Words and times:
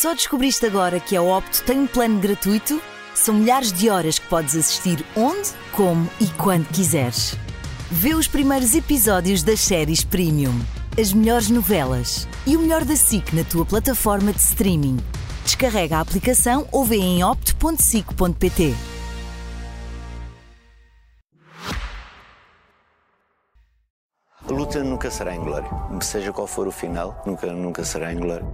Só 0.00 0.14
descobriste 0.14 0.64
agora 0.64 0.98
que 0.98 1.14
a 1.14 1.20
Opto 1.20 1.62
tem 1.62 1.80
um 1.80 1.86
plano 1.86 2.18
gratuito? 2.20 2.80
São 3.14 3.34
milhares 3.34 3.70
de 3.70 3.90
horas 3.90 4.18
que 4.18 4.26
podes 4.28 4.56
assistir 4.56 5.04
onde, 5.14 5.50
como 5.72 6.08
e 6.18 6.26
quando 6.38 6.66
quiseres. 6.68 7.36
Vê 7.90 8.14
os 8.14 8.26
primeiros 8.26 8.74
episódios 8.74 9.42
das 9.42 9.60
séries 9.60 10.02
Premium, 10.02 10.58
as 10.98 11.12
melhores 11.12 11.50
novelas 11.50 12.26
e 12.46 12.56
o 12.56 12.60
melhor 12.60 12.82
da 12.82 12.96
SIC 12.96 13.34
na 13.34 13.44
tua 13.44 13.66
plataforma 13.66 14.32
de 14.32 14.38
streaming. 14.38 14.96
Descarrega 15.44 15.98
a 15.98 16.00
aplicação 16.00 16.66
ou 16.72 16.82
vê 16.82 16.96
em 16.96 17.22
opto.sic.pt. 17.22 18.74
A 24.48 24.50
luta 24.50 24.82
nunca 24.82 25.10
será 25.10 25.36
em 25.36 25.40
glória. 25.40 25.68
Seja 26.00 26.32
qual 26.32 26.46
for 26.46 26.66
o 26.66 26.72
final, 26.72 27.22
nunca, 27.26 27.52
nunca 27.52 27.84
será 27.84 28.10
em 28.10 28.16
glória. 28.16 28.46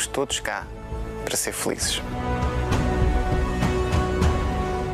Estamos 0.00 0.06
todos 0.06 0.40
cá 0.40 0.66
para 1.26 1.36
ser 1.36 1.52
felizes. 1.52 2.00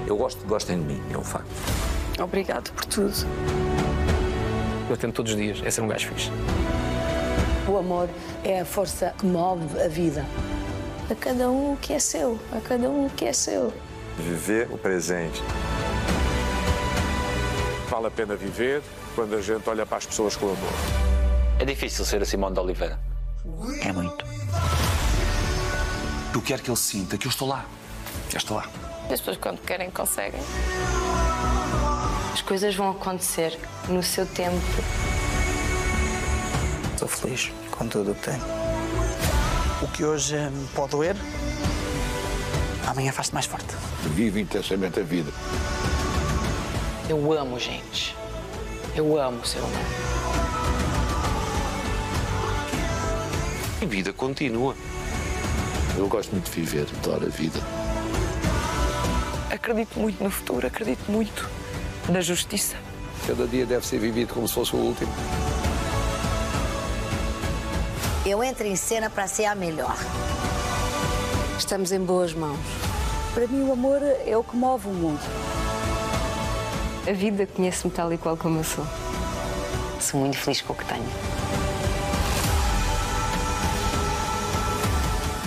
Eu 0.04 0.16
gosto 0.16 0.40
que 0.40 0.48
gostem 0.48 0.80
de 0.80 0.84
mim, 0.84 1.02
é 1.12 1.16
um 1.16 1.22
facto. 1.22 1.46
Obrigado 2.20 2.72
por 2.72 2.84
tudo. 2.86 3.14
Eu 4.90 4.96
tento 4.96 5.14
todos 5.14 5.32
os 5.32 5.38
dias, 5.38 5.62
é 5.64 5.70
ser 5.70 5.82
um 5.82 5.86
gajo 5.86 6.08
fixe. 6.08 6.30
O 7.68 7.76
amor 7.78 8.08
é 8.42 8.60
a 8.60 8.64
força 8.64 9.14
que 9.16 9.26
move 9.26 9.80
a 9.80 9.86
vida. 9.86 10.26
A 11.08 11.14
cada 11.14 11.48
um 11.50 11.74
o 11.74 11.76
que 11.76 11.92
é 11.92 12.00
seu, 12.00 12.36
a 12.50 12.60
cada 12.60 12.90
um 12.90 13.06
o 13.06 13.10
que 13.10 13.26
é 13.26 13.32
seu. 13.32 13.72
Viver 14.18 14.68
o 14.72 14.76
presente. 14.76 15.40
Vale 17.88 18.08
a 18.08 18.10
pena 18.10 18.34
viver 18.34 18.82
quando 19.14 19.36
a 19.36 19.40
gente 19.40 19.70
olha 19.70 19.86
para 19.86 19.98
as 19.98 20.06
pessoas 20.06 20.34
com 20.34 20.46
amor. 20.46 20.56
É 21.60 21.64
difícil 21.64 22.04
ser 22.04 22.20
a 22.20 22.24
Simone 22.24 22.54
de 22.54 22.60
Oliveira. 22.60 22.98
É 23.82 23.92
muito. 23.92 24.25
Eu 26.36 26.42
quero 26.42 26.62
que 26.62 26.68
ele 26.68 26.76
sinta 26.76 27.16
que 27.16 27.26
eu 27.26 27.30
estou 27.30 27.48
lá. 27.48 27.64
Eu 28.30 28.36
estou 28.36 28.58
lá. 28.58 28.68
As 29.04 29.08
pessoas, 29.08 29.38
quando 29.38 29.58
querem, 29.62 29.90
conseguem. 29.90 30.38
As 32.30 32.42
coisas 32.42 32.76
vão 32.76 32.90
acontecer 32.90 33.58
no 33.88 34.02
seu 34.02 34.26
tempo. 34.26 34.60
Estou 36.92 37.08
feliz 37.08 37.50
com 37.70 37.88
tudo 37.88 38.10
o 38.10 38.14
que 38.14 38.20
tenho. 38.20 38.42
O 39.80 39.88
que 39.88 40.04
hoje 40.04 40.36
me 40.36 40.68
pode 40.74 40.90
doer, 40.90 41.16
amanhã 42.86 43.12
faz-te 43.12 43.32
mais 43.32 43.46
forte. 43.46 43.74
Vive 44.14 44.38
intensamente 44.38 45.00
a 45.00 45.02
vida. 45.02 45.32
Eu 47.08 47.32
amo 47.32 47.58
gente. 47.58 48.14
Eu 48.94 49.18
amo 49.18 49.40
o 49.40 49.46
ser 49.46 49.60
humano. 49.60 49.86
A 53.80 53.86
vida 53.86 54.12
continua. 54.12 54.76
Eu 55.96 56.08
gosto 56.08 56.30
muito 56.32 56.50
de 56.50 56.60
viver, 56.60 56.86
adoro 56.98 57.26
a 57.26 57.28
vida. 57.28 57.58
Acredito 59.50 59.98
muito 59.98 60.22
no 60.22 60.30
futuro, 60.30 60.66
acredito 60.66 61.10
muito 61.10 61.48
na 62.08 62.20
justiça. 62.20 62.76
Cada 63.26 63.46
dia 63.46 63.64
deve 63.64 63.86
ser 63.86 63.98
vivido 63.98 64.34
como 64.34 64.46
se 64.46 64.54
fosse 64.54 64.76
o 64.76 64.78
último. 64.78 65.12
Eu 68.26 68.44
entro 68.44 68.66
em 68.66 68.76
cena 68.76 69.08
para 69.08 69.26
ser 69.26 69.46
a 69.46 69.54
melhor. 69.54 69.96
Estamos 71.58 71.92
em 71.92 72.00
boas 72.00 72.34
mãos. 72.34 72.58
Para 73.32 73.46
mim, 73.46 73.62
o 73.62 73.72
amor 73.72 74.00
é 74.02 74.36
o 74.36 74.44
que 74.44 74.56
move 74.56 74.88
o 74.88 74.92
mundo. 74.92 75.20
A 77.08 77.12
vida 77.12 77.46
conhece-me 77.46 77.92
tal 77.92 78.12
e 78.12 78.18
qual 78.18 78.36
como 78.36 78.58
eu 78.60 78.64
sou. 78.64 78.86
Sou 80.00 80.20
muito 80.20 80.36
feliz 80.36 80.60
com 80.60 80.72
o 80.72 80.76
que 80.76 80.84
tenho. 80.84 81.35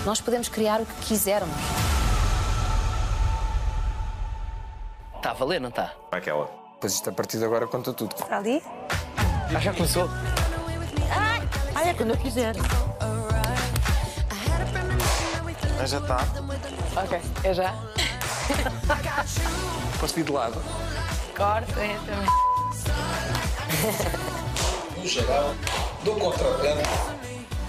Nós 0.04 0.20
podemos 0.20 0.48
criar 0.48 0.80
o 0.80 0.86
que 0.86 0.94
quisermos. 1.06 1.54
Está 5.16 5.30
a 5.30 5.34
valer, 5.34 5.60
não 5.60 5.68
está? 5.68 5.92
Aquela. 6.10 6.46
Pois 6.80 6.94
isto 6.94 7.10
a 7.10 7.12
partir 7.12 7.38
de 7.38 7.44
agora 7.44 7.66
conta 7.66 7.92
tudo. 7.92 8.14
Está 8.18 8.38
ali? 8.38 8.62
Ah, 9.54 9.60
já 9.60 9.74
começou? 9.74 10.08
Ah, 11.74 11.86
é 11.86 11.92
quando 11.92 12.10
eu 12.10 12.16
quiser. 12.16 12.54
Mas 15.78 15.90
já 15.90 15.98
está. 15.98 16.20
Ok, 16.96 17.20
é 17.44 17.54
já. 17.54 17.74
Posso 20.00 20.14
vir 20.14 20.24
de 20.24 20.32
lado? 20.32 20.62
Corta, 21.36 21.80
é 21.80 21.98
também. 22.06 22.28
No 24.96 25.06
geral, 25.06 25.54
do 26.04 26.14
contrabando 26.14 26.82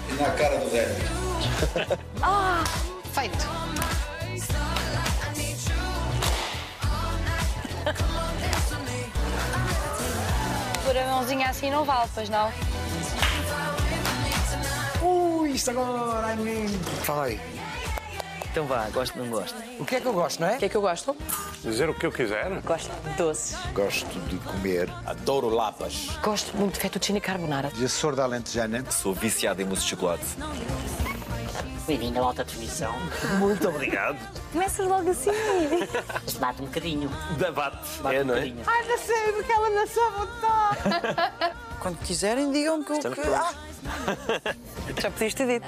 e 0.08 0.14
na 0.14 0.30
cara 0.30 0.58
do 0.58 0.70
velho. 0.70 1.21
Feito. 3.12 3.46
Por 10.84 10.96
a 10.96 11.06
mãozinha 11.06 11.48
assim 11.48 11.70
não 11.70 11.84
vale, 11.84 12.08
pois 12.14 12.28
não? 12.28 12.50
Ui, 15.02 15.50
isto 15.50 15.70
agora, 15.70 16.26
ai 16.26 16.36
menino. 16.36 16.78
Fala 17.02 17.24
aí. 17.24 17.40
Então 18.50 18.66
vá, 18.66 18.86
gosto 18.90 19.18
ou 19.18 19.24
não 19.24 19.32
gosto? 19.32 19.56
O 19.80 19.84
que 19.84 19.96
é 19.96 20.00
que 20.00 20.06
eu 20.06 20.12
gosto, 20.12 20.40
não 20.40 20.48
é? 20.48 20.56
O 20.56 20.58
que 20.58 20.64
é 20.66 20.68
que 20.68 20.76
eu 20.76 20.82
gosto? 20.82 21.16
Dizer 21.62 21.88
o 21.88 21.94
que 21.94 22.04
eu 22.04 22.12
quiser. 22.12 22.60
Gosto 22.60 22.90
de 23.02 23.14
doces. 23.16 23.56
Gosto 23.72 24.20
de 24.28 24.36
comer. 24.38 24.90
Adoro 25.06 25.48
lapas. 25.48 26.08
Gosto 26.22 26.54
muito 26.56 26.74
de 26.74 26.80
fettuccine 26.80 27.20
carbonara. 27.20 27.70
De 27.70 27.84
Açor 27.84 28.14
da 28.14 28.24
Alentejana. 28.24 28.84
Sou 28.90 29.14
viciado 29.14 29.62
em 29.62 29.64
mousse 29.64 29.84
de 29.84 29.88
chocolate. 29.88 30.24
Bem-vindo 31.86 32.20
à 32.20 32.26
alta 32.26 32.44
televisão. 32.44 32.94
Muito 33.38 33.68
obrigado. 33.68 34.16
Começas 34.52 34.86
logo 34.86 35.10
assim. 35.10 35.30
Isto 36.26 36.38
bate 36.38 36.62
um 36.62 36.66
bocadinho. 36.66 37.10
Debate. 37.38 37.98
Bate 38.00 38.16
É, 38.16 38.22
um 38.22 38.24
não 38.24 38.34
é? 38.34 38.40
bocadinho. 38.40 38.62
Ai, 38.66 38.88
não 38.88 38.98
sei, 38.98 39.32
porque 39.32 39.52
ela 39.52 39.70
não 39.70 39.86
sabe 39.86 40.16
votar. 40.16 41.56
Quando 41.80 41.98
quiserem, 41.98 42.52
digam 42.52 42.84
que 42.84 42.92
eu 42.92 42.96
Estamos 42.96 43.18
que... 43.18 43.28
Ah, 43.28 43.52
Já 45.00 45.10
podias 45.10 45.34
ter 45.34 45.46
dito. 45.46 45.66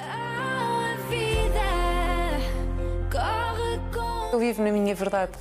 Eu 4.33 4.39
vivo 4.39 4.63
na 4.63 4.71
minha 4.71 4.95
verdade. 4.95 5.33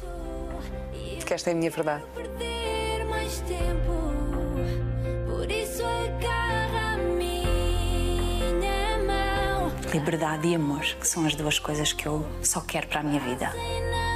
Porque 1.17 1.33
esta 1.35 1.49
é 1.51 1.53
a 1.53 1.55
minha 1.55 1.69
verdade. 1.71 2.03
Liberdade 9.93 10.47
e 10.47 10.55
amor, 10.55 10.81
que 10.81 11.07
são 11.07 11.23
as 11.23 11.35
duas 11.35 11.59
coisas 11.59 11.93
que 11.93 12.07
eu 12.07 12.25
só 12.41 12.59
quero 12.61 12.87
para 12.87 13.01
a 13.01 13.03
minha 13.03 13.19
vida. 13.19 13.53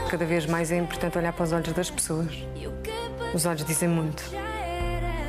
Cada 0.09 0.25
vez 0.25 0.47
mais 0.47 0.71
é 0.71 0.77
importante 0.77 1.19
olhar 1.19 1.31
para 1.31 1.43
os 1.43 1.51
olhos 1.51 1.71
das 1.71 1.91
pessoas. 1.91 2.33
Os 3.31 3.45
olhos 3.45 3.63
dizem 3.63 3.87
muito. 3.87 4.23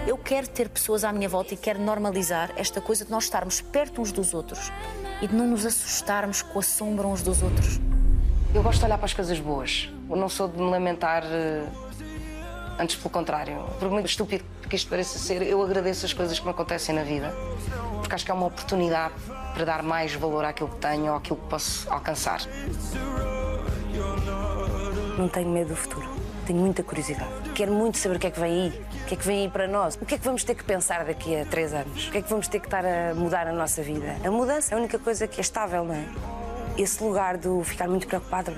Eu 0.07 0.17
quero 0.17 0.49
ter 0.49 0.71
pessoas 0.71 1.05
à 1.05 1.13
minha 1.13 1.29
volta 1.29 1.53
e 1.53 1.57
quero 1.57 1.79
normalizar 1.79 2.51
esta 2.57 2.81
coisa 2.81 3.05
de 3.05 3.11
nós 3.11 3.25
estarmos 3.25 3.61
perto 3.61 4.01
uns 4.01 4.11
dos 4.11 4.33
outros 4.33 4.73
e 5.21 5.29
de 5.29 5.35
não 5.35 5.47
nos 5.47 5.67
assustarmos 5.67 6.41
com 6.41 6.59
a 6.59 6.63
sombra 6.63 7.07
uns 7.07 7.23
dos 7.23 7.43
outros. 7.43 7.79
Eu 8.55 8.63
gosto 8.63 8.79
de 8.79 8.87
olhar 8.87 8.97
para 8.97 9.05
as 9.05 9.13
coisas 9.13 9.39
boas. 9.39 9.91
Eu 10.09 10.17
não 10.17 10.31
sou 10.31 10.49
de 10.49 10.57
me 10.57 10.71
lamentar, 10.71 11.25
eh, 11.25 11.67
antes 12.79 12.97
pelo 12.97 13.11
contrário. 13.11 13.67
Por 13.79 13.91
muito 13.91 14.07
estúpido 14.07 14.45
que 14.67 14.77
isto 14.77 14.89
pareça 14.89 15.19
ser, 15.19 15.43
eu 15.43 15.63
agradeço 15.63 16.07
as 16.07 16.15
coisas 16.15 16.39
que 16.39 16.45
me 16.47 16.53
acontecem 16.53 16.95
na 16.95 17.03
vida. 17.03 17.35
Porque 18.09 18.15
acho 18.15 18.25
que 18.25 18.31
é 18.31 18.35
uma 18.35 18.47
oportunidade 18.47 19.13
para 19.53 19.67
dar 19.67 19.83
mais 19.83 20.15
valor 20.15 20.43
àquilo 20.43 20.71
que 20.71 20.77
tenho 20.77 21.11
ou 21.11 21.17
àquilo 21.19 21.37
que 21.37 21.47
posso 21.47 21.93
alcançar. 21.93 22.41
Não 25.19 25.29
tenho 25.29 25.51
medo 25.51 25.69
do 25.69 25.77
futuro. 25.77 26.09
Tenho 26.47 26.59
muita 26.59 26.83
curiosidade. 26.83 27.29
Quero 27.55 27.71
muito 27.71 27.99
saber 27.99 28.17
o 28.17 28.19
que 28.19 28.29
é 28.29 28.31
que 28.31 28.41
vem 28.41 28.51
aí. 28.51 28.83
O 29.03 29.05
que 29.05 29.13
é 29.13 29.17
que 29.19 29.27
vem 29.27 29.43
aí 29.43 29.51
para 29.51 29.69
nós? 29.69 29.99
O 30.01 30.07
que 30.07 30.15
é 30.15 30.19
que 30.19 30.25
vamos 30.25 30.43
ter 30.43 30.55
que 30.55 30.65
pensar 30.65 31.05
daqui 31.05 31.39
a 31.39 31.45
três 31.45 31.75
anos? 31.75 32.09
O 32.09 32.11
que 32.11 32.17
é 32.17 32.23
que 32.23 32.31
vamos 32.31 32.49
ter 32.49 32.61
que 32.61 32.67
estar 32.67 32.83
a 32.83 33.15
mudar 33.15 33.45
na 33.45 33.53
nossa 33.53 33.83
vida? 33.83 34.17
A 34.25 34.31
mudança 34.31 34.75
é 34.75 34.79
a 34.79 34.81
única 34.81 34.99
coisa 34.99 35.29
que 35.29 35.39
é 35.39 35.43
estável, 35.43 35.85
não 35.85 35.95
é? 35.95 36.07
Esse 36.79 37.05
lugar 37.05 37.37
do 37.37 37.63
ficar 37.63 37.89
muito 37.89 38.07
preocupado 38.07 38.53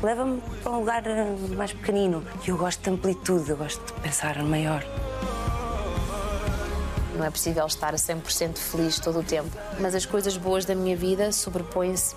leva-me 0.00 0.40
para 0.62 0.70
um 0.70 0.78
lugar 0.78 1.04
eh, 1.04 1.26
mais 1.56 1.72
pequenino. 1.72 2.22
E 2.46 2.50
eu 2.50 2.56
gosto 2.56 2.84
de 2.84 2.90
amplitude, 2.90 3.50
eu 3.50 3.56
gosto 3.56 3.84
de 3.84 4.00
pensar 4.00 4.40
maior. 4.44 4.84
Não 7.18 7.24
é 7.24 7.30
possível 7.30 7.66
estar 7.66 7.92
a 7.92 7.96
100% 7.96 8.56
feliz 8.56 9.00
todo 9.00 9.18
o 9.18 9.22
tempo. 9.24 9.50
Mas 9.80 9.92
as 9.92 10.06
coisas 10.06 10.36
boas 10.36 10.64
da 10.64 10.72
minha 10.72 10.96
vida 10.96 11.32
sobrepõem-se 11.32 12.14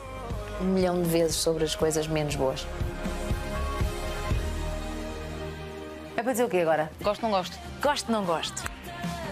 um 0.62 0.66
milhão 0.66 1.02
de 1.02 1.10
vezes 1.10 1.38
sobre 1.38 1.64
as 1.64 1.74
coisas 1.74 2.06
menos 2.06 2.36
boas. 2.36 2.68
É 6.16 6.22
para 6.22 6.34
dizer 6.34 6.44
o 6.44 6.50
quê 6.50 6.58
agora? 6.58 6.92
Gosto 7.02 7.24
ou 7.24 7.32
não 7.32 7.38
gosto? 7.40 7.58
Gosto, 7.82 8.12
não 8.12 8.24
gosto. 8.24 8.64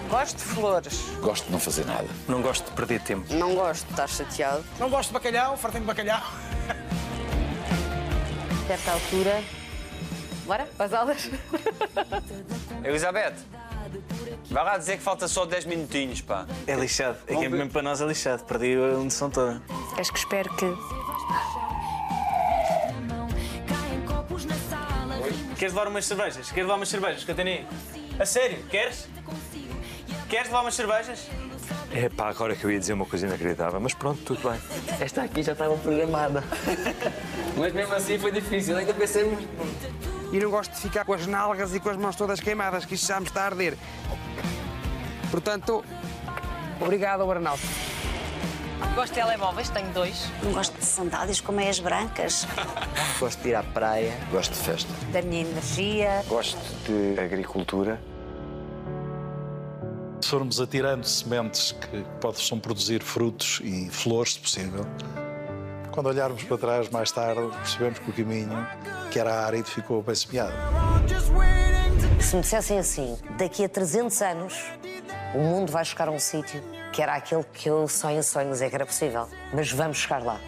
gosto 0.10 0.38
de 0.38 0.44
flores. 0.44 1.04
Gosto 1.21 1.45
de 1.45 1.51
não 1.51 1.60
fazer 1.60 1.86
nada. 1.86 2.07
Não 2.27 2.42
gosto 2.42 2.65
de 2.65 2.72
perder 2.72 3.00
tempo. 3.01 3.31
Não 3.36 3.54
gosto 3.54 3.86
de 3.86 3.92
estar 3.92 4.10
chateado. 4.10 4.65
Não 4.80 4.89
gosto 4.89 5.10
de 5.10 5.13
bacalhau, 5.13 5.56
fartem 5.56 5.81
de 5.81 5.88
bacalhau. 5.88 6.24
certa 8.65 8.92
altura. 8.92 9.44
Bora? 10.48 10.65
Para 10.75 10.86
as 10.88 10.94
aulas? 10.94 11.30
Elizabeth, 12.83 13.36
Vai 14.50 14.63
lá 14.63 14.77
dizer 14.77 14.97
que 14.97 15.03
falta 15.03 15.27
só 15.27 15.45
10 15.45 15.65
minutinhos, 15.65 16.21
pá. 16.21 16.45
É 16.65 16.75
lixado. 16.75 17.18
É 17.27 17.36
que 17.36 17.45
é 17.45 17.50
mesmo 17.50 17.69
para 17.69 17.81
nós 17.81 18.01
é 18.01 18.06
lixado. 18.06 18.44
Perdi 18.45 18.74
a 18.75 18.97
noção 18.97 19.30
toda. 19.30 19.62
Acho 19.97 20.12
que 20.12 20.19
espero 20.19 20.50
que. 20.56 20.65
Queres 25.57 25.74
levar 25.74 25.88
umas 25.88 26.06
cervejas? 26.06 26.47
Queres 26.47 26.63
levar 26.63 26.75
umas 26.75 26.89
cervejas, 26.89 27.24
Catarina? 27.24 27.68
A 28.18 28.25
sério? 28.25 28.63
Queres? 28.69 29.07
Queres 30.30 30.47
levar 30.47 30.62
umas 30.62 30.75
cervejas? 30.75 31.27
É 31.91 32.07
pá, 32.07 32.30
agora 32.30 32.56
que 32.56 32.63
eu 32.63 32.71
ia 32.71 32.80
dizer 32.80 32.94
uma 32.94 33.06
coisa 33.06 33.25
inacreditável, 33.25 33.80
mas 33.80 33.94
pronto, 33.94 34.21
tudo 34.24 34.50
bem. 34.50 34.59
Esta 35.00 35.24
aqui 35.24 35.41
já 35.41 35.53
estava 35.53 35.75
programada. 35.77 36.44
Mas 37.57 37.74
mesmo 37.74 37.94
assim 37.94 38.18
foi 38.19 38.31
difícil, 38.31 38.77
ainda 38.77 38.94
pensei 38.94 39.25
E 40.31 40.39
não 40.39 40.49
gosto 40.49 40.71
de 40.71 40.79
ficar 40.79 41.05
com 41.05 41.13
as 41.13 41.25
nalgas 41.25 41.73
e 41.73 41.79
com 41.79 41.89
as 41.89 41.97
mãos 41.97 42.15
todas 42.15 42.39
queimadas, 42.39 42.85
que 42.85 42.95
isto 42.95 43.07
já 43.07 43.19
me 43.19 43.25
está 43.25 43.43
a 43.43 43.45
arder. 43.45 43.77
Portanto, 45.31 45.83
obrigado, 46.79 47.29
Arnaldo. 47.29 47.61
Gosto 48.95 49.13
de 49.13 49.21
telemóveis, 49.21 49.69
tenho 49.69 49.91
dois. 49.93 50.29
Não 50.43 50.51
gosto 50.51 50.77
de 50.77 50.85
sandálias 50.85 51.39
com 51.39 51.51
meias 51.51 51.79
brancas. 51.79 52.47
Gosto 53.19 53.41
de 53.41 53.49
ir 53.49 53.55
à 53.55 53.63
praia. 53.63 54.17
Gosto 54.31 54.53
de 54.53 54.59
festa. 54.59 54.89
Da 55.11 55.21
minha 55.21 55.41
energia. 55.41 56.23
Gosto 56.27 56.59
de 56.85 57.19
agricultura. 57.19 58.01
Se 60.21 60.29
formos 60.29 60.59
atirando 60.59 61.05
sementes 61.05 61.71
que 61.71 62.03
possam 62.19 62.59
produzir 62.59 63.01
frutos 63.01 63.61
e 63.63 63.89
flores, 63.89 64.33
se 64.33 64.39
possível, 64.39 64.85
quando 66.00 66.07
olharmos 66.07 66.42
para 66.46 66.57
trás 66.57 66.90
mais 66.90 67.12
tarde, 67.12 67.42
percebemos 67.57 68.00
que 68.00 68.10
o 68.10 68.13
caminho, 68.13 68.66
que 69.12 69.19
era 69.19 69.46
árido, 69.46 69.66
ficou 69.66 70.01
bem 70.01 70.16
semeado. 70.16 70.54
Se 72.22 72.38
me 72.38 72.42
dissessem 72.42 72.80
assim, 72.80 73.18
daqui 73.38 73.66
a 73.66 73.68
300 73.68 74.22
anos, 74.22 74.54
o 75.36 75.40
mundo 75.40 75.74
vai 75.74 75.84
chegar 75.84 76.07
a 76.07 76.12
um 76.12 76.18
sítio 76.18 76.63
que 76.94 77.01
era 77.01 77.16
aquele 77.16 77.44
que 77.51 77.69
eu 77.69 77.86
sonho, 77.90 78.24
sonho 78.24 78.50
dizer 78.50 78.69
que 78.69 78.75
era 78.75 78.86
possível. 78.86 79.28
Mas 79.54 79.74
vamos 79.74 79.98
chegar 79.98 80.24
lá. 80.24 80.40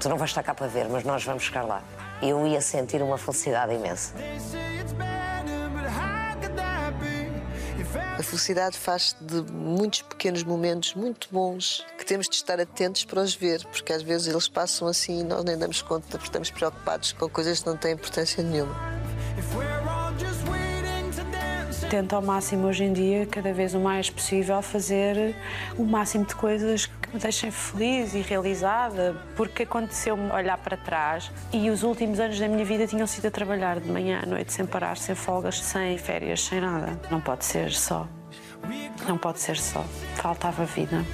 Tu 0.00 0.08
não 0.08 0.16
vais 0.16 0.30
estar 0.30 0.42
cá 0.42 0.54
para 0.54 0.66
ver, 0.66 0.88
mas 0.88 1.04
nós 1.04 1.22
vamos 1.22 1.42
chegar 1.42 1.64
lá. 1.64 1.82
Eu 2.22 2.46
ia 2.46 2.62
sentir 2.62 3.02
uma 3.02 3.18
felicidade 3.18 3.74
imensa. 3.74 4.14
Felicidade 8.24 8.76
faz 8.76 9.14
de 9.20 9.42
muitos 9.52 10.02
pequenos 10.02 10.42
momentos 10.42 10.94
muito 10.94 11.28
bons 11.30 11.84
que 11.98 12.04
temos 12.04 12.28
de 12.28 12.34
estar 12.36 12.58
atentos 12.60 13.04
para 13.04 13.20
os 13.20 13.34
ver, 13.34 13.64
porque 13.66 13.92
às 13.92 14.02
vezes 14.02 14.26
eles 14.26 14.48
passam 14.48 14.88
assim 14.88 15.20
e 15.20 15.24
nós 15.24 15.44
nem 15.44 15.56
damos 15.56 15.82
conta, 15.82 16.06
porque 16.10 16.24
estamos 16.24 16.50
preocupados 16.50 17.12
com 17.12 17.28
coisas 17.28 17.60
que 17.60 17.66
não 17.66 17.76
têm 17.76 17.92
importância 17.92 18.42
nenhuma. 18.42 18.74
Tento 21.90 22.16
ao 22.16 22.22
máximo 22.22 22.66
hoje 22.66 22.84
em 22.84 22.92
dia, 22.92 23.26
cada 23.26 23.52
vez 23.52 23.74
o 23.74 23.78
mais 23.78 24.10
possível, 24.10 24.60
fazer 24.62 25.36
o 25.76 25.84
máximo 25.84 26.24
de 26.24 26.34
coisas 26.34 26.86
me 27.14 27.20
deixem 27.20 27.50
feliz 27.52 28.12
e 28.12 28.20
realizada, 28.20 29.16
porque 29.36 29.62
aconteceu-me 29.62 30.32
olhar 30.32 30.58
para 30.58 30.76
trás 30.76 31.30
e 31.52 31.70
os 31.70 31.84
últimos 31.84 32.18
anos 32.18 32.40
da 32.40 32.48
minha 32.48 32.64
vida 32.64 32.88
tinham 32.88 33.06
sido 33.06 33.26
a 33.26 33.30
trabalhar 33.30 33.78
de 33.78 33.88
manhã 33.88 34.20
à 34.24 34.26
noite, 34.26 34.52
sem 34.52 34.66
parar, 34.66 34.96
sem 34.96 35.14
folgas, 35.14 35.62
sem 35.62 35.96
férias, 35.96 36.42
sem 36.42 36.60
nada. 36.60 36.98
Não 37.12 37.20
pode 37.20 37.44
ser 37.44 37.70
só. 37.70 38.08
Não 39.06 39.16
pode 39.16 39.38
ser 39.38 39.56
só. 39.56 39.84
Faltava 40.16 40.64
vida. 40.64 41.04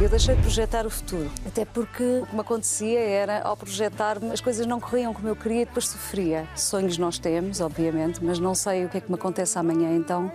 Eu 0.00 0.08
deixei 0.08 0.36
de 0.36 0.42
projetar 0.42 0.86
o 0.86 0.90
futuro, 0.90 1.28
até 1.44 1.64
porque 1.64 2.02
o 2.22 2.26
que 2.26 2.34
me 2.34 2.40
acontecia 2.40 3.00
era, 3.00 3.42
ao 3.42 3.56
projetar-me, 3.56 4.30
as 4.30 4.40
coisas 4.40 4.64
não 4.64 4.80
corriam 4.80 5.12
como 5.12 5.28
eu 5.28 5.34
queria 5.34 5.62
e 5.62 5.64
depois 5.66 5.88
sofria. 5.88 6.46
Sonhos 6.54 6.96
nós 6.96 7.18
temos, 7.18 7.60
obviamente, 7.60 8.24
mas 8.24 8.38
não 8.38 8.54
sei 8.54 8.84
o 8.84 8.88
que 8.88 8.98
é 8.98 9.00
que 9.00 9.10
me 9.10 9.16
acontece 9.16 9.58
amanhã, 9.58 9.94
então 9.96 10.32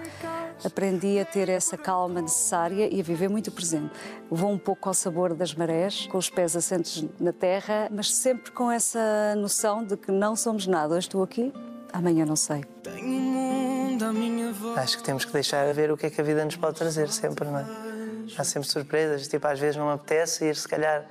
aprendi 0.63 1.19
a 1.19 1.25
ter 1.25 1.49
essa 1.49 1.77
calma 1.77 2.21
necessária 2.21 2.87
e 2.93 2.99
a 2.99 3.03
viver 3.03 3.29
muito 3.29 3.51
presente. 3.51 3.91
Vou 4.29 4.51
um 4.51 4.57
pouco 4.57 4.89
ao 4.89 4.93
sabor 4.93 5.33
das 5.33 5.53
marés, 5.53 6.07
com 6.07 6.17
os 6.17 6.29
pés 6.29 6.55
assentos 6.55 7.05
na 7.19 7.31
terra, 7.31 7.87
mas 7.91 8.13
sempre 8.13 8.51
com 8.51 8.71
essa 8.71 9.35
noção 9.37 9.83
de 9.83 9.95
que 9.97 10.11
não 10.11 10.35
somos 10.35 10.67
nada. 10.67 10.95
Hoje 10.95 11.07
estou 11.07 11.23
aqui, 11.23 11.53
amanhã 11.91 12.25
não 12.25 12.35
sei. 12.35 12.63
Acho 14.75 14.97
que 14.97 15.03
temos 15.03 15.25
que 15.25 15.31
deixar 15.31 15.73
ver 15.73 15.91
o 15.91 15.97
que 15.97 16.07
é 16.07 16.09
que 16.09 16.19
a 16.19 16.23
vida 16.23 16.43
nos 16.43 16.55
pode 16.55 16.77
trazer 16.77 17.09
sempre, 17.09 17.47
não 17.49 17.59
é? 17.59 17.65
Há 18.37 18.43
sempre 18.43 18.69
surpresas, 18.69 19.27
tipo, 19.27 19.45
às 19.47 19.59
vezes 19.59 19.75
não 19.75 19.87
me 19.87 19.93
apetece 19.93 20.45
ir, 20.45 20.55
se 20.55 20.67
calhar, 20.67 21.05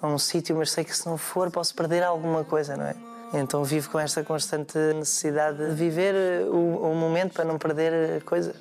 a 0.00 0.06
um 0.06 0.18
sítio, 0.18 0.56
mas 0.56 0.70
sei 0.70 0.84
que 0.84 0.96
se 0.96 1.06
não 1.06 1.16
for 1.16 1.50
posso 1.50 1.74
perder 1.74 2.02
alguma 2.02 2.44
coisa, 2.44 2.76
não 2.76 2.84
é? 2.84 3.13
Então 3.32 3.64
vivo 3.64 3.90
com 3.90 3.98
esta 3.98 4.22
constante 4.22 4.78
necessidade 4.94 5.58
de 5.58 5.74
viver 5.74 6.46
o, 6.48 6.90
o 6.90 6.94
momento 6.94 7.32
para 7.32 7.44
não 7.44 7.58
perder 7.58 8.22
coisas. 8.24 8.56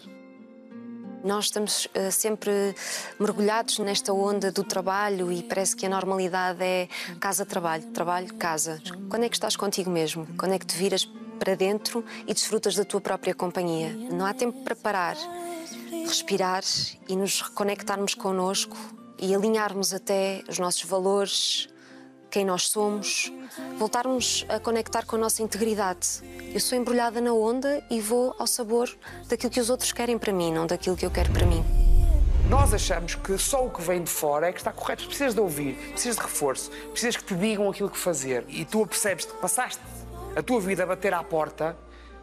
Nós 1.24 1.46
estamos 1.46 1.86
uh, 1.86 2.12
sempre 2.12 2.76
mergulhados 3.18 3.80
nesta 3.80 4.12
onda 4.12 4.52
do 4.52 4.64
trabalho 4.64 5.32
e 5.32 5.42
parece 5.42 5.76
que 5.76 5.86
a 5.86 5.90
normalidade 5.90 6.62
é 6.62 6.90
casa-trabalho, 7.20 7.84
trabalho-casa. 7.94 8.82
Quando 9.10 9.24
é 9.24 9.30
que 9.30 9.36
estás 9.36 9.56
contigo 9.56 9.90
mesmo? 9.90 10.28
Quando 10.38 10.54
é 10.54 10.60
que 10.60 10.66
te 10.66 10.76
viras 10.76 11.06
para 11.40 11.56
dentro 11.56 12.04
e 12.28 12.34
desfrutas 12.34 12.76
da 12.76 12.84
tua 12.84 13.00
própria 13.00 13.34
companhia? 13.34 13.94
Não 14.12 14.26
há 14.26 14.34
tempo 14.34 14.64
para 14.64 14.76
parar 14.76 15.16
respirar 16.04 16.64
e 17.08 17.16
nos 17.16 17.42
reconectarmos 17.42 18.14
connosco 18.14 18.78
e 19.18 19.34
alinharmos 19.34 19.94
até 19.94 20.44
os 20.50 20.60
nossos 20.60 20.84
valores, 20.84 21.70
quem 22.34 22.44
nós 22.44 22.68
somos, 22.68 23.32
voltarmos 23.78 24.44
a 24.50 24.60
conectar 24.60 25.06
com 25.06 25.18
a 25.18 25.20
nossa 25.20 25.44
integridade. 25.44 26.20
Eu 26.52 26.60
sou 26.60 26.76
embrulhada 26.76 27.22
na 27.22 27.32
onda 27.32 27.86
e 27.92 28.02
vou 28.02 28.36
ao 28.40 28.48
sabor 28.48 28.90
daquilo 29.30 29.52
que 29.52 29.60
os 29.60 29.70
outros 29.70 29.92
querem 29.92 30.18
para 30.18 30.34
mim, 30.34 30.52
não 30.52 30.66
daquilo 30.66 30.98
que 30.98 31.06
eu 31.06 31.12
quero 31.12 31.32
para 31.32 31.46
mim. 31.46 31.64
Nós 32.50 32.74
achamos 32.74 33.14
que 33.14 33.38
só 33.38 33.64
o 33.64 33.70
que 33.70 33.84
vem 33.84 34.04
de 34.04 34.10
fora 34.10 34.50
é 34.50 34.52
que 34.52 34.58
está 34.58 34.72
correto. 34.72 35.06
Precisas 35.06 35.36
de 35.36 35.42
ouvir, 35.42 35.76
precisas 35.92 36.16
de 36.16 36.24
reforço, 36.24 36.72
precisas 36.92 37.18
que 37.18 37.24
te 37.24 37.36
digam 37.36 37.70
aquilo 37.70 37.88
que 37.88 38.00
fazer. 38.00 38.44
E 38.48 38.66
tu 38.66 38.84
percebes 38.88 39.26
que 39.26 39.34
passaste 39.34 39.84
a 40.36 40.42
tua 40.42 40.60
vida 40.60 40.82
a 40.82 40.88
bater 40.88 41.14
à 41.14 41.24
porta 41.24 41.78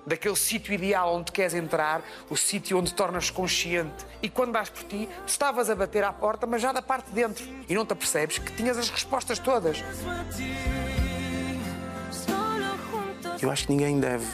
daquele 0.06 0.36
sítio 0.36 0.72
ideal 0.74 1.14
onde 1.14 1.32
queres 1.32 1.54
entrar, 1.54 2.02
o 2.28 2.36
sítio 2.36 2.78
onde 2.78 2.92
tornas 2.94 3.30
consciente. 3.30 4.06
E 4.22 4.28
quando 4.28 4.52
dás 4.52 4.68
por 4.68 4.84
ti, 4.84 5.08
estavas 5.26 5.70
a 5.70 5.74
bater 5.74 6.04
à 6.04 6.12
porta, 6.12 6.46
mas 6.46 6.62
já 6.62 6.72
da 6.72 6.82
parte 6.82 7.06
de 7.08 7.12
dentro. 7.12 7.44
E 7.68 7.74
não 7.74 7.84
te 7.84 7.92
apercebes 7.92 8.38
que 8.38 8.52
tinhas 8.52 8.78
as 8.78 8.90
respostas 8.90 9.38
todas. 9.38 9.82
Eu 13.40 13.50
acho 13.50 13.66
que 13.66 13.72
ninguém 13.72 13.98
deve 13.98 14.26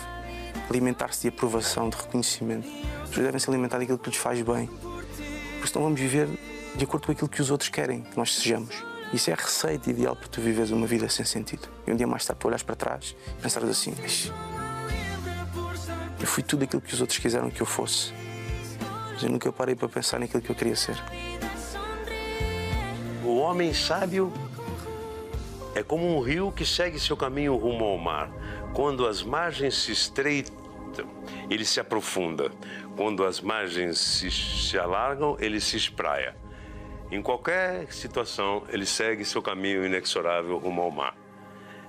alimentar-se 0.68 1.22
de 1.22 1.28
aprovação, 1.28 1.88
de 1.88 1.96
reconhecimento. 1.96 2.69
As 3.02 3.08
pessoas 3.10 3.26
devem 3.26 3.40
se 3.40 3.48
alimentar 3.48 3.78
daquilo 3.78 3.98
que 3.98 4.10
lhes 4.10 4.19
faz 4.19 4.42
bem. 4.42 4.69
Porque 5.54 5.69
senão 5.69 5.84
vamos 5.84 6.00
viver 6.00 6.28
de 6.74 6.84
acordo 6.84 7.06
com 7.06 7.12
aquilo 7.12 7.29
que 7.29 7.41
os 7.41 7.50
outros 7.50 7.70
querem 7.70 8.02
que 8.02 8.17
nós 8.17 8.34
sejamos. 8.34 8.74
Isso 9.12 9.31
é 9.31 9.32
a 9.32 9.36
receita 9.36 9.88
ideal 9.88 10.17
para 10.17 10.29
tu 10.29 10.41
viveres 10.41 10.70
uma 10.70 10.86
vida 10.86 11.08
sem 11.08 11.24
sentido. 11.24 11.69
E 11.86 11.93
um 11.93 11.96
dia 11.96 12.06
mais 12.06 12.24
tarde 12.24 12.41
tu 12.41 12.48
olhas 12.48 12.62
para 12.62 12.74
trás 12.74 13.17
e 13.38 13.43
pensares 13.43 13.69
assim, 13.69 13.94
eu 16.20 16.27
fui 16.27 16.43
tudo 16.43 16.65
aquilo 16.65 16.82
que 16.82 16.94
os 16.94 17.01
outros 17.01 17.19
quiseram 17.19 17.51
que 17.51 17.61
eu 17.61 17.67
fosse. 17.67 18.13
Mas 19.13 19.23
eu 19.23 19.31
nunca 19.31 19.53
parei 19.53 19.75
para 19.75 19.89
pensar 19.89 20.19
naquilo 20.19 20.43
que 20.43 20.51
eu 20.51 20.56
queria 20.56 20.77
ser. 20.77 20.96
O 23.25 23.37
homem 23.37 23.75
sábio 23.75 24.32
é 25.75 25.82
como 25.82 26.17
um 26.17 26.20
rio 26.20 26.53
que 26.53 26.65
segue 26.65 26.99
seu 26.99 27.17
caminho 27.17 27.56
rumo 27.56 27.85
ao 27.85 27.99
mar. 27.99 28.31
Quando 28.73 29.06
as 29.06 29.23
margens 29.23 29.75
se 29.75 29.93
estreitam, 29.93 30.55
ele 31.51 31.65
se 31.65 31.81
aprofunda. 31.81 32.51
Quando 32.96 33.25
as 33.25 33.41
margens 33.41 33.99
se, 33.99 34.31
se 34.31 34.79
alargam, 34.79 35.37
ele 35.39 35.61
se 35.61 35.77
espraia. 35.77 36.35
Em 37.11 37.23
qualquer 37.23 37.93
situação, 37.93 38.65
ele 38.69 38.87
segue 38.87 39.25
seu 39.25 39.43
caminho 39.43 39.85
inexorável 39.85 40.56
rumo 40.58 40.82
ao 40.82 40.91
mar. 40.91 41.25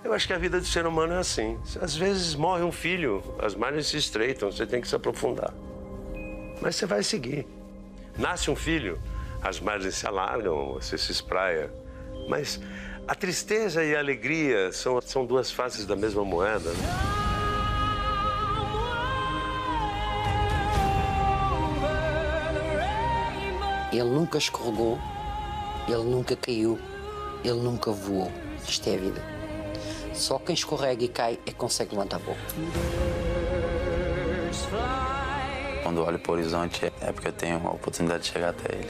Eu 0.08 0.14
acho 0.14 0.26
que 0.26 0.32
a 0.32 0.38
vida 0.38 0.58
do 0.58 0.66
ser 0.66 0.88
humano 0.88 1.16
é 1.16 1.18
assim. 1.18 1.60
Às 1.82 1.94
vezes 1.94 2.34
morre 2.34 2.64
um 2.64 2.72
filho, 2.72 3.22
as 3.40 3.54
margens 3.54 3.88
se 3.88 3.98
estreitam, 3.98 4.50
você 4.50 4.66
tem 4.66 4.80
que 4.80 4.88
se 4.88 4.96
aprofundar. 4.96 5.54
Mas 6.62 6.78
você 6.78 6.86
vai 6.86 7.04
seguir. 7.04 7.46
Nasce 8.18 8.50
um 8.50 8.56
filho, 8.56 8.98
as 9.44 9.60
margens 9.60 9.96
se 9.96 10.08
alargam, 10.08 10.76
você 10.76 10.98
se 10.98 11.12
espraia. 11.12 11.70
Mas 12.30 12.58
a 13.06 13.14
tristeza 13.14 13.84
e 13.84 13.94
a 13.98 14.00
alegria 14.00 14.72
são, 14.72 15.02
são 15.02 15.26
duas 15.26 15.52
faces 15.52 15.86
da 15.86 15.94
mesma 15.94 16.24
moeda. 16.24 16.72
Né? 16.72 16.88
Ele 23.92 24.04
nunca 24.04 24.38
escorregou, 24.38 24.98
ele 25.86 26.04
nunca 26.06 26.34
caiu, 26.38 26.80
ele 27.44 27.60
nunca 27.60 27.92
voou. 27.92 28.32
Isto 28.66 28.88
é 28.88 28.96
a 28.96 28.98
vida. 28.98 29.37
Só 30.18 30.40
quem 30.40 30.56
escorrega 30.56 31.04
e 31.04 31.08
cai 31.08 31.34
é 31.46 31.52
que 31.52 31.54
consegue 31.54 31.92
levantar 31.92 32.18
a 32.18 32.20
boca. 32.20 32.42
Quando 35.84 36.04
olho 36.04 36.18
para 36.18 36.32
o 36.32 36.36
horizonte 36.36 36.92
é 37.00 37.12
porque 37.12 37.28
eu 37.28 37.32
tenho 37.32 37.66
a 37.68 37.72
oportunidade 37.72 38.24
de 38.24 38.30
chegar 38.30 38.50
até 38.50 38.76
ele. 38.76 38.90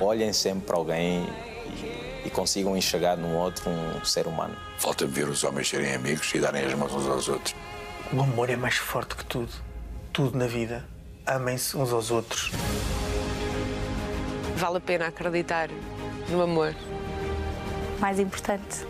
Olhem 0.00 0.32
sempre 0.32 0.66
para 0.66 0.76
alguém 0.76 1.26
e, 1.66 2.26
e 2.26 2.30
consigam 2.30 2.74
enxergar 2.76 3.16
no 3.16 3.36
outro 3.36 3.70
um 3.70 4.04
ser 4.04 4.26
humano. 4.26 4.56
Falta 4.78 5.06
ver 5.06 5.28
os 5.28 5.44
homens 5.44 5.68
serem 5.68 5.94
amigos 5.94 6.34
e 6.34 6.38
darem 6.38 6.64
as 6.64 6.74
mãos 6.74 6.92
uns 6.94 7.06
aos 7.06 7.28
outros. 7.28 7.54
O 8.10 8.20
amor 8.22 8.48
é 8.48 8.56
mais 8.56 8.76
forte 8.76 9.16
que 9.16 9.24
tudo. 9.26 9.52
Tudo 10.12 10.38
na 10.38 10.46
vida. 10.46 10.84
Amem-se 11.26 11.76
uns 11.76 11.92
aos 11.92 12.10
outros. 12.10 12.50
Vale 14.56 14.78
a 14.78 14.80
pena 14.80 15.08
acreditar 15.08 15.68
no 16.28 16.42
amor. 16.42 16.74
Mais 18.04 18.20
importante 18.20 18.86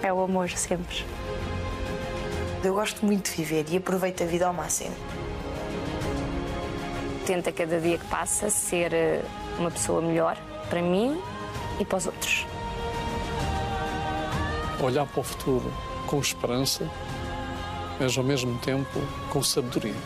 é 0.00 0.12
o 0.12 0.22
amor 0.22 0.48
sempre. 0.48 1.04
Eu 2.62 2.72
gosto 2.72 3.04
muito 3.04 3.28
de 3.28 3.36
viver 3.38 3.66
e 3.68 3.78
aproveito 3.78 4.22
a 4.22 4.26
vida 4.26 4.46
ao 4.46 4.52
máximo. 4.52 4.94
Tenta 7.26 7.50
cada 7.50 7.80
dia 7.80 7.98
que 7.98 8.06
passa 8.06 8.48
ser 8.50 8.94
eh, 8.94 9.24
uma 9.58 9.72
pessoa 9.72 10.00
melhor 10.00 10.38
para 10.70 10.80
mim 10.80 11.20
e 11.80 11.84
para 11.84 11.98
os 11.98 12.06
outros. 12.06 12.46
Olhar 14.80 15.04
para 15.04 15.20
o 15.20 15.24
futuro 15.24 15.72
com 16.06 16.20
esperança, 16.20 16.88
mas 17.98 18.16
ao 18.16 18.22
mesmo 18.22 18.56
tempo 18.60 19.00
com 19.30 19.42
sabedoria. 19.42 19.96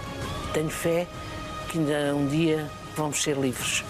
Tenho 0.55 0.71
fé 0.71 1.07
que 1.69 1.79
ainda 1.79 2.17
um 2.17 2.27
dia 2.27 2.67
vamos 2.97 3.23
ser 3.23 3.37
livres. 3.37 3.85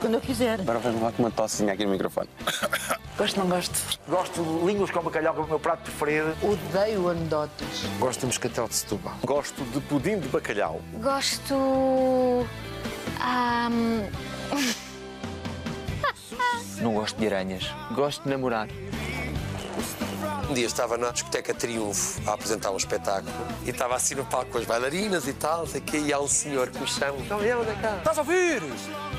Quando 0.00 0.14
eu 0.14 0.20
quiser. 0.20 0.60
Agora 0.60 0.78
vais 0.78 0.94
levar 0.94 1.12
com 1.12 1.22
uma 1.22 1.30
tossinha 1.30 1.72
aqui 1.72 1.84
no 1.84 1.92
microfone. 1.92 2.28
Gosto, 3.16 3.38
não 3.38 3.46
gosto. 3.48 3.98
Gosto 4.08 4.42
de 4.42 4.66
línguas 4.66 4.90
com 4.90 5.02
bacalhau, 5.02 5.34
que 5.34 5.40
é 5.40 5.44
o 5.44 5.46
meu 5.46 5.60
prato 5.60 5.82
preferido. 5.82 6.34
Odeio 6.42 7.10
anedotas. 7.10 7.82
Gosto 7.98 8.20
de 8.20 8.26
moscatel 8.26 8.66
de 8.66 8.74
Setúbal. 8.74 9.14
Gosto 9.24 9.62
de 9.62 9.80
pudim 9.82 10.18
de 10.18 10.28
bacalhau. 10.28 10.80
Gosto. 10.94 12.46
ahm, 13.20 14.08
Não 16.80 16.94
gosto 16.94 17.18
de 17.18 17.26
aranhas. 17.26 17.70
Gosto 17.94 18.22
de 18.24 18.30
namorar. 18.30 18.68
Um 20.48 20.54
dia 20.54 20.66
estava 20.66 20.96
na 20.96 21.10
discoteca 21.10 21.52
Triunfo 21.54 22.20
a 22.28 22.32
apresentar 22.32 22.70
um 22.70 22.76
espetáculo 22.76 23.30
e 23.64 23.70
estava 23.70 23.94
assim 23.94 24.14
no 24.14 24.24
palco 24.24 24.50
com 24.50 24.58
as 24.58 24.64
bailarinas 24.64 25.28
e 25.28 25.32
tal, 25.32 25.66
sei 25.66 25.80
que, 25.80 25.98
e 25.98 26.12
há 26.12 26.18
um 26.18 26.26
senhor 26.26 26.70
que 26.70 26.78
me 26.80 26.86
chama. 26.88 27.18
Não, 27.28 27.38
anda 27.38 27.74
cá. 27.80 27.98
Estás 27.98 28.18
a 28.18 28.22
ouvir? 28.22 28.62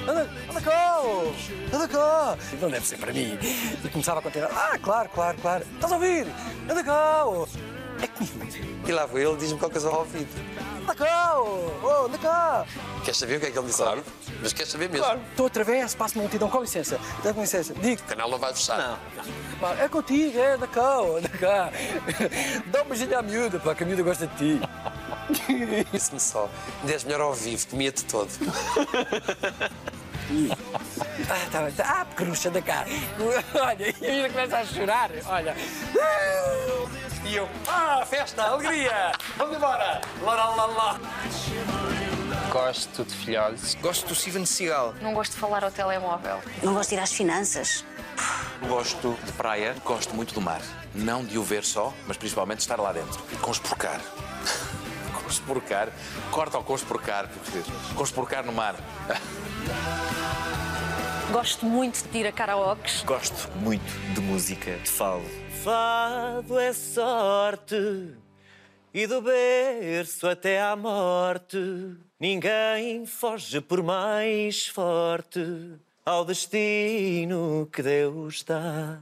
Anda, 0.08 0.30
anda 0.50 0.62
cá! 0.62 1.00
oh. 1.04 1.76
Anda 1.76 1.88
cá! 1.88 2.38
Não 2.60 2.70
deve 2.70 2.86
ser 2.86 2.98
para 2.98 3.14
mim. 3.14 3.38
E 3.84 3.90
começava 3.90 4.20
a 4.20 4.24
continuar. 4.24 4.52
Ah, 4.54 4.78
claro, 4.78 5.10
claro, 5.10 5.38
claro. 5.42 5.66
Estás 5.76 5.92
a 5.92 5.96
ouvir? 5.96 6.28
Anda 6.70 6.84
cá! 6.84 7.26
oh. 7.26 7.48
É 8.02 8.08
comigo. 8.08 8.82
E 8.88 8.92
lá 8.92 9.08
foi 9.08 9.24
ele, 9.24 9.36
diz-me 9.38 9.60
qualquer 9.60 9.74
coisa 9.80 9.90
ao 9.90 10.00
ouvido. 10.00 10.28
Anda 10.82 10.96
cá! 10.96 11.34
oh. 11.40 11.70
Oh, 11.84 12.06
anda 12.08 12.18
cá! 12.18 12.66
Queres 13.04 13.18
saber 13.18 13.38
o 13.38 13.40
que 13.40 13.46
é 13.48 13.52
que 13.52 13.58
ele 13.58 13.68
disse 13.68 13.82
ouvido? 13.82 14.06
Mas 14.42 14.54
queres 14.54 14.72
saber 14.72 14.90
mesmo? 14.90 15.06
Claro. 15.06 15.22
Estou 15.30 15.44
outra 15.46 15.64
vez, 15.64 15.94
passo-me 15.94 16.20
uma 16.20 16.24
multidão. 16.24 16.50
Com 16.50 16.62
licença. 16.62 17.00
Dá 17.24 17.34
com 17.34 17.42
licença. 17.42 17.74
Digo. 17.76 18.02
O 18.02 18.06
canal 18.06 18.30
não 18.30 18.40
vai 18.40 18.54
fechar. 18.54 18.78
Não. 18.78 19.24
Pá, 19.60 19.76
É 19.80 19.88
contigo, 19.88 20.40
é, 20.40 20.54
anda 20.54 20.68
cá, 20.68 21.00
oh, 21.02 21.18
anda 21.18 21.30
cá. 21.30 21.70
Dá 22.68 22.82
um 22.82 22.86
beijinho 22.86 23.18
à 23.18 23.22
miúda, 23.22 23.60
pá, 23.60 23.76
que 23.76 23.84
a 23.84 23.86
miúda 23.86 24.02
gosta 24.02 24.26
de 24.26 24.36
ti. 24.36 24.62
Disse-me 25.92 26.20
só. 26.20 26.50
És 26.88 27.04
melhor 27.04 27.22
ao 27.22 27.34
vivo, 27.34 27.68
comia-te 27.68 28.06
todo. 28.06 28.30
Ah, 31.30 31.48
tá 31.52 31.62
bem. 31.64 31.74
Ah, 31.84 32.06
pequenucha, 32.06 32.48
anda 32.50 32.62
cá. 32.62 32.86
Olha, 33.54 33.96
e 34.02 34.08
a 34.08 34.12
miúda 34.12 34.30
começa 34.30 34.58
a 34.60 34.66
chorar, 34.66 35.12
olha. 35.26 35.56
E 37.26 37.36
eu, 37.36 37.50
ah, 37.68 38.06
festa, 38.06 38.44
alegria. 38.44 39.12
Vamos 39.38 39.58
embora. 39.58 40.02
Lá, 40.22 40.34
lá, 40.34 40.56
lá, 40.56 40.66
lá. 40.66 41.00
Gosto 42.52 43.04
de 43.04 43.14
filhotes. 43.14 43.76
Gosto 43.76 44.08
do 44.08 44.16
Steven 44.16 44.46
Seagal. 44.46 44.94
Não 45.02 45.14
gosto 45.14 45.34
de 45.34 45.38
falar 45.40 45.64
ao 45.64 45.72
telemóvel. 45.72 46.40
Não 46.64 46.74
gosto 46.74 46.90
de 46.90 46.96
ir 46.96 47.00
às 47.00 47.12
finanças. 47.12 47.86
Gosto 48.68 49.18
de 49.26 49.32
praia, 49.34 49.76
gosto 49.84 50.14
muito 50.14 50.34
do 50.34 50.42
mar. 50.42 50.62
Não 50.94 51.24
de 51.24 51.38
o 51.38 51.44
ver 51.44 51.64
só, 51.64 51.94
mas 52.08 52.18
principalmente 52.18 52.58
de 52.58 52.64
estar 52.64 52.80
lá 52.80 52.92
dentro. 52.92 53.22
E 53.32 53.36
conspurcar. 53.38 54.00
Conspurcar. 55.32 55.90
Corta 56.30 56.58
ao 56.58 56.64
conspurcar, 56.64 57.30
porque 57.30 57.64
conspurcar 57.96 58.46
no 58.46 58.52
mar. 58.52 58.76
Gosto 61.32 61.66
muito 61.66 62.04
de 62.10 62.18
ir 62.18 62.28
a 62.28 62.32
karaokes. 62.32 63.04
Gosto 63.04 63.50
muito 63.58 63.90
de 64.14 64.20
música 64.20 64.76
de 64.76 64.90
fado. 64.90 65.24
Fado 65.64 66.60
é 66.60 66.74
sorte 66.74 68.14
e 68.94 69.08
do 69.08 69.22
berço 69.22 70.28
até 70.28 70.62
à 70.62 70.76
morte. 70.76 71.58
Ninguém 72.20 73.06
foge 73.06 73.62
por 73.62 73.82
mais 73.82 74.68
forte 74.68 75.80
ao 76.06 76.26
destino 76.26 77.70
que 77.72 77.82
Deus 77.82 78.44
dá. 78.44 79.00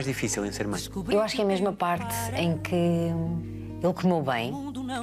Mais 0.00 0.06
difícil 0.06 0.44
em 0.46 0.52
ser 0.52 0.66
mãe? 0.66 0.80
Eu 1.10 1.20
acho 1.20 1.34
que 1.36 1.42
é 1.42 1.44
a 1.44 1.48
mesma 1.48 1.72
parte 1.72 2.14
em 2.34 2.56
que 2.56 2.74
ele 2.74 3.94
comeu 3.94 4.22
bem, 4.22 4.52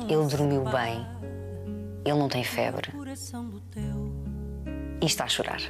ele 0.09 0.27
dormiu 0.27 0.63
bem, 0.63 1.05
ele 2.03 2.17
não 2.17 2.27
tem 2.27 2.43
febre 2.43 2.91
e 4.99 5.05
está 5.05 5.25
a 5.25 5.27
chorar. 5.27 5.61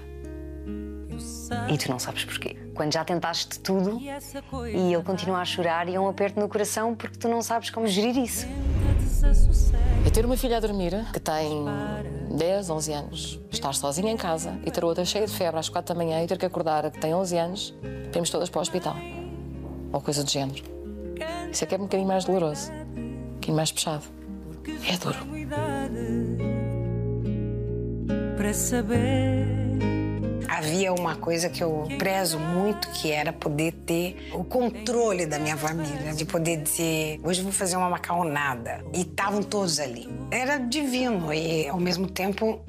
E 1.70 1.78
tu 1.78 1.90
não 1.90 2.00
sabes 2.00 2.24
porquê. 2.24 2.56
Quando 2.74 2.94
já 2.94 3.04
tentaste 3.04 3.60
tudo 3.60 4.00
e 4.00 4.94
ele 4.94 5.04
continua 5.04 5.40
a 5.40 5.46
chorar 5.46 5.90
e 5.90 5.96
é 5.96 6.00
um 6.00 6.08
aperto 6.08 6.40
no 6.40 6.48
coração 6.48 6.96
porque 6.96 7.18
tu 7.18 7.28
não 7.28 7.42
sabes 7.42 7.70
como 7.70 7.88
gerir 7.88 8.18
isso. 8.18 8.46
É 10.06 10.10
ter 10.10 10.26
uma 10.26 10.38
filha 10.38 10.58
a 10.58 10.60
dormir 10.60 10.94
que 11.12 11.20
tem 11.20 11.66
10, 12.38 12.70
11 12.70 12.94
anos, 12.94 13.40
estar 13.52 13.74
sozinha 13.74 14.12
em 14.12 14.18
casa 14.18 14.58
e 14.66 14.72
ter 14.72 14.86
outra 14.86 15.04
cheia 15.04 15.26
de 15.26 15.34
febre 15.34 15.60
às 15.60 15.68
4 15.68 15.94
da 15.94 15.98
manhã 15.98 16.24
e 16.24 16.28
ter 16.28 16.38
que 16.38 16.46
acordar 16.46 16.90
que 16.92 17.00
tem 17.00 17.14
11 17.14 17.38
anos 17.38 17.74
irmos 18.18 18.30
todas 18.30 18.50
para 18.50 18.60
o 18.60 18.62
hospital. 18.62 18.96
Ou 19.92 20.02
coisa 20.02 20.24
do 20.24 20.30
género. 20.30 20.64
Isso 21.52 21.64
é 21.64 21.68
que 21.68 21.76
é 21.76 21.78
um 21.78 21.82
bocadinho 21.82 22.08
mais 22.08 22.26
doloroso, 22.26 22.72
um 22.72 23.34
bocadinho 23.34 23.56
mais 23.56 23.72
puxado. 23.72 24.04
É 24.88 24.98
duro. 24.98 25.18
Havia 30.48 30.94
uma 30.94 31.16
coisa 31.16 31.50
que 31.50 31.64
eu 31.64 31.88
prezo 31.98 32.40
muito, 32.40 32.90
que 32.92 33.12
era 33.12 33.32
poder 33.32 33.74
ter 33.86 34.30
o 34.34 34.44
controle 34.44 35.26
da 35.26 35.38
minha 35.38 35.56
família, 35.58 36.14
de 36.14 36.26
poder 36.26 36.58
dizer, 36.62 37.20
hoje 37.24 37.42
vou 37.42 37.52
fazer 37.52 37.78
uma 37.78 37.90
macarronada. 37.90 38.84
E 38.94 39.02
estavam 39.02 39.44
todos 39.44 39.80
ali. 39.80 40.10
Era 40.32 40.58
divino 40.58 41.34
e, 41.34 41.68
ao 41.68 41.80
mesmo 41.80 42.08
tempo, 42.08 42.62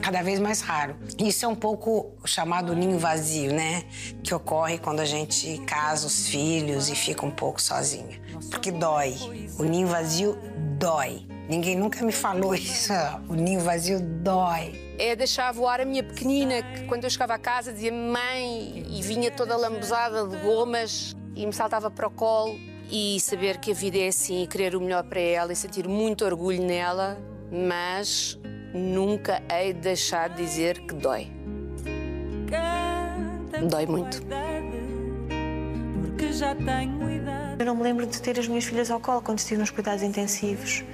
cada 0.00 0.22
vez 0.22 0.40
mais 0.40 0.60
raro. 0.60 0.96
Isso 1.18 1.44
é 1.44 1.48
um 1.48 1.54
pouco 1.54 2.12
chamado 2.24 2.74
ninho 2.74 2.98
vazio, 2.98 3.52
né? 3.52 3.84
Que 4.22 4.34
ocorre 4.34 4.78
quando 4.78 5.00
a 5.00 5.04
gente 5.04 5.58
casa 5.66 6.06
os 6.06 6.28
filhos 6.28 6.88
e 6.88 6.96
fica 6.96 7.24
um 7.24 7.30
pouco 7.30 7.60
sozinha. 7.60 8.20
Porque 8.50 8.72
dói. 8.72 9.14
O 9.58 9.64
ninho 9.64 9.86
vazio 9.86 10.36
dói. 10.78 11.26
Ninguém 11.48 11.76
nunca 11.76 12.04
me 12.04 12.12
falou 12.12 12.54
isso. 12.56 12.92
O 13.28 13.34
ninho 13.34 13.60
vazio 13.60 14.00
dói. 14.00 14.94
É 14.98 15.14
deixar 15.16 15.52
voar 15.52 15.80
a 15.80 15.84
minha 15.84 16.02
pequenina, 16.02 16.62
que 16.62 16.84
quando 16.84 17.04
eu 17.04 17.10
chegava 17.10 17.34
a 17.34 17.38
casa 17.38 17.72
dizia 17.72 17.92
mãe 17.92 18.84
e 18.88 19.02
vinha 19.02 19.30
toda 19.30 19.56
lambuzada 19.56 20.26
de 20.26 20.36
gomas 20.38 21.14
e 21.34 21.46
me 21.46 21.52
saltava 21.52 21.90
para 21.90 22.06
o 22.06 22.10
colo. 22.10 22.58
E 22.92 23.20
saber 23.20 23.58
que 23.58 23.70
a 23.70 23.74
vida 23.74 23.98
é 23.98 24.08
assim 24.08 24.42
e 24.42 24.46
querer 24.48 24.74
o 24.74 24.80
melhor 24.80 25.04
para 25.04 25.20
ela 25.20 25.52
e 25.52 25.56
sentir 25.56 25.86
muito 25.86 26.24
orgulho 26.24 26.60
nela, 26.60 27.16
mas 27.52 28.36
nunca 28.74 29.42
hei 29.50 29.72
de 29.72 29.80
deixar 29.80 30.28
de 30.28 30.36
dizer 30.36 30.80
que 30.80 30.94
dói. 30.94 31.30
Dói 33.68 33.86
muito. 33.86 34.22
Eu 37.58 37.66
não 37.66 37.76
me 37.76 37.82
lembro 37.82 38.06
de 38.06 38.20
ter 38.22 38.38
as 38.38 38.48
minhas 38.48 38.64
filhas 38.64 38.90
ao 38.90 39.00
colo 39.00 39.20
quando 39.20 39.38
estive 39.38 39.60
nos 39.60 39.70
cuidados 39.70 40.02
intensivos. 40.02 40.84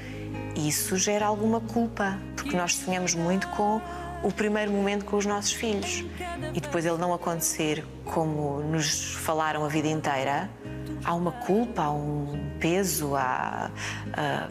Isso 0.56 0.96
gera 0.96 1.26
alguma 1.26 1.60
culpa, 1.60 2.18
porque 2.34 2.56
nós 2.56 2.74
sonhamos 2.74 3.14
muito 3.14 3.46
com 3.48 3.80
o 4.22 4.32
primeiro 4.32 4.72
momento 4.72 5.04
com 5.04 5.16
os 5.16 5.26
nossos 5.26 5.52
filhos. 5.52 6.04
E 6.54 6.60
depois 6.60 6.84
ele 6.84 6.98
não 6.98 7.12
acontecer 7.12 7.84
como 8.04 8.60
nos 8.60 9.14
falaram 9.14 9.64
a 9.64 9.68
vida 9.68 9.88
inteira, 9.88 10.50
há 11.04 11.14
uma 11.14 11.32
culpa, 11.32 11.82
há 11.82 11.92
um 11.92 12.56
peso, 12.58 13.14
há, 13.14 13.70
há, 14.12 14.48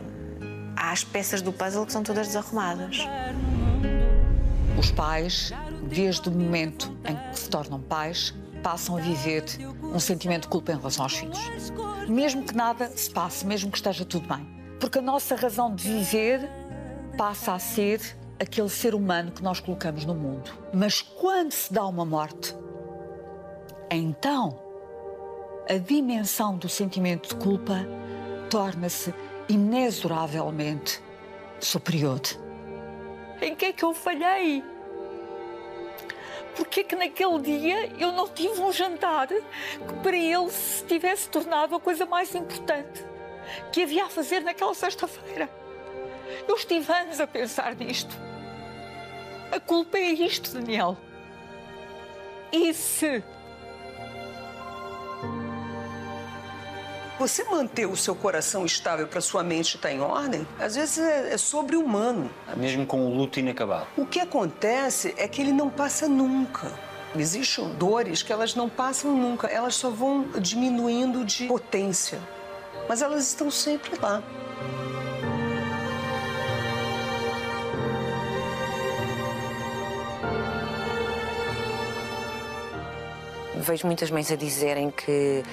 há 0.86 0.92
as 0.92 1.04
peças 1.04 1.42
do 1.42 1.52
puzzle 1.52 1.86
que 1.86 1.92
são 1.92 2.04
todas 2.04 2.28
desarrumadas. 2.28 3.00
Os 4.78 4.92
pais, 4.92 5.52
desde 5.90 6.30
o 6.30 6.32
momento 6.32 6.96
em 7.06 7.16
que 7.16 7.40
se 7.40 7.50
tornam 7.50 7.82
pais, 7.82 8.34
passam 8.62 8.98
a 8.98 9.02
viver 9.02 9.44
um 9.84 10.00
sentimento 10.00 10.44
de 10.44 10.50
culpa 10.50 10.72
em 10.72 10.78
relação 10.78 11.06
aos 11.06 11.16
filhos. 11.16 11.40
Mesmo 12.08 12.44
que 12.44 12.56
nada 12.56 12.90
se 12.96 13.10
passe, 13.10 13.46
mesmo 13.46 13.72
que 13.72 13.78
esteja 13.78 14.06
tudo 14.06 14.28
bem. 14.28 14.46
Porque 14.80 15.00
a 15.00 15.02
nossa 15.02 15.36
razão 15.36 15.74
de 15.74 15.88
viver 15.88 16.48
passa 17.18 17.54
a 17.54 17.60
ser 17.60 18.02
aquele 18.40 18.70
ser 18.70 18.94
humano 18.94 19.32
que 19.32 19.42
nós 19.42 19.60
colocamos 19.60 20.06
no 20.06 20.14
mundo. 20.14 20.52
Mas 20.74 21.02
quando 21.02 21.52
se 21.52 21.74
dá 21.74 21.86
uma 21.86 22.06
morte, 22.06 22.56
então 23.90 24.60
a 25.68 25.78
dimensão 25.78 26.58
do 26.58 26.70
sentimento 26.70 27.30
de 27.30 27.36
culpa 27.44 27.88
torna-se 28.52 29.14
inexoravelmente 29.48 31.02
superior. 31.60 32.22
Em 33.42 33.56
que 33.56 33.66
é 33.66 33.74
que 33.74 33.84
eu 33.84 33.94
falhei? 33.94 34.64
Porquê 36.56 36.84
que 36.84 36.96
naquele 36.96 37.40
dia 37.40 37.92
eu 38.00 38.14
não 38.14 38.30
tive 38.30 38.62
um 38.62 38.72
jantar 38.72 39.28
que 39.28 39.94
para 40.02 40.16
ele 40.16 40.50
se 40.50 40.84
tivesse 40.86 41.28
tornado 41.30 41.76
a 41.76 41.80
coisa 41.80 42.06
mais 42.06 42.34
importante 42.34 43.06
que 43.72 43.84
havia 43.84 44.06
a 44.06 44.10
fazer 44.10 44.42
naquela 44.42 44.74
sexta-feira? 44.74 45.50
Eu 46.48 46.56
estive 46.56 46.92
anos 46.92 47.20
a 47.20 47.28
pensar 47.28 47.76
nisto. 47.76 48.16
A 49.52 49.60
culpa 49.60 49.98
é 49.98 50.12
isto, 50.12 50.54
Daniel. 50.54 50.98
E 52.52 52.74
se 52.74 53.24
Você 57.18 57.46
manter 57.46 57.86
o 57.86 57.96
seu 57.96 58.14
coração 58.14 58.66
estável 58.66 59.08
para 59.08 59.22
sua 59.22 59.42
mente 59.42 59.78
estar 59.78 59.90
em 59.90 60.02
ordem, 60.02 60.46
às 60.60 60.76
vezes 60.76 60.98
é, 60.98 61.34
é 61.34 61.38
sobre-humano. 61.38 62.30
Mesmo 62.58 62.86
com 62.86 63.06
o 63.06 63.16
luto 63.16 63.40
inacabado. 63.40 63.88
O 63.96 64.06
que 64.06 64.20
acontece 64.20 65.14
é 65.18 65.26
que 65.26 65.42
ele 65.42 65.54
não 65.54 65.70
passa 65.70 66.10
nunca. 66.10 66.72
Existem 67.18 67.70
dores 67.76 68.22
que 68.22 68.34
elas 68.34 68.54
não 68.54 68.68
passam 68.68 69.16
nunca, 69.16 69.48
elas 69.48 69.76
só 69.76 69.90
vão 69.90 70.26
diminuindo 70.40 71.24
de 71.24 71.48
potência. 71.48 72.20
Mas 72.90 73.02
elas 73.02 73.26
estão 73.26 73.50
sempre 73.50 73.98
lá. 74.02 74.22
Vejo 83.66 83.88
muitas 83.88 84.12
mães 84.12 84.32
a 84.32 84.36
dizerem 84.36 84.92
que 84.92 85.44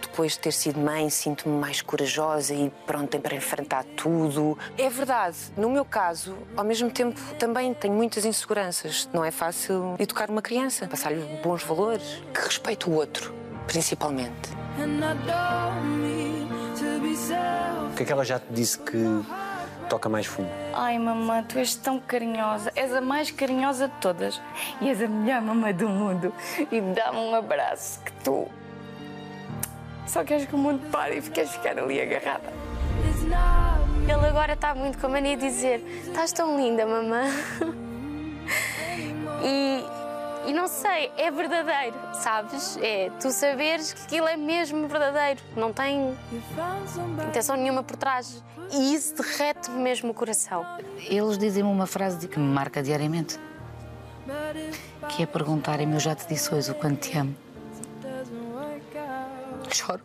depois 0.00 0.34
de 0.34 0.38
ter 0.38 0.52
sido 0.52 0.78
mãe 0.78 1.10
sinto-me 1.10 1.58
mais 1.58 1.82
corajosa 1.82 2.54
e 2.54 2.70
pronta 2.86 3.18
para 3.18 3.34
enfrentar 3.34 3.84
tudo. 3.96 4.56
É 4.78 4.88
verdade. 4.88 5.36
No 5.56 5.68
meu 5.68 5.84
caso, 5.84 6.36
ao 6.56 6.64
mesmo 6.64 6.88
tempo, 6.92 7.20
também 7.40 7.74
tenho 7.74 7.92
muitas 7.92 8.24
inseguranças. 8.24 9.08
Não 9.12 9.24
é 9.24 9.32
fácil 9.32 9.96
educar 9.98 10.30
uma 10.30 10.40
criança, 10.40 10.86
passar-lhe 10.86 11.20
bons 11.42 11.64
valores, 11.64 12.22
que 12.32 12.40
respeite 12.40 12.88
o 12.88 12.92
outro, 12.92 13.34
principalmente. 13.66 14.48
O 17.90 17.96
que 17.96 18.02
é 18.04 18.06
que 18.06 18.12
ela 18.12 18.24
já 18.24 18.38
te 18.38 18.46
disse 18.52 18.78
que 18.78 18.96
toca 19.88 20.08
mais 20.08 20.26
fundo? 20.26 20.48
Ai, 20.72 20.98
mamã, 20.98 21.42
tu 21.42 21.58
és 21.58 21.74
tão 21.74 21.98
carinhosa. 21.98 22.72
És 22.74 22.92
a 22.92 23.00
mais 23.00 23.30
carinhosa 23.30 23.88
de 23.88 23.94
todas. 24.00 24.40
E 24.80 24.88
és 24.88 25.02
a 25.02 25.08
melhor 25.08 25.40
mamã 25.40 25.72
do 25.72 25.88
mundo. 25.88 26.32
E 26.70 26.80
dá-me 26.80 27.18
um 27.18 27.34
abraço 27.34 28.00
que 28.02 28.12
tu. 28.24 28.48
Só 30.06 30.22
queres 30.24 30.46
que 30.46 30.54
o 30.54 30.58
mundo 30.58 30.88
pare 30.90 31.18
e 31.18 31.22
queres 31.22 31.50
ficar 31.50 31.78
ali 31.78 32.00
agarrada. 32.00 32.52
Ele 34.02 34.26
agora 34.26 34.52
está 34.52 34.74
muito 34.74 34.98
com 34.98 35.06
a 35.06 35.10
mania 35.10 35.36
de 35.36 35.42
dizer: 35.42 35.80
Estás 36.06 36.32
tão 36.32 36.56
linda, 36.56 36.86
mamã. 36.86 37.24
E, 39.42 39.84
e 40.46 40.52
não 40.52 40.66
sei, 40.66 41.12
é 41.16 41.30
verdadeiro, 41.30 41.96
sabes? 42.14 42.78
É 42.80 43.10
tu 43.20 43.30
saberes 43.30 43.92
que 43.92 44.02
aquilo 44.02 44.28
é 44.28 44.36
mesmo 44.36 44.86
verdadeiro. 44.88 45.40
Não 45.56 45.72
tem 45.72 46.16
intenção 47.28 47.56
nenhuma 47.56 47.82
por 47.82 47.96
trás. 47.96 48.42
E 48.72 48.94
isso 48.94 49.14
derrete-me 49.14 49.78
mesmo 49.78 50.10
o 50.10 50.14
coração. 50.14 50.64
Eles 50.98 51.38
dizem-me 51.38 51.70
uma 51.70 51.86
frase 51.86 52.26
que 52.26 52.38
me 52.38 52.46
marca 52.46 52.82
diariamente. 52.82 53.38
Que 55.08 55.22
é 55.22 55.26
perguntarem-me, 55.26 55.94
eu 55.94 56.00
já 56.00 56.14
te 56.14 56.26
disse 56.26 56.52
hoje 56.54 56.70
o 56.70 56.74
quanto 56.74 57.08
te 57.08 57.16
amo. 57.16 57.34
Choro. 59.72 60.02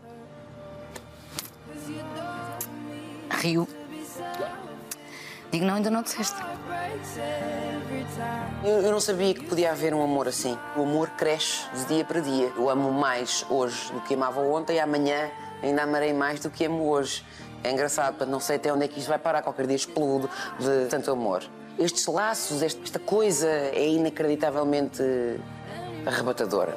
Rio. 3.32 3.68
Digo, 5.52 5.66
não, 5.66 5.76
ainda 5.76 5.90
não 5.90 6.02
disseste. 6.02 6.40
Eu, 8.64 8.82
eu 8.82 8.92
não 8.92 9.00
sabia 9.00 9.34
que 9.34 9.44
podia 9.44 9.72
haver 9.72 9.94
um 9.94 10.02
amor 10.02 10.28
assim. 10.28 10.58
O 10.78 10.84
amor 10.84 11.10
cresce 11.12 11.68
de 11.74 11.86
dia 11.86 12.06
para 12.06 12.20
dia. 12.20 12.52
Eu 12.56 12.70
amo 12.70 12.92
mais 12.92 13.46
hoje 13.50 13.92
do 13.92 14.00
que 14.02 14.14
amava 14.14 14.40
ontem 14.40 14.76
e 14.76 14.80
amanhã 14.80 15.30
ainda 15.62 15.84
amarei 15.84 16.14
mais 16.14 16.40
do 16.40 16.50
que 16.50 16.66
amo 16.66 16.88
hoje. 16.88 17.26
É 17.64 17.72
engraçado, 17.72 18.26
não 18.26 18.40
sei 18.40 18.56
até 18.56 18.74
onde 18.74 18.86
é 18.86 18.88
que 18.88 19.00
isto 19.00 19.10
vai 19.10 19.20
parar. 19.20 19.42
Qualquer 19.42 19.68
dia 19.68 19.76
explodo 19.76 20.30
de 20.60 20.88
tanto 20.90 21.12
amor. 21.12 21.44
Estes 21.78 22.06
laços, 22.08 22.62
esta 22.62 23.00
coisa 23.00 23.48
é 23.48 23.88
inacreditavelmente 23.88 25.02
arrebatadora. 26.06 26.76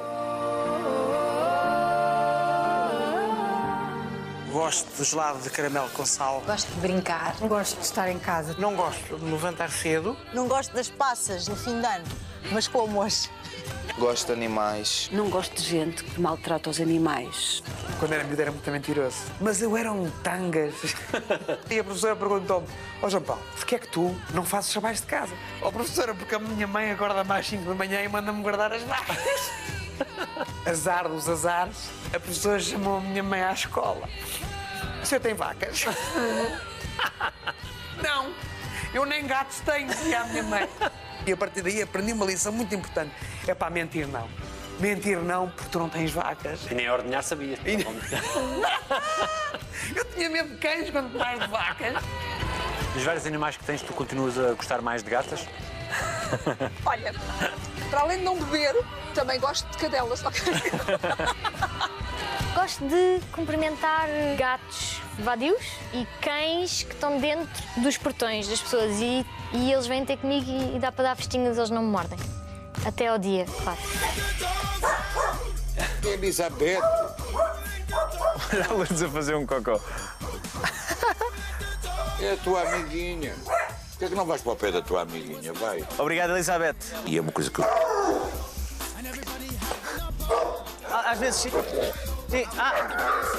Gosto 4.51 4.95
de 4.95 5.03
gelado 5.03 5.39
de 5.39 5.49
caramelo 5.49 5.89
com 5.89 6.05
sal. 6.05 6.41
Gosto 6.45 6.71
de 6.71 6.79
brincar. 6.79 7.35
Gosto 7.41 7.77
de 7.77 7.85
estar 7.85 8.09
em 8.09 8.17
casa. 8.17 8.55
Não 8.57 8.73
gosto 8.73 9.17
de 9.17 9.25
me 9.25 9.31
levantar 9.31 9.69
cedo. 9.69 10.15
Não 10.33 10.47
gosto 10.47 10.73
das 10.73 10.89
passas 10.89 11.47
no 11.49 11.57
fim 11.57 11.77
de 11.81 11.85
ano, 11.85 12.05
mas 12.53 12.65
como 12.65 13.01
hoje. 13.01 13.29
Gosto 13.97 14.27
de 14.27 14.33
animais. 14.33 15.09
Não 15.11 15.29
gosto 15.29 15.55
de 15.55 15.63
gente 15.63 16.03
que 16.03 16.19
maltrata 16.19 16.69
os 16.69 16.81
animais. 16.81 17.63
Quando 17.99 18.13
era 18.13 18.23
miúdo 18.23 18.41
era 18.41 18.51
muito 18.51 18.69
mentiroso. 18.69 19.17
Mas 19.39 19.61
eu 19.61 19.77
era 19.77 19.91
um 19.91 20.09
tangas. 20.21 20.73
e 21.71 21.79
a 21.79 21.83
professora 21.83 22.15
perguntou-me, 22.15 22.67
ó 23.01 23.09
João 23.09 23.23
Paulo, 23.23 23.41
porquê 23.55 23.75
é 23.75 23.79
que 23.79 23.87
tu 23.87 24.15
não 24.33 24.43
fazes 24.43 24.71
trabalhos 24.71 25.01
de 25.01 25.07
casa? 25.07 25.33
Ó 25.61 25.71
professora, 25.71 26.13
porque 26.13 26.35
a 26.35 26.39
minha 26.39 26.67
mãe 26.67 26.91
acorda 26.91 27.23
mais 27.23 27.47
5 27.47 27.63
da 27.63 27.75
manhã 27.75 28.03
e 28.03 28.09
manda-me 28.09 28.41
guardar 28.41 28.73
as 28.73 28.83
vacas. 28.83 29.51
Azar 30.67 31.07
dos 31.07 31.29
azares, 31.29 31.89
a 32.13 32.19
professora 32.19 32.59
chamou 32.59 32.97
a 32.97 33.01
minha 33.01 33.23
mãe 33.23 33.41
à 33.41 33.53
escola. 33.53 34.09
O 35.01 35.05
senhor 35.05 35.21
tem 35.21 35.33
vacas? 35.33 35.85
não, 38.03 38.33
eu 38.93 39.05
nem 39.05 39.25
gatos 39.25 39.59
tenho, 39.59 39.87
dizia 39.87 40.21
a 40.21 40.25
minha 40.25 40.43
mãe. 40.43 40.69
E 41.25 41.31
a 41.31 41.37
partir 41.37 41.61
daí 41.61 41.81
aprendi 41.81 42.13
uma 42.13 42.25
lição 42.25 42.51
muito 42.51 42.75
importante. 42.75 43.11
É 43.47 43.55
para 43.55 43.69
mentir 43.69 44.07
não. 44.07 44.29
Mentir 44.79 45.17
não, 45.19 45.49
porque 45.49 45.69
tu 45.69 45.79
não 45.79 45.89
tens 45.89 46.11
vacas. 46.11 46.59
E 46.69 46.75
nem 46.75 46.89
ordenhar 46.89 47.23
sabia. 47.23 47.57
Eu 49.95 50.05
tinha 50.13 50.29
medo 50.29 50.49
de 50.49 50.57
cães 50.57 50.89
quanto 50.89 51.17
mais 51.17 51.39
de 51.39 51.47
vacas. 51.47 51.95
Dos 52.93 53.03
vários 53.03 53.25
animais 53.25 53.57
que 53.57 53.63
tens, 53.63 53.81
tu 53.81 53.93
continuas 53.93 54.37
a 54.37 54.53
gostar 54.53 54.81
mais 54.81 55.03
de 55.03 55.09
gatas? 55.09 55.47
Olha, 56.85 57.13
para 57.89 58.01
além 58.01 58.19
de 58.19 58.23
não 58.23 58.37
beber, 58.37 58.75
também 59.13 59.39
gosto 59.39 59.69
de 59.71 59.77
cadelas. 59.77 60.23
Gosto 62.55 62.87
de 62.87 63.19
cumprimentar 63.33 64.07
gatos 64.37 65.01
vadios 65.19 65.61
e 65.93 66.07
cães 66.21 66.83
que 66.83 66.93
estão 66.93 67.19
dentro 67.19 67.63
dos 67.77 67.97
portões 67.97 68.47
das 68.47 68.61
pessoas 68.61 68.99
e, 69.01 69.25
e 69.53 69.71
eles 69.71 69.85
vêm 69.85 70.05
ter 70.05 70.17
comigo 70.17 70.49
e, 70.49 70.77
e 70.77 70.79
dá 70.79 70.89
para 70.89 71.03
dar 71.03 71.15
festinhas, 71.17 71.57
eles 71.57 71.69
não 71.69 71.83
me 71.83 71.89
mordem. 71.91 72.17
Até 72.85 73.07
ao 73.07 73.17
dia, 73.17 73.45
claro. 73.61 73.79
Elizabeth. 76.03 76.79
Olha 78.53 78.65
a 78.69 78.73
Lourdes 78.73 79.01
a 79.03 79.09
fazer 79.09 79.35
um 79.35 79.45
cocó. 79.45 79.79
É 82.21 82.31
a 82.31 82.37
tua 82.37 82.61
amiguinha. 82.61 83.35
Por 83.35 83.99
que 83.99 84.05
é 84.05 84.07
que 84.09 84.15
não 84.15 84.25
vais 84.25 84.41
para 84.41 84.53
o 84.53 84.55
pé 84.55 84.71
da 84.71 84.81
tua 84.81 85.01
amiguinha? 85.01 85.51
Vai. 85.53 85.85
Obrigado, 85.97 86.31
Elizabeth. 86.31 86.75
E 87.05 87.17
é 87.17 87.21
uma 87.21 87.31
coisa 87.31 87.49
que 87.49 87.59
eu. 87.59 87.65
Ah, 90.89 91.11
Às 91.11 91.19
vezes 91.19 91.47
sim. 92.29 92.45
Ah, 92.57 92.73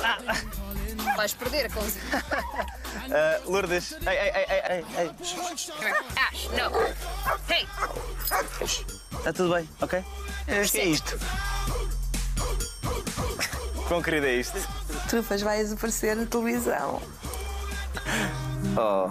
ah, 0.04 0.18
ah. 0.28 1.16
Vais 1.16 1.32
perder 1.34 1.66
a 1.66 1.70
coisa. 1.70 1.98
Ah, 3.12 3.40
Lourdes. 3.46 3.92
Ei, 3.92 4.08
ei, 4.08 4.32
ei, 4.34 4.62
ei, 4.68 4.84
ei. 4.98 5.10
Ash, 6.16 6.48
não. 6.50 6.72
Hey! 7.48 7.66
Está 9.18 9.32
tudo 9.32 9.54
bem, 9.54 9.68
ok? 9.80 9.98
O 10.00 10.70
que 10.70 10.78
é 10.78 10.84
isto? 10.84 11.18
Quão 13.88 14.02
querido 14.02 14.26
é 14.26 14.34
isto? 14.34 14.58
Trufas 15.08 15.42
vai 15.42 15.58
desaparecer 15.58 16.16
na 16.16 16.26
televisão. 16.26 17.00
Oh. 18.76 19.10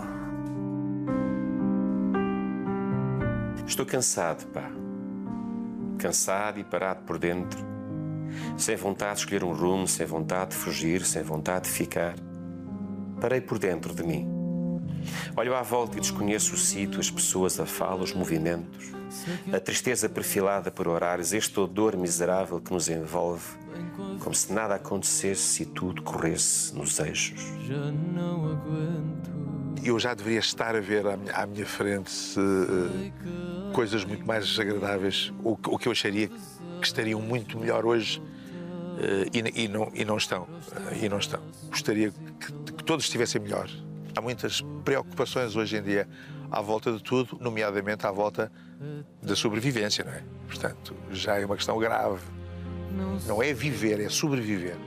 Estou 3.65 3.85
cansado, 3.85 4.45
pá. 4.47 4.69
Cansado 5.97 6.59
e 6.59 6.63
parado 6.63 7.03
por 7.03 7.17
dentro. 7.17 7.74
Sem 8.57 8.75
vontade 8.75 9.15
de 9.15 9.19
escolher 9.19 9.43
um 9.43 9.53
rumo, 9.53 9.87
sem 9.87 10.05
vontade 10.05 10.51
de 10.51 10.57
fugir, 10.57 11.05
sem 11.05 11.23
vontade 11.23 11.65
de 11.65 11.71
ficar. 11.71 12.15
Parei 13.19 13.41
por 13.41 13.59
dentro 13.59 13.93
de 13.93 14.03
mim. 14.03 14.35
Olho 15.35 15.55
à 15.55 15.61
volta 15.61 15.97
e 15.97 16.01
desconheço 16.01 16.55
o 16.55 16.57
sítio, 16.57 16.99
as 16.99 17.09
pessoas, 17.09 17.59
a 17.59 17.65
fala, 17.65 18.03
os 18.03 18.13
movimentos. 18.13 18.93
A 19.51 19.59
tristeza 19.59 20.09
perfilada 20.09 20.71
por 20.71 20.87
horários, 20.87 21.33
este 21.33 21.59
odor 21.59 21.95
miserável 21.95 22.59
que 22.59 22.73
nos 22.73 22.89
envolve, 22.89 23.45
como 24.19 24.33
se 24.33 24.51
nada 24.51 24.75
acontecesse 24.75 25.63
e 25.63 25.65
tudo 25.65 26.01
corresse 26.01 26.73
nos 26.75 26.99
eixos. 26.99 27.41
Eu 29.83 29.99
já 29.99 30.13
deveria 30.13 30.39
estar 30.39 30.75
a 30.75 30.79
ver 30.79 31.05
à 31.05 31.15
minha, 31.15 31.33
à 31.33 31.45
minha 31.45 31.65
frente 31.65 32.11
eh, 32.37 33.11
coisas 33.75 34.05
muito 34.05 34.25
mais 34.25 34.47
desagradáveis, 34.47 35.33
ou 35.43 35.57
que 35.57 35.85
eu 35.89 35.91
acharia 35.91 36.29
que 36.79 36.87
estariam 36.87 37.21
muito 37.21 37.59
melhor 37.59 37.85
hoje 37.85 38.21
eh, 38.97 39.25
e, 39.33 39.63
e 39.65 39.67
não, 39.67 39.91
e 39.93 40.05
não 40.05 40.15
estão. 40.15 40.47
eh, 40.93 41.05
E 41.05 41.09
não 41.09 41.17
estão. 41.19 41.41
Gostaria 41.69 42.09
que, 42.39 42.71
que 42.71 42.83
todos 42.85 43.03
estivessem 43.03 43.41
melhor. 43.41 43.69
Há 44.15 44.21
muitas 44.21 44.61
preocupações 44.85 45.57
hoje 45.57 45.75
em 45.75 45.83
dia 45.83 46.07
à 46.49 46.61
volta 46.61 46.93
de 46.93 47.03
tudo, 47.03 47.37
nomeadamente 47.41 48.07
à 48.07 48.11
volta 48.11 48.49
da 49.21 49.35
sobrevivência, 49.35 50.05
não 50.05 50.13
é? 50.13 50.23
Portanto, 50.47 50.95
já 51.11 51.37
é 51.37 51.45
uma 51.45 51.57
questão 51.57 51.77
grave. 51.77 52.21
Não 53.27 53.43
é 53.43 53.53
viver, 53.53 53.99
é 53.99 54.07
sobreviver. 54.07 54.77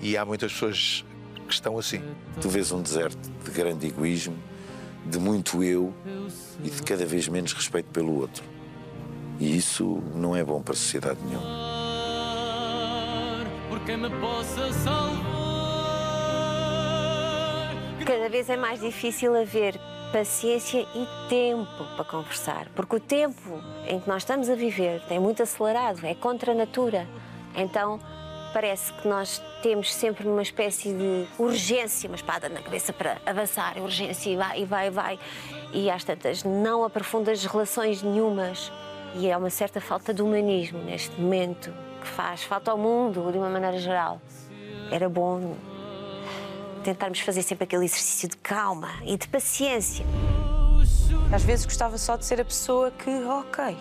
E 0.00 0.16
há 0.16 0.24
muitas 0.24 0.52
pessoas 0.52 1.04
que 1.46 1.52
estão 1.54 1.78
assim. 1.78 2.02
Tu 2.40 2.48
vês 2.48 2.72
um 2.72 2.82
deserto 2.82 3.30
de 3.44 3.50
grande 3.52 3.86
egoísmo, 3.86 4.36
de 5.04 5.18
muito 5.18 5.62
eu 5.62 5.92
e 6.62 6.70
de 6.70 6.82
cada 6.82 7.04
vez 7.04 7.28
menos 7.28 7.52
respeito 7.52 7.90
pelo 7.90 8.20
outro. 8.20 8.44
E 9.38 9.56
isso 9.56 10.02
não 10.14 10.36
é 10.36 10.44
bom 10.44 10.62
para 10.62 10.74
a 10.74 10.76
sociedade 10.76 11.18
nenhuma. 11.24 11.46
Por 13.68 13.80
quem 13.80 13.96
me 13.96 14.10
possa 14.20 14.72
salvar. 14.72 15.32
Cada 18.04 18.28
vez 18.28 18.50
é 18.50 18.56
mais 18.56 18.80
difícil 18.80 19.34
haver 19.34 19.80
paciência 20.12 20.86
e 20.94 21.28
tempo 21.28 21.84
para 21.96 22.04
conversar, 22.04 22.68
porque 22.74 22.96
o 22.96 23.00
tempo 23.00 23.62
em 23.88 23.98
que 23.98 24.08
nós 24.08 24.22
estamos 24.22 24.50
a 24.50 24.54
viver 24.54 25.02
é 25.08 25.18
muito 25.18 25.42
acelerado, 25.42 26.04
é 26.04 26.14
contra 26.14 26.52
a 26.52 26.54
natura. 26.54 27.08
Então 27.54 27.98
parece 28.52 28.92
que 28.92 29.08
nós 29.08 29.42
temos 29.62 29.92
sempre 29.92 30.26
uma 30.28 30.42
espécie 30.42 30.92
de 30.92 31.26
urgência, 31.38 32.08
uma 32.08 32.16
espada 32.16 32.48
na 32.48 32.60
cabeça 32.60 32.92
para 32.92 33.18
avançar, 33.24 33.78
urgência 33.78 34.30
e 34.30 34.36
vai, 34.36 34.60
e 34.60 34.64
vai, 34.64 34.86
e 34.86 34.90
vai. 34.90 35.18
E 35.72 35.90
às 35.90 36.04
tantas 36.04 36.44
não 36.44 36.84
aprofundas 36.84 37.44
relações 37.44 38.02
nenhumas. 38.02 38.70
E 39.14 39.28
é 39.28 39.36
uma 39.36 39.50
certa 39.50 39.80
falta 39.80 40.12
de 40.12 40.22
humanismo 40.22 40.78
neste 40.78 41.20
momento 41.20 41.72
que 42.00 42.08
faz 42.08 42.42
falta 42.42 42.70
ao 42.70 42.78
mundo 42.78 43.30
de 43.30 43.38
uma 43.38 43.48
maneira 43.48 43.78
geral. 43.78 44.20
Era 44.90 45.08
bom 45.08 45.56
tentarmos 46.82 47.20
fazer 47.20 47.42
sempre 47.42 47.64
aquele 47.64 47.84
exercício 47.84 48.28
de 48.28 48.36
calma 48.36 48.90
e 49.04 49.16
de 49.16 49.28
paciência. 49.28 50.04
Às 51.32 51.42
vezes 51.44 51.64
gostava 51.64 51.96
só 51.96 52.16
de 52.16 52.24
ser 52.24 52.40
a 52.40 52.44
pessoa 52.44 52.90
que, 52.90 53.10
ok, 53.10 53.76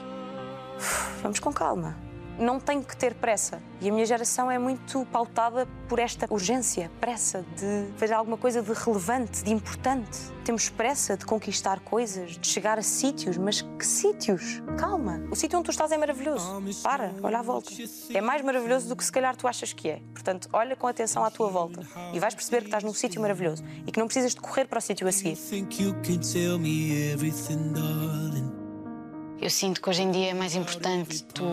vamos 1.21 1.39
com 1.39 1.51
calma. 1.51 2.10
Não 2.39 2.59
tenho 2.59 2.83
que 2.83 2.95
ter 2.95 3.13
pressa. 3.13 3.61
E 3.79 3.89
a 3.89 3.91
minha 3.91 4.05
geração 4.05 4.49
é 4.51 4.59
muito 4.59 5.05
pautada 5.11 5.67
por 5.89 5.99
esta 5.99 6.27
urgência, 6.31 6.91
pressa 6.99 7.43
de 7.57 7.87
fazer 7.97 8.13
alguma 8.13 8.37
coisa 8.37 8.61
de 8.61 8.71
relevante, 8.73 9.43
de 9.43 9.51
importante. 9.51 10.19
Temos 10.45 10.69
pressa 10.69 11.17
de 11.17 11.25
conquistar 11.25 11.79
coisas, 11.79 12.37
de 12.37 12.47
chegar 12.47 12.77
a 12.77 12.81
sítios, 12.81 13.37
mas 13.37 13.61
que 13.61 13.85
sítios? 13.85 14.61
Calma. 14.77 15.21
O 15.31 15.35
sítio 15.35 15.57
onde 15.57 15.65
tu 15.65 15.71
estás 15.71 15.91
é 15.91 15.97
maravilhoso. 15.97 16.61
Para, 16.83 17.13
olha 17.23 17.39
à 17.39 17.41
volta. 17.41 17.71
É 18.13 18.21
mais 18.21 18.41
maravilhoso 18.43 18.87
do 18.87 18.95
que 18.95 19.03
se 19.03 19.11
calhar 19.11 19.35
tu 19.35 19.47
achas 19.47 19.73
que 19.73 19.89
é. 19.89 20.01
Portanto, 20.13 20.47
olha 20.53 20.75
com 20.75 20.87
atenção 20.87 21.23
à 21.23 21.31
tua 21.31 21.49
volta 21.49 21.81
e 22.13 22.19
vais 22.19 22.35
perceber 22.35 22.59
que 22.61 22.67
estás 22.67 22.83
num 22.83 22.93
sítio 22.93 23.21
maravilhoso 23.21 23.63
e 23.85 23.91
que 23.91 23.99
não 23.99 24.07
precisas 24.07 24.33
de 24.33 24.41
correr 24.41 24.65
para 24.65 24.79
o 24.79 24.81
sítio 24.81 25.07
a 25.07 25.11
seguir. 25.11 25.35
Eu 29.41 29.49
sinto 29.49 29.81
que 29.81 29.89
hoje 29.89 30.03
em 30.03 30.11
dia 30.11 30.29
é 30.29 30.33
mais 30.35 30.53
importante 30.53 31.23
tu 31.23 31.43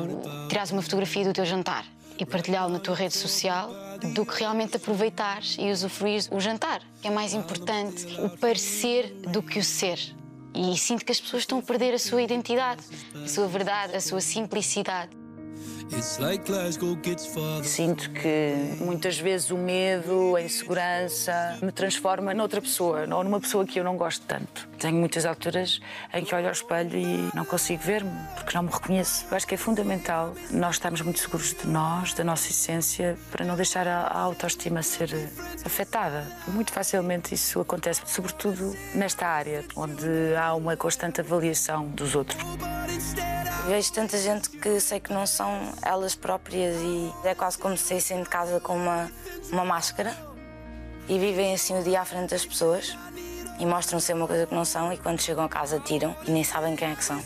tirares 0.51 0.71
uma 0.71 0.83
fotografia 0.83 1.25
do 1.25 1.33
teu 1.33 1.47
jantar 1.47 1.87
e 2.19 2.27
partilhá-lo 2.27 2.71
na 2.71 2.79
tua 2.79 2.95
rede 2.95 3.15
social 3.15 3.71
do 4.15 4.27
que 4.27 4.41
realmente 4.41 4.77
aproveitares 4.77 5.57
e 5.59 5.71
usufruires 5.71 6.29
o 6.31 6.39
jantar. 6.39 6.83
É 7.03 7.09
mais 7.09 7.33
importante 7.33 8.07
o 8.21 8.29
parecer 8.37 9.11
do 9.33 9.43
que 9.43 9.59
o 9.59 9.65
ser. 9.65 9.99
E 10.55 10.77
sinto 10.77 11.03
que 11.03 11.13
as 11.13 11.19
pessoas 11.19 11.45
estão 11.45 11.61
a 11.61 11.63
perder 11.63 11.95
a 11.95 11.99
sua 11.99 12.21
identidade, 12.21 12.83
a 13.25 13.27
sua 13.27 13.47
verdade, 13.47 13.97
a 13.97 14.01
sua 14.03 14.21
simplicidade. 14.21 15.17
Sinto 17.65 18.11
que 18.11 18.55
muitas 18.81 19.19
vezes 19.19 19.51
o 19.51 19.57
medo, 19.57 20.37
a 20.37 20.43
insegurança 20.43 21.59
me 21.63 21.73
transforma 21.73 22.35
noutra 22.35 22.61
pessoa 22.61 23.07
ou 23.15 23.25
numa 23.25 23.41
pessoa 23.41 23.65
que 23.65 23.79
eu 23.79 23.85
não 23.85 23.97
gosto 23.97 24.25
tanto. 24.27 24.69
Tenho 24.79 24.97
muitas 24.97 25.25
alturas 25.25 25.81
em 26.13 26.25
que 26.25 26.35
olho 26.35 26.47
ao 26.47 26.53
espelho 26.53 26.97
e 26.99 27.31
não 27.35 27.45
consigo 27.45 27.83
ver-me 27.83 28.11
porque 28.35 28.57
não 28.57 28.65
me 28.65 28.71
reconheço. 28.71 29.27
Eu 29.31 29.37
acho 29.37 29.47
que 29.47 29.55
é 29.55 29.59
fundamental 29.59 30.35
nós 30.51 30.77
estarmos 30.77 31.01
muito 31.01 31.19
seguros 31.19 31.55
de 31.55 31.67
nós, 31.67 32.13
da 32.15 32.25
nossa 32.25 32.49
essência, 32.51 33.17
para 33.31 33.45
não 33.45 33.57
deixar 33.57 33.87
a 33.87 34.19
a 34.19 34.21
autoestima 34.21 34.83
ser 34.83 35.31
afetada. 35.65 36.27
Muito 36.49 36.73
facilmente 36.73 37.35
isso 37.35 37.61
acontece, 37.61 38.03
sobretudo 38.07 38.77
nesta 38.95 39.27
área, 39.27 39.65
onde 39.77 40.35
há 40.37 40.55
uma 40.55 40.77
constante 40.77 41.21
avaliação 41.21 41.89
dos 41.89 42.15
outros. 42.15 42.41
Vejo 43.67 43.93
tanta 43.93 44.17
gente 44.17 44.49
que 44.49 44.81
sei 44.81 44.99
que 44.99 45.13
não 45.13 45.27
são 45.27 45.73
elas 45.83 46.15
próprias 46.15 46.77
e 46.77 47.13
é 47.25 47.35
quase 47.35 47.59
como 47.59 47.77
se 47.77 47.85
saíssem 47.85 48.23
de 48.23 48.29
casa 48.29 48.61
com 48.61 48.77
uma, 48.77 49.11
uma 49.51 49.65
máscara 49.65 50.17
e 51.09 51.19
vivem 51.19 51.55
assim 51.55 51.79
o 51.79 51.83
dia 51.83 52.01
à 52.01 52.05
frente 52.05 52.31
das 52.31 52.45
pessoas 52.45 52.97
e 53.59 53.67
mostram 53.67 54.01
ser 54.01 54.15
uma 54.15 54.27
coisa 54.27 54.47
que 54.47 54.55
não 54.55 54.65
são 54.65 54.93
e 54.93 54.97
quando 54.97 55.21
chegam 55.21 55.45
a 55.45 55.49
casa 55.49 55.81
tiram 55.81 56.15
e 56.27 56.31
nem 56.31 56.45
sabem 56.45 56.77
quem 56.77 56.91
é 56.91 56.95
que 56.95 57.05
são. 57.05 57.21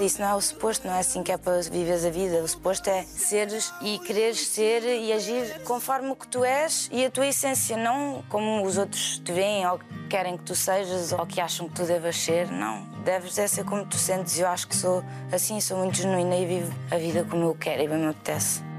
Isso 0.00 0.20
não 0.20 0.28
é 0.28 0.34
o 0.34 0.40
suposto, 0.40 0.86
não 0.86 0.94
é 0.94 1.00
assim 1.00 1.22
que 1.22 1.32
é 1.32 1.36
para 1.36 1.60
viveres 1.62 2.04
a 2.04 2.10
vida. 2.10 2.42
O 2.42 2.48
suposto 2.48 2.88
é 2.88 3.02
seres 3.02 3.72
e 3.80 3.98
quereres 3.98 4.46
ser 4.46 4.82
e 4.82 5.12
agir 5.12 5.62
conforme 5.64 6.10
o 6.10 6.16
que 6.16 6.26
tu 6.26 6.44
és 6.44 6.88
e 6.92 7.04
a 7.04 7.10
tua 7.10 7.26
essência, 7.26 7.76
não 7.76 8.22
como 8.28 8.64
os 8.64 8.78
outros 8.78 9.18
te 9.18 9.32
veem 9.32 9.66
ou 9.66 9.80
querem 10.08 10.36
que 10.36 10.44
tu 10.44 10.54
sejas 10.54 11.12
ou 11.12 11.26
que 11.26 11.40
acham 11.40 11.68
que 11.68 11.74
tu 11.74 11.84
devas 11.84 12.16
ser. 12.16 12.50
Não, 12.50 12.82
deves 13.04 13.38
é 13.38 13.46
ser 13.46 13.64
como 13.64 13.84
tu 13.84 13.96
sentes. 13.96 14.38
Eu 14.38 14.48
acho 14.48 14.68
que 14.68 14.76
sou 14.76 15.02
assim, 15.30 15.60
sou 15.60 15.78
muito 15.78 15.96
genuína 15.96 16.36
e 16.36 16.46
vivo 16.46 16.72
a 16.90 16.96
vida 16.96 17.26
como 17.28 17.44
eu 17.44 17.54
quero 17.54 17.82
e 17.82 17.88
bem 17.88 17.98
me 17.98 18.08
apetece. 18.08 18.71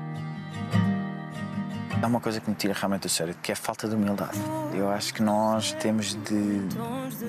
Há 2.03 2.07
uma 2.07 2.19
coisa 2.19 2.41
que 2.41 2.49
me 2.49 2.55
tira 2.55 2.73
realmente 2.73 3.03
do 3.03 3.09
sério, 3.09 3.33
que 3.41 3.49
é 3.49 3.53
a 3.53 3.55
falta 3.55 3.87
de 3.87 3.95
humildade. 3.95 4.37
Eu 4.73 4.89
acho 4.89 5.13
que 5.13 5.23
nós 5.23 5.71
temos 5.71 6.13
de, 6.13 6.59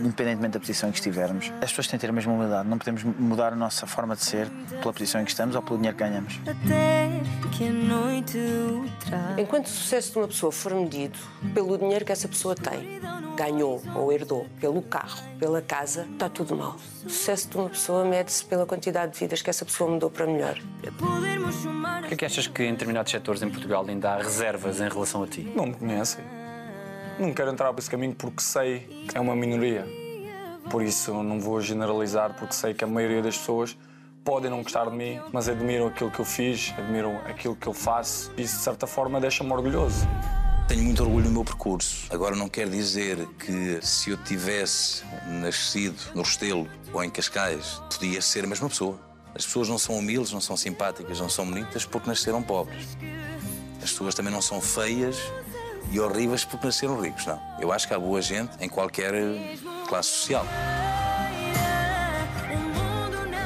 independentemente 0.03 0.55
da 0.55 0.59
posição 0.59 0.89
em 0.89 0.93
que 0.93 0.99
estivermos, 0.99 1.53
as 1.63 1.71
pessoas 1.71 1.87
têm 1.87 1.97
de 1.97 2.01
ter 2.01 2.11
a 2.11 2.13
mesma 2.13 2.33
humildade. 2.33 2.69
Não 2.69 2.77
podemos 2.77 3.05
mudar 3.05 3.53
a 3.53 3.57
nossa 3.57 3.87
forma 3.87 4.17
de 4.17 4.25
ser 4.25 4.49
pela 4.81 4.93
posição 4.93 5.21
em 5.21 5.25
que 5.25 5.31
estamos 5.31 5.55
ou 5.55 5.63
pelo 5.63 5.77
dinheiro 5.77 5.97
que 5.97 6.03
ganhamos. 6.03 6.41
O. 8.35 9.41
Enquanto 9.41 9.67
o 9.67 9.71
sucesso 9.71 10.11
de 10.11 10.19
uma 10.19 10.27
pessoa 10.27 10.51
for 10.51 10.75
medido 10.75 11.19
pelo 11.55 11.79
dinheiro 11.79 12.05
que 12.05 12.11
essa 12.11 12.27
pessoa 12.27 12.57
tem, 12.57 13.01
ganhou 13.37 13.81
ou 13.95 14.13
herdou, 14.13 14.47
pelo 14.61 14.83
carro, 14.83 15.23
pela 15.39 15.63
casa, 15.63 16.07
está 16.13 16.29
tudo 16.29 16.57
mal. 16.57 16.77
O 17.05 17.11
sucesso 17.11 17.49
de 17.49 17.57
uma 17.57 17.69
pessoa 17.69 18.05
mede-se 18.05 18.45
pela 18.45 18.67
quantidade 18.67 19.13
de 19.13 19.19
vidas 19.21 19.41
que 19.41 19.51
essa 19.51 19.65
pessoa 19.65 19.91
mudou 19.91 20.11
para 20.11 20.27
melhor. 20.27 20.59
Por 22.01 22.09
que 22.09 22.15
é 22.15 22.17
que 22.17 22.25
achas 22.25 22.47
que 22.47 22.63
em 22.63 22.73
determinados 22.73 23.11
setores 23.11 23.43
em 23.43 23.49
Portugal 23.49 23.85
ainda 23.89 24.15
há 24.15 24.19
reservas 24.65 24.81
em 24.81 24.95
relação 24.95 25.23
a 25.23 25.27
ti? 25.27 25.53
Não 25.55 25.67
me 25.67 25.75
conhecem. 25.75 26.25
Não 27.19 27.33
quero 27.33 27.51
entrar 27.51 27.73
por 27.73 27.81
esse 27.81 27.91
caminho 27.91 28.15
porque 28.15 28.43
sei 28.43 28.81
que 29.09 29.17
é 29.17 29.21
uma 29.21 29.37
minoria. 29.37 29.87
Por 30.71 30.83
isso 30.83 31.13
não 31.23 31.39
vou 31.39 31.61
generalizar, 31.61 32.35
porque 32.37 32.55
sei 32.55 32.75
que 32.75 32.83
a 32.83 32.87
maioria 32.87 33.23
das 33.23 33.37
pessoas 33.37 33.77
podem 34.25 34.51
não 34.51 34.63
gostar 34.63 34.89
de 34.89 34.97
mim, 34.97 35.21
mas 35.33 35.49
admiram 35.49 35.87
aquilo 35.87 36.11
que 36.11 36.19
eu 36.19 36.25
fiz, 36.25 36.73
admiram 36.79 37.19
aquilo 37.27 37.55
que 37.55 37.67
eu 37.67 37.75
faço. 37.75 38.33
E 38.37 38.43
isso, 38.43 38.57
de 38.57 38.63
certa 38.63 38.87
forma, 38.87 39.21
deixa-me 39.21 39.53
orgulhoso. 39.53 40.07
Tenho 40.67 40.83
muito 40.83 41.03
orgulho 41.03 41.27
no 41.27 41.33
meu 41.33 41.45
percurso. 41.45 42.07
Agora 42.11 42.35
não 42.35 42.49
quer 42.49 42.69
dizer 42.69 43.29
que 43.39 43.79
se 43.83 44.11
eu 44.11 44.17
tivesse 44.17 45.05
nascido 45.27 46.01
no 46.15 46.23
Restelo 46.23 46.67
ou 46.91 47.05
em 47.05 47.11
Cascais, 47.11 47.83
podia 47.93 48.23
ser 48.23 48.45
a 48.45 48.47
mesma 48.47 48.69
pessoa. 48.71 48.99
As 49.35 49.45
pessoas 49.45 49.69
não 49.69 49.77
são 49.77 49.99
humildes, 49.99 50.33
não 50.33 50.41
são 50.41 50.57
simpáticas, 50.57 51.21
não 51.21 51.29
são 51.29 51.45
bonitas 51.45 51.85
porque 51.85 52.09
nasceram 52.09 52.43
pobres. 52.43 52.97
As 53.85 53.91
pessoas 53.91 54.15
também 54.15 54.33
não 54.33 54.41
são 54.41 54.63
feias 54.63 55.19
e 55.91 56.01
horríveis 56.01 56.43
porque 56.43 56.67
nasceram 56.67 56.99
ricos, 56.99 57.27
não. 57.27 57.39
Eu 57.61 57.71
acho 57.71 57.87
que 57.87 57.93
há 57.93 57.99
boa 57.99 58.23
gente 58.23 58.51
em 58.59 58.67
qualquer 58.67 59.13
eh, 59.13 59.57
classe 59.87 60.09
social. 60.09 60.47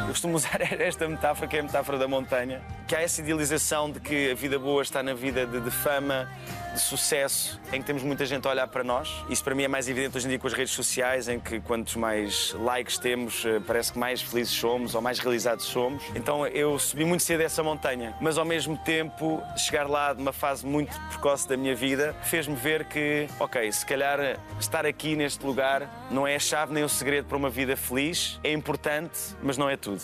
Eu 0.02 0.08
costumo 0.10 0.36
usar 0.36 0.60
esta 0.80 1.08
metáfora, 1.08 1.48
que 1.48 1.56
é 1.56 1.60
a 1.60 1.62
metáfora 1.64 1.98
da 1.98 2.06
montanha, 2.06 2.62
que 2.86 2.94
há 2.94 3.02
essa 3.02 3.20
idealização 3.20 3.90
de 3.90 3.98
que 3.98 4.30
a 4.30 4.34
vida 4.36 4.60
boa 4.60 4.80
está 4.80 5.02
na 5.02 5.12
vida 5.12 5.44
de, 5.44 5.60
de 5.60 5.70
fama, 5.72 6.30
de 6.74 6.80
sucesso, 6.80 7.60
em 7.72 7.80
que 7.80 7.86
temos 7.86 8.02
muita 8.02 8.24
gente 8.26 8.46
a 8.46 8.50
olhar 8.50 8.66
para 8.68 8.84
nós. 8.84 9.08
Isso 9.28 9.42
para 9.42 9.54
mim 9.54 9.64
é 9.64 9.68
mais 9.68 9.88
evidente 9.88 10.16
hoje 10.16 10.26
em 10.26 10.30
dia 10.30 10.38
com 10.38 10.46
as 10.46 10.52
redes 10.52 10.72
sociais, 10.72 11.28
em 11.28 11.38
que 11.38 11.60
quantos 11.60 11.96
mais 11.96 12.54
likes 12.58 12.98
temos, 12.98 13.44
eh, 13.44 13.60
parece 13.66 13.92
que 13.92 13.98
mais 13.98 14.20
felizes 14.22 14.52
somos 14.54 14.94
ou 14.94 15.00
mais 15.00 15.18
realizados 15.18 15.64
somos. 15.64 16.02
Então 16.14 16.46
eu 16.46 16.78
subi 16.78 17.04
muito 17.04 17.22
cedo 17.22 17.42
essa 17.42 17.62
montanha, 17.62 18.14
mas 18.20 18.38
ao 18.38 18.44
mesmo 18.44 18.76
tempo 18.78 19.42
chegar 19.56 19.88
lá 19.88 20.12
de 20.12 20.20
uma 20.20 20.32
fase 20.32 20.66
muito 20.66 20.98
precoce 21.08 21.48
da 21.48 21.56
minha 21.56 21.74
vida 21.74 22.14
fez-me 22.22 22.54
ver 22.54 22.84
que, 22.84 23.26
ok, 23.38 23.70
se 23.72 23.84
calhar 23.84 24.38
estar 24.58 24.86
aqui 24.86 25.16
neste 25.16 25.44
lugar 25.44 26.08
não 26.10 26.26
é 26.26 26.36
a 26.36 26.38
chave 26.38 26.72
nem 26.72 26.84
o 26.84 26.88
segredo 26.88 27.26
para 27.26 27.36
uma 27.36 27.50
vida 27.50 27.76
feliz, 27.76 28.38
é 28.42 28.52
importante, 28.52 29.18
mas 29.42 29.56
não 29.56 29.68
é 29.68 29.76
tudo. 29.76 30.02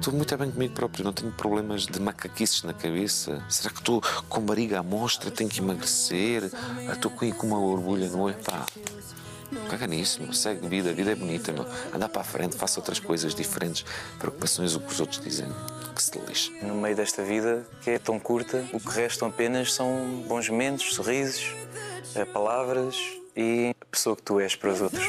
Estou 0.00 0.14
muito 0.14 0.34
bem 0.38 0.50
comigo 0.50 0.72
próprio, 0.72 1.04
não 1.04 1.12
tenho 1.12 1.30
problemas 1.30 1.84
de 1.84 2.00
macaquices 2.00 2.62
na 2.62 2.72
cabeça. 2.72 3.44
Será 3.50 3.68
que 3.68 3.80
estou 3.80 4.02
com 4.30 4.40
barriga 4.40 4.78
à 4.78 4.82
mostra, 4.82 5.30
tenho 5.30 5.50
que 5.50 5.60
emagrecer? 5.60 6.50
Ah, 6.88 6.94
Estou 6.94 7.10
com 7.10 7.46
uma 7.46 7.60
orgulha 7.60 8.08
no 8.08 8.20
olho? 8.22 8.36
Pá, 8.36 8.64
caga 9.68 9.86
nisso, 9.86 10.22
meu. 10.22 10.32
segue 10.32 10.66
vida, 10.66 10.88
a 10.88 10.94
vida 10.94 11.10
é 11.12 11.14
bonita, 11.14 11.52
meu. 11.52 11.66
Andar 11.94 12.08
para 12.08 12.22
a 12.22 12.24
frente, 12.24 12.56
faça 12.56 12.80
outras 12.80 12.98
coisas 12.98 13.34
diferentes. 13.34 13.84
Preocupações, 14.18 14.74
o 14.74 14.80
que 14.80 14.90
os 14.90 15.00
outros 15.00 15.20
dizem, 15.22 15.48
que 15.94 16.02
se 16.02 16.18
lixe. 16.20 16.50
No 16.62 16.76
meio 16.76 16.96
desta 16.96 17.22
vida, 17.22 17.66
que 17.82 17.90
é 17.90 17.98
tão 17.98 18.18
curta, 18.18 18.64
o 18.72 18.80
que 18.80 18.90
restam 18.92 19.28
apenas 19.28 19.74
são 19.74 20.24
bons 20.26 20.48
momentos, 20.48 20.94
sorrisos, 20.94 21.54
eh, 22.14 22.24
palavras 22.24 22.96
e 23.36 23.76
a 23.78 23.84
pessoa 23.84 24.16
que 24.16 24.22
tu 24.22 24.40
és 24.40 24.56
para 24.56 24.72
os 24.72 24.80
outros. 24.80 25.04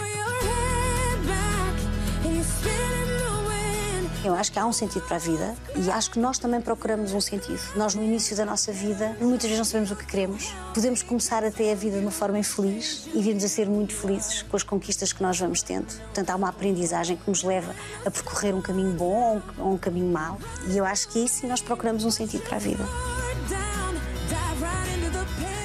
Acho 4.42 4.52
que 4.52 4.58
há 4.58 4.66
um 4.66 4.74
sentido 4.74 5.06
para 5.06 5.18
a 5.18 5.20
vida 5.20 5.56
e 5.76 5.90
acho 5.92 6.10
que 6.10 6.20
nós 6.20 6.40
também 6.40 6.60
procuramos 6.60 7.14
um 7.14 7.22
sentido. 7.22 7.62
Nós, 7.76 7.94
no 7.94 8.04
início 8.04 8.36
da 8.36 8.44
nossa 8.44 8.72
vida, 8.72 9.16
muitas 9.22 9.44
vezes 9.44 9.58
não 9.60 9.66
sabemos 9.66 9.92
o 9.92 9.96
que 9.96 10.06
queremos. 10.06 10.52
Podemos 10.74 11.04
começar 11.04 11.44
até 11.44 11.72
a 11.72 11.76
vida 11.76 11.98
de 11.98 12.02
uma 12.04 12.12
forma 12.12 12.40
infeliz 12.40 13.08
e 13.14 13.22
virmos 13.22 13.44
a 13.44 13.48
ser 13.48 13.70
muito 13.70 13.94
felizes 13.94 14.42
com 14.42 14.58
as 14.58 14.64
conquistas 14.64 15.14
que 15.14 15.22
nós 15.22 15.40
vamos 15.40 15.62
tendo. 15.62 15.86
Portanto, 15.86 16.30
há 16.32 16.36
uma 16.36 16.50
aprendizagem 16.50 17.18
que 17.18 17.30
nos 17.30 17.44
leva 17.44 17.76
a 18.04 18.10
percorrer 18.10 18.56
um 18.56 18.62
caminho 18.62 18.94
bom 18.94 19.42
ou 19.60 19.74
um, 19.74 19.78
caminho 19.78 20.12
mau. 20.12 20.40
E 20.68 20.76
eu 20.76 20.86
acho 20.86 21.08
que 21.10 21.20
aí 21.20 21.30
sim 21.30 21.46
nós 21.46 21.62
procuramos 21.62 22.04
um 22.04 22.12
sentido 22.12 22.42
para 22.42 22.56
a 22.56 22.60
vida. 22.60 22.84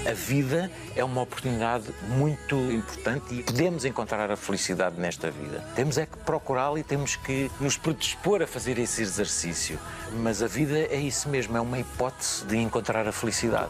A 0.09 0.13
vida 0.13 0.71
é 0.95 1.03
uma 1.03 1.23
oportunidade 1.23 1.93
muito 2.11 2.55
importante 2.55 3.35
e 3.35 3.43
podemos 3.43 3.85
encontrar 3.85 4.31
a 4.31 4.37
felicidade 4.37 5.01
nesta 5.01 5.33
vida. 5.33 5.65
Temos 5.75 5.99
é 5.99 6.07
que 6.07 6.17
procurá-la 6.19 6.79
e 6.79 6.85
temos 6.85 7.17
que 7.17 7.51
nos 7.59 7.77
predispor 7.77 8.41
a 8.41 8.47
fazer 8.47 8.79
esse 8.79 9.03
exercício. 9.03 9.81
Mas 10.13 10.45
a 10.45 10.47
vida 10.47 10.79
é 10.79 10.97
isso 10.97 11.29
mesmo, 11.29 11.57
é 11.57 11.61
uma 11.61 11.81
hipótese 11.81 12.45
de 12.45 12.57
encontrar 12.57 13.09
a 13.09 13.11
felicidade. 13.11 13.69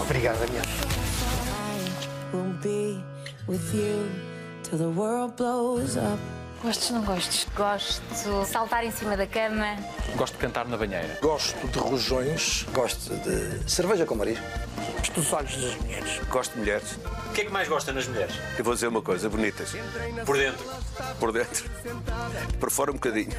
Obrigado, 0.00 0.38
Daniel. 0.38 0.64
Will 2.32 2.54
be 2.62 3.04
with 3.46 3.74
you 3.74 4.08
till 4.62 4.78
the 4.78 4.88
world 4.88 5.36
blows 5.36 5.98
up. 5.98 6.18
Gostes 6.62 6.90
ou 6.90 6.96
não 6.96 7.04
gostes? 7.04 7.46
Gosto. 7.56 8.46
Saltar 8.46 8.84
em 8.84 8.90
cima 8.90 9.16
da 9.16 9.26
cama. 9.26 9.76
Gosto 10.14 10.34
de 10.34 10.40
cantar 10.40 10.66
na 10.68 10.76
banheira. 10.76 11.18
Gosto 11.22 11.66
de 11.68 11.78
rojões. 11.78 12.66
Gosto 12.72 13.14
de 13.16 13.70
cerveja 13.70 14.04
com 14.04 14.14
marisco. 14.14 14.44
Os 15.16 15.32
olhos 15.32 15.56
das 15.56 15.74
mulheres. 15.76 16.20
Gosto 16.28 16.52
de 16.52 16.58
mulheres. 16.58 16.98
O 17.28 17.32
que 17.32 17.40
é 17.40 17.44
que 17.44 17.50
mais 17.50 17.66
gosta 17.66 17.92
nas 17.92 18.06
mulheres? 18.06 18.34
Eu 18.58 18.64
vou 18.64 18.74
dizer 18.74 18.88
uma 18.88 19.00
coisa, 19.00 19.28
bonitas. 19.28 19.72
Por 20.26 20.36
dentro. 20.36 20.64
Por 21.18 21.32
dentro. 21.32 21.70
Por 22.58 22.70
fora 22.70 22.90
um 22.90 22.94
bocadinho. 22.94 23.30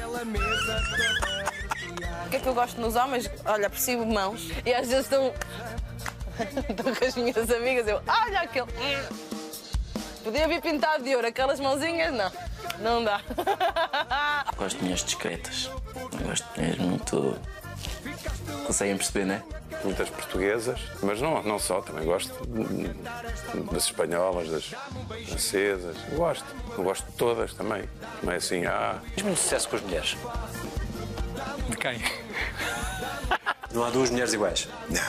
O 2.26 2.30
que 2.30 2.36
é 2.36 2.40
que 2.40 2.48
eu 2.48 2.54
gosto 2.54 2.80
nos 2.80 2.96
homens? 2.96 3.30
Olha, 3.44 3.70
percebo 3.70 4.04
mãos 4.04 4.50
e 4.66 4.74
às 4.74 4.88
vezes 4.88 5.04
estão. 5.04 5.32
Estou 6.68 6.94
com 6.96 7.04
as 7.04 7.14
minhas 7.14 7.50
amigas, 7.50 7.86
eu. 7.86 8.00
Olha 8.06 8.40
aquele. 8.40 8.66
Podia 10.22 10.46
vir 10.46 10.60
pintado 10.60 11.02
de 11.02 11.14
ouro, 11.14 11.26
aquelas 11.26 11.58
mãozinhas, 11.58 12.12
não. 12.12 12.32
Não 12.78 13.04
dá. 13.04 13.20
Gosto 14.56 14.76
de 14.76 14.82
mulheres 14.82 15.04
discretas. 15.04 15.70
Gosto 16.24 16.46
de 16.54 16.60
mulheres 16.60 16.78
muito. 16.78 17.38
Conseguem 18.66 18.96
perceber, 18.96 19.24
não 19.24 19.34
é? 19.34 19.42
Muitas 19.84 20.08
portuguesas, 20.10 20.80
mas 21.02 21.20
não, 21.20 21.42
não 21.42 21.58
só, 21.58 21.80
também 21.80 22.04
gosto 22.04 22.32
das 23.72 23.84
espanholas, 23.84 24.48
das 24.48 24.64
francesas. 25.26 25.96
Eu 26.10 26.18
gosto. 26.18 26.44
Eu 26.78 26.84
gosto 26.84 27.04
de 27.04 27.12
todas 27.12 27.52
também. 27.54 27.88
Não 28.22 28.32
é 28.32 28.36
assim, 28.36 28.64
ah. 28.64 29.00
Tens 29.14 29.24
muito 29.24 29.38
sucesso 29.38 29.68
com 29.68 29.76
as 29.76 29.82
mulheres. 29.82 30.16
De 31.68 31.76
quem? 31.76 32.00
Não 33.72 33.84
há 33.84 33.90
duas 33.90 34.10
mulheres 34.10 34.32
iguais. 34.32 34.68
Não, 34.88 35.00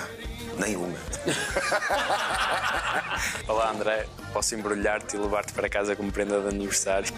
nenhuma. 0.58 0.98
Olá, 3.48 3.72
André. 3.72 4.06
Posso 4.32 4.56
embrulhar-te 4.56 5.16
e 5.16 5.20
levar-te 5.20 5.54
para 5.54 5.70
casa 5.70 5.96
como 5.96 6.12
prenda 6.12 6.42
de 6.42 6.48
aniversário? 6.48 7.14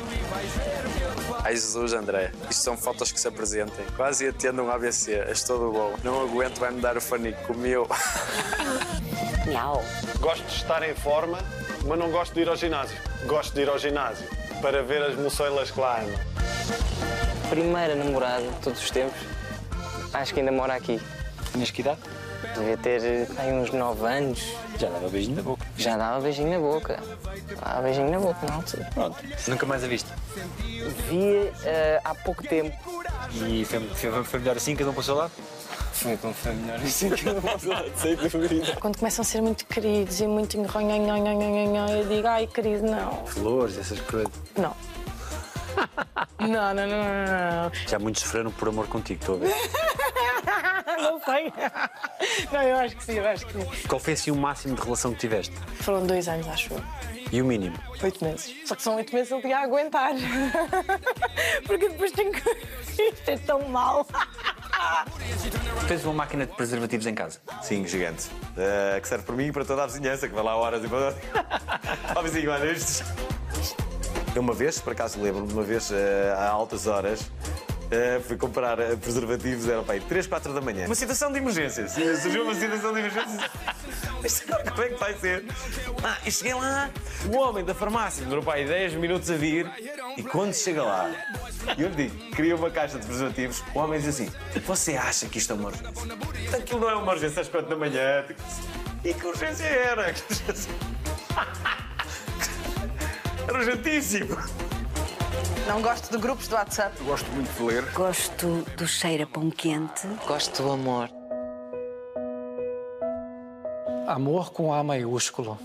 Ai 1.43 1.53
Jesus, 1.53 1.93
André. 1.93 2.31
Isto 2.49 2.63
são 2.63 2.77
fotos 2.77 3.11
que 3.11 3.19
se 3.19 3.27
apresentem. 3.27 3.85
Quase 3.95 4.27
atendo 4.27 4.63
um 4.63 4.69
AVC. 4.69 5.13
És 5.27 5.43
todo 5.43 5.71
bom. 5.71 5.95
Não 6.03 6.21
aguento, 6.21 6.59
vai-me 6.59 6.81
dar 6.81 6.97
o 6.97 7.01
fanico. 7.01 7.41
Comeu. 7.43 7.87
Miau. 9.47 9.83
Gosto 10.19 10.43
de 10.45 10.55
estar 10.55 10.83
em 10.83 10.95
forma, 10.95 11.39
mas 11.85 11.99
não 11.99 12.11
gosto 12.11 12.33
de 12.33 12.41
ir 12.41 12.49
ao 12.49 12.55
ginásio. 12.55 12.97
Gosto 13.25 13.53
de 13.53 13.61
ir 13.61 13.69
ao 13.69 13.79
ginásio 13.79 14.27
para 14.61 14.83
ver 14.83 15.01
as 15.03 15.15
moçoilas 15.15 15.71
que 15.71 15.79
lá 15.79 16.01
andam. 16.01 16.19
Primeira 17.49 17.95
namorada 17.95 18.41
de 18.41 18.59
todos 18.61 18.81
os 18.81 18.89
tempos. 18.89 19.19
Acho 20.13 20.33
que 20.33 20.39
ainda 20.39 20.51
mora 20.51 20.73
aqui. 20.73 20.99
Tinhas 21.51 21.71
que 21.71 21.81
idade? 21.81 21.99
Devia 22.55 22.77
ter 22.77 23.27
aí 23.37 23.53
uns 23.53 23.71
9 23.71 24.05
anos. 24.05 24.55
Já 24.79 24.89
dava 24.89 25.09
beijinho 25.09 25.35
na 25.35 25.41
boca. 25.41 25.65
Já 25.77 25.97
dava 25.97 26.21
beijinho 26.21 26.49
na 26.49 26.59
boca. 26.59 26.99
Dava 27.61 27.81
beijinho 27.81 28.11
na 28.11 28.19
boca, 28.19 28.47
não 28.47 28.55
altura. 28.55 28.89
Pronto. 28.93 29.17
Nunca 29.47 29.65
mais 29.65 29.83
a 29.83 29.87
viste? 29.87 30.09
Via 31.09 31.53
eh, 31.63 32.01
há 32.03 32.15
pouco 32.15 32.43
tempo. 32.43 32.75
E 33.47 33.65
foi, 33.65 33.79
foi, 33.89 34.23
foi 34.23 34.39
melhor 34.39 34.57
assim, 34.57 34.75
cada 34.75 34.89
um 34.89 34.93
para 34.93 35.01
o 35.01 35.03
seu 35.03 35.15
lado? 35.15 35.31
Foi 35.91 36.17
como 36.17 36.33
foi 36.33 36.53
melhor 36.53 36.79
assim 36.79 37.09
que 37.09 37.25
eu 37.27 37.41
não 37.41 37.59
sei 37.95 38.15
dúvida. 38.15 38.75
Quando 38.79 38.97
começam 38.97 39.23
a 39.23 39.25
ser 39.25 39.41
muito 39.41 39.65
queridos 39.65 40.19
e 40.19 40.27
muito 40.27 40.57
nhanhanhanhanhanhanhan, 40.57 41.89
eu 41.89 42.07
digo, 42.07 42.27
ai 42.27 42.47
querido, 42.47 42.85
não. 42.85 43.25
Flores, 43.25 43.77
essas 43.77 43.99
coisas. 44.01 44.31
Não. 44.57 44.75
Não, 46.39 46.49
não, 46.49 46.73
não, 46.73 46.87
não, 46.87 47.63
não. 47.63 47.71
Já 47.87 47.97
muitos 47.97 48.21
sofreram 48.21 48.51
por 48.51 48.67
amor 48.67 48.87
contigo, 48.87 49.19
estou 49.19 49.35
a 49.35 49.39
ver. 49.39 49.53
Não 51.01 51.19
sei. 51.21 51.51
Não, 52.51 52.61
eu 52.61 52.77
acho 52.77 52.95
que 52.97 53.03
sim, 53.03 53.13
eu 53.13 53.27
acho 53.27 53.45
que 53.47 53.53
sim. 53.53 53.87
Qual 53.87 53.99
foi 53.99 54.13
assim 54.13 54.31
o 54.31 54.35
máximo 54.35 54.75
de 54.75 54.81
relação 54.81 55.13
que 55.13 55.19
tiveste? 55.19 55.55
Foram 55.81 56.05
dois 56.05 56.27
anos, 56.27 56.47
acho 56.47 56.73
eu. 56.73 56.83
E 57.31 57.41
o 57.41 57.45
mínimo? 57.45 57.75
Oito 58.03 58.23
meses. 58.23 58.53
Só 58.65 58.75
que 58.75 58.83
são 58.83 58.95
oito 58.95 59.13
meses 59.13 59.33
tinha 59.41 59.57
a 59.57 59.63
aguentar. 59.63 60.11
Porque 61.65 61.89
depois 61.89 62.11
tenho 62.11 62.31
que. 62.31 62.49
Isto 63.01 63.29
é 63.29 63.37
tão 63.37 63.67
mau. 63.69 64.05
Tens 65.87 66.03
uma 66.03 66.13
máquina 66.13 66.45
de 66.45 66.53
preservativos 66.53 67.07
em 67.07 67.15
casa? 67.15 67.39
Sim, 67.61 67.85
gigante. 67.87 68.29
Eh, 68.57 68.99
que 69.01 69.07
serve 69.07 69.25
para 69.25 69.35
mim 69.35 69.47
e 69.47 69.51
para 69.51 69.65
toda 69.65 69.83
a 69.83 69.87
vizinhança, 69.87 70.27
que 70.27 70.35
vai 70.35 70.43
lá 70.43 70.55
horas 70.55 70.83
e 70.83 70.87
para. 70.87 71.15
Ó 72.15 72.21
vizinho, 72.21 72.51
olha 72.51 72.71
estes. 72.71 73.03
Eu 74.35 74.41
uma 74.41 74.53
vez, 74.53 74.79
por 74.79 74.91
acaso 74.91 75.19
lembro-me, 75.21 75.51
uma 75.53 75.63
vez 75.63 75.89
eh, 75.91 76.35
a 76.37 76.49
altas 76.49 76.87
horas. 76.87 77.31
eh, 77.89 78.19
fui 78.27 78.35
comprar 78.35 78.77
eh, 78.79 78.95
preservativos, 78.97 79.69
era 79.69 79.81
pai, 79.81 80.01
3, 80.01 80.27
4 80.27 80.53
da 80.53 80.59
manhã. 80.59 80.85
Uma 80.87 80.95
situação 80.95 81.31
de 81.31 81.37
emergência. 81.37 81.87
Surgiu 81.87 82.43
uma 82.43 82.53
situação 82.53 82.91
de 82.93 82.99
emergência. 82.99 83.49
Agora 84.47 84.71
como 84.71 84.83
é 84.83 84.89
que 84.89 84.99
vai 84.99 85.13
ser? 85.19 85.45
Ah, 86.03 86.17
e 86.25 86.31
cheguei 86.31 86.53
lá, 86.55 86.89
o 87.31 87.37
homem 87.37 87.63
da 87.63 87.73
farmácia 87.73 88.23
demorou 88.23 88.43
pai 88.43 88.65
10 88.65 88.95
minutos 88.95 89.29
a 89.31 89.35
vir 89.35 89.71
e 90.17 90.23
quando 90.23 90.53
chega 90.53 90.83
lá, 90.83 91.11
eu 91.77 91.89
lhe 91.89 92.07
digo, 92.09 92.35
queria 92.35 92.55
uma 92.55 92.69
caixa 92.71 92.97
de 92.99 93.05
preservativos, 93.05 93.63
o 93.73 93.79
homem 93.79 93.99
diz 93.99 94.09
assim: 94.09 94.31
Você 94.65 94.97
acha 94.97 95.27
que 95.27 95.37
isto 95.37 95.53
é 95.53 95.55
uma 95.55 95.69
urgência? 95.69 96.57
Aquilo 96.57 96.81
não 96.81 96.89
é 96.89 96.95
uma 96.95 97.11
urgência 97.13 97.41
às 97.41 97.47
4 97.47 97.69
da 97.69 97.75
manhã. 97.75 98.25
E 99.03 99.13
que 99.13 99.27
urgência 99.27 99.63
era? 99.63 100.11
Que 100.11 100.23
urgência? 100.33 100.71
Era 103.47 103.59
urgentíssimo. 103.59 104.35
Não 105.67 105.81
gosto 105.81 106.11
de 106.11 106.17
grupos 106.17 106.47
de 106.47 106.53
WhatsApp. 106.53 107.03
Gosto 107.03 107.29
muito 107.31 107.51
de 107.53 107.63
ler. 107.63 107.91
Gosto 107.91 108.63
do 108.77 108.87
cheiro 108.87 109.23
a 109.23 109.27
pão 109.27 109.49
quente. 109.49 110.07
Gosto 110.27 110.61
do 110.61 110.71
amor. 110.71 111.09
Amor 114.07 114.51
com 114.51 114.73
A 114.73 114.83
maiúsculo. 114.83 115.57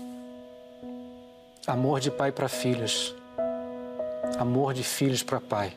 Amor 1.67 1.99
de 1.99 2.09
pai 2.09 2.31
para 2.31 2.49
filhos. 2.49 3.15
Amor 4.39 4.73
de 4.73 4.83
filhos 4.83 5.21
para 5.21 5.39
pai. 5.39 5.73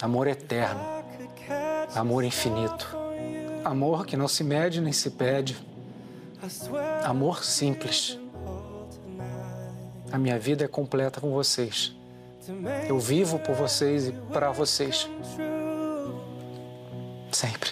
Amor 0.00 0.26
eterno. 0.26 0.80
Amor 1.94 2.24
infinito. 2.24 2.96
Amor 3.64 4.06
que 4.06 4.16
não 4.16 4.28
se 4.28 4.42
mede 4.42 4.80
nem 4.80 4.92
se 4.92 5.10
pede. 5.10 5.56
Amor 7.04 7.44
simples. 7.44 8.18
A 10.12 10.18
minha 10.18 10.38
vida 10.38 10.64
é 10.64 10.68
completa 10.68 11.20
com 11.20 11.30
vocês. 11.32 11.94
Eu 12.88 12.98
vivo 12.98 13.38
por 13.40 13.54
vocês 13.54 14.08
e 14.08 14.12
para 14.12 14.50
vocês. 14.52 15.08
Sempre. 17.32 17.70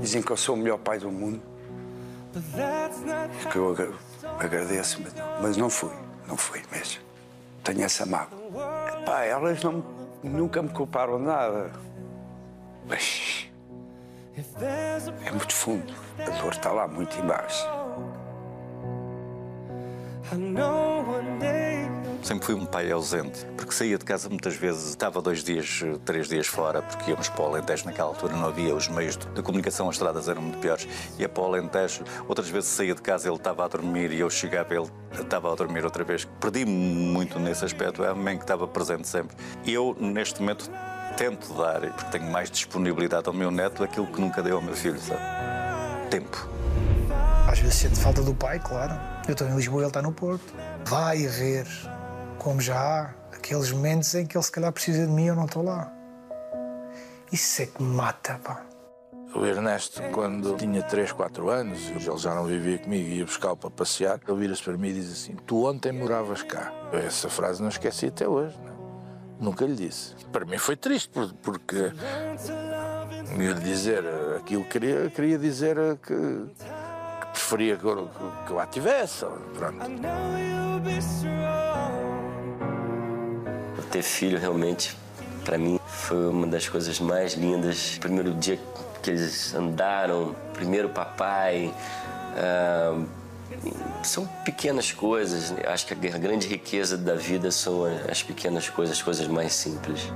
Dizem 0.00 0.22
que 0.22 0.30
eu 0.30 0.36
sou 0.36 0.54
o 0.54 0.58
melhor 0.58 0.78
pai 0.78 0.98
do 0.98 1.10
mundo. 1.10 1.42
Que 3.50 3.56
eu 3.58 3.70
agra- 3.72 3.92
agradeço, 4.38 5.00
mas, 5.42 5.56
não 5.56 5.68
fui. 5.68 5.92
Não 6.26 6.36
fui 6.36 6.62
mesmo. 6.70 7.00
Tenho 7.64 7.82
essa 7.82 8.06
mágoa. 8.06 8.38
Epá, 9.02 9.24
elas 9.24 9.62
não, 9.62 9.84
nunca 10.22 10.62
me 10.62 10.68
culparam 10.68 11.18
nada. 11.18 11.70
Mas 12.86 13.46
É 15.24 15.30
muito 15.32 15.52
fundo. 15.52 15.92
A 16.18 16.30
dor 16.40 16.52
está 16.52 16.70
lá 16.70 16.86
muito 16.86 17.18
embaixo. 17.18 17.66
Sempre 22.22 22.44
fui 22.44 22.54
um 22.54 22.66
pai 22.66 22.90
ausente, 22.90 23.46
porque 23.56 23.72
saía 23.72 23.96
de 23.96 24.04
casa 24.04 24.28
muitas 24.28 24.54
vezes, 24.54 24.90
estava 24.90 25.22
dois 25.22 25.42
dias, 25.42 25.82
três 26.04 26.28
dias 26.28 26.46
fora, 26.46 26.82
porque 26.82 27.10
íamos 27.10 27.28
para 27.28 27.42
o 27.42 27.46
Alentejo. 27.46 27.86
Naquela 27.86 28.08
altura 28.08 28.36
não 28.36 28.46
havia 28.46 28.74
os 28.74 28.88
meios 28.88 29.16
de 29.16 29.42
comunicação, 29.42 29.88
as 29.88 29.94
estradas 29.94 30.28
eram 30.28 30.42
muito 30.42 30.58
piores. 30.58 30.86
Ia 31.18 31.28
para 31.28 31.42
o 31.42 31.46
Alentejo, 31.46 32.04
outras 32.26 32.48
vezes 32.50 32.68
saía 32.68 32.94
de 32.94 33.00
casa, 33.00 33.28
ele 33.28 33.36
estava 33.36 33.64
a 33.64 33.68
dormir 33.68 34.12
e 34.12 34.20
eu 34.20 34.28
chegava, 34.28 34.74
ele 34.74 34.90
estava 35.18 35.50
a 35.50 35.54
dormir 35.54 35.84
outra 35.84 36.04
vez. 36.04 36.26
Perdi-me 36.40 36.70
muito 36.70 37.38
nesse 37.38 37.64
aspecto, 37.64 38.04
é 38.04 38.08
a 38.08 38.14
mãe 38.14 38.36
que 38.36 38.44
estava 38.44 38.66
presente 38.68 39.08
sempre. 39.08 39.36
E 39.64 39.72
eu, 39.72 39.96
neste 39.98 40.40
momento, 40.40 40.70
tento 41.16 41.54
dar, 41.54 41.80
porque 41.80 42.18
tenho 42.18 42.30
mais 42.30 42.50
disponibilidade 42.50 43.26
ao 43.26 43.32
meu 43.32 43.50
neto, 43.50 43.82
aquilo 43.82 44.06
que 44.06 44.20
nunca 44.20 44.42
dei 44.42 44.52
ao 44.52 44.60
meu 44.60 44.74
filho, 44.74 45.00
sabe? 45.00 45.22
Tempo. 46.10 46.48
Às 47.50 47.60
vezes 47.60 47.76
sente 47.76 47.98
falta 47.98 48.22
do 48.22 48.34
pai, 48.34 48.58
claro. 48.58 49.17
Eu 49.28 49.32
estou 49.32 49.46
em 49.46 49.54
Lisboa 49.56 49.82
ele 49.82 49.88
está 49.88 50.00
no 50.02 50.12
Porto. 50.12 50.54
Vai 50.86 51.26
haver, 51.26 51.66
como 52.38 52.60
já 52.60 52.78
há, 52.78 53.10
aqueles 53.36 53.70
momentos 53.70 54.14
em 54.14 54.26
que 54.26 54.36
ele 54.36 54.44
se 54.44 54.50
calhar 54.50 54.72
precisa 54.72 55.06
de 55.06 55.12
mim 55.12 55.24
e 55.24 55.28
eu 55.28 55.36
não 55.36 55.44
estou 55.44 55.62
lá. 55.62 55.92
Isso 57.30 57.60
é 57.62 57.66
que 57.66 57.82
me 57.82 57.94
mata, 57.94 58.40
pá. 58.42 58.64
O 59.34 59.44
Ernesto, 59.44 60.00
quando 60.14 60.56
tinha 60.56 60.82
3, 60.82 61.12
4 61.12 61.50
anos, 61.50 61.78
ele 61.90 62.16
já 62.16 62.34
não 62.34 62.44
vivia 62.44 62.78
comigo, 62.78 63.08
ia 63.10 63.24
buscá-lo 63.26 63.58
para 63.58 63.70
passear, 63.70 64.18
ele 64.26 64.38
vira-se 64.38 64.62
para 64.62 64.78
mim 64.78 64.88
e 64.88 64.94
diz 64.94 65.12
assim: 65.12 65.36
Tu 65.46 65.66
ontem 65.66 65.92
moravas 65.92 66.42
cá. 66.42 66.72
Essa 66.94 67.28
frase 67.28 67.60
não 67.60 67.68
esqueci 67.68 68.06
até 68.06 68.26
hoje. 68.26 68.58
Não? 68.64 68.78
Nunca 69.38 69.66
lhe 69.66 69.74
disse. 69.76 70.14
Para 70.32 70.46
mim 70.46 70.56
foi 70.56 70.74
triste, 70.76 71.10
por- 71.10 71.30
porque 71.42 71.92
ia 73.38 73.54
dizer 73.54 74.02
aquilo 74.38 74.64
que 74.64 74.70
queria, 74.70 75.10
queria 75.10 75.38
dizer 75.38 75.76
que 75.98 76.46
preferia 77.32 77.76
que 77.76 77.84
eu, 77.84 78.08
que- 78.08 78.46
que 78.46 78.52
eu 78.52 78.60
a 78.60 78.66
tivesse. 78.66 79.24
Pronto. 79.56 79.76
Ter 83.90 84.02
filho 84.02 84.38
realmente, 84.38 84.94
para 85.44 85.56
mim, 85.56 85.80
foi 85.86 86.28
uma 86.28 86.46
das 86.46 86.68
coisas 86.68 87.00
mais 87.00 87.32
lindas. 87.34 87.96
Primeiro 87.98 88.34
dia 88.34 88.58
que 89.02 89.10
eles 89.10 89.54
andaram, 89.54 90.34
primeiro 90.52 90.88
papai. 90.90 91.72
ah, 92.36 93.00
são 94.02 94.26
pequenas 94.44 94.92
coisas. 94.92 95.52
Eu 95.62 95.70
Acho 95.72 95.86
que 95.86 95.94
a 95.94 96.18
grande 96.18 96.46
riqueza 96.46 96.96
da 96.98 97.14
vida 97.14 97.50
são 97.50 97.84
as 98.10 98.22
pequenas 98.22 98.68
coisas, 98.68 98.96
as 98.98 99.02
coisas 99.02 99.26
mais 99.26 99.52
simples. 99.54 100.12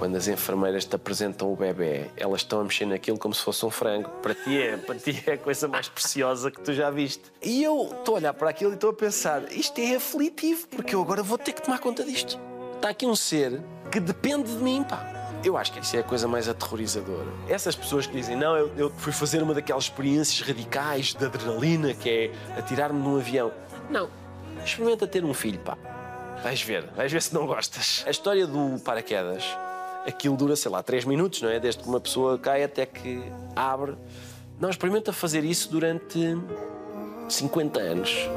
Quando 0.00 0.16
as 0.16 0.28
enfermeiras 0.28 0.86
te 0.86 0.96
apresentam 0.96 1.52
o 1.52 1.54
bebê, 1.54 2.06
elas 2.16 2.40
estão 2.40 2.62
a 2.62 2.64
mexer 2.64 2.86
naquilo 2.86 3.18
como 3.18 3.34
se 3.34 3.42
fosse 3.42 3.66
um 3.66 3.70
frango. 3.70 4.08
Para 4.22 4.34
ti 4.34 4.58
é, 4.58 4.78
para 4.78 4.94
ti 4.94 5.22
é 5.26 5.32
a 5.32 5.36
coisa 5.36 5.68
mais 5.68 5.90
preciosa 5.90 6.50
que 6.50 6.58
tu 6.58 6.72
já 6.72 6.90
viste. 6.90 7.24
E 7.42 7.62
eu 7.62 7.82
estou 7.98 8.14
a 8.14 8.18
olhar 8.18 8.32
para 8.32 8.48
aquilo 8.48 8.70
e 8.70 8.74
estou 8.76 8.88
a 8.88 8.94
pensar, 8.94 9.52
isto 9.52 9.78
é 9.78 9.96
aflitivo, 9.96 10.66
porque 10.68 10.94
eu 10.94 11.02
agora 11.02 11.22
vou 11.22 11.36
ter 11.36 11.52
que 11.52 11.60
tomar 11.60 11.80
conta 11.80 12.02
disto. 12.02 12.40
Está 12.76 12.88
aqui 12.88 13.04
um 13.04 13.14
ser 13.14 13.60
que 13.92 14.00
depende 14.00 14.50
de 14.50 14.62
mim, 14.62 14.82
pá. 14.82 15.06
Eu 15.44 15.58
acho 15.58 15.70
que 15.70 15.80
isso 15.80 15.94
é 15.94 15.98
a 15.98 16.02
coisa 16.02 16.26
mais 16.26 16.48
aterrorizadora. 16.48 17.28
Essas 17.46 17.76
pessoas 17.76 18.06
que 18.06 18.16
dizem, 18.16 18.36
não, 18.36 18.56
eu, 18.56 18.72
eu 18.78 18.90
fui 18.90 19.12
fazer 19.12 19.42
uma 19.42 19.52
daquelas 19.52 19.84
experiências 19.84 20.40
radicais 20.48 21.12
de 21.12 21.26
adrenalina, 21.26 21.92
que 21.92 22.08
é 22.08 22.58
atirar-me 22.58 22.98
num 22.98 23.18
avião. 23.18 23.52
Não, 23.90 24.08
experimenta 24.64 25.06
ter 25.06 25.22
um 25.26 25.34
filho, 25.34 25.58
pá. 25.58 25.76
Vais 26.42 26.62
ver, 26.62 26.86
vais 26.96 27.12
ver 27.12 27.20
se 27.20 27.34
não 27.34 27.46
gostas. 27.46 28.02
A 28.06 28.10
história 28.10 28.46
do 28.46 28.80
paraquedas, 28.82 29.44
aquilo 30.06 30.36
dura, 30.36 30.56
sei 30.56 30.70
lá, 30.70 30.82
3 30.82 31.04
minutos, 31.04 31.42
não 31.42 31.48
é? 31.48 31.58
Desde 31.58 31.82
que 31.82 31.88
uma 31.88 32.00
pessoa 32.00 32.38
cai 32.38 32.62
até 32.62 32.86
que 32.86 33.22
abre. 33.54 33.94
Não, 34.58 34.68
experimenta 34.68 35.12
fazer 35.12 35.44
isso 35.44 35.70
durante 35.70 36.36
50 37.28 37.80
anos. 37.80 38.28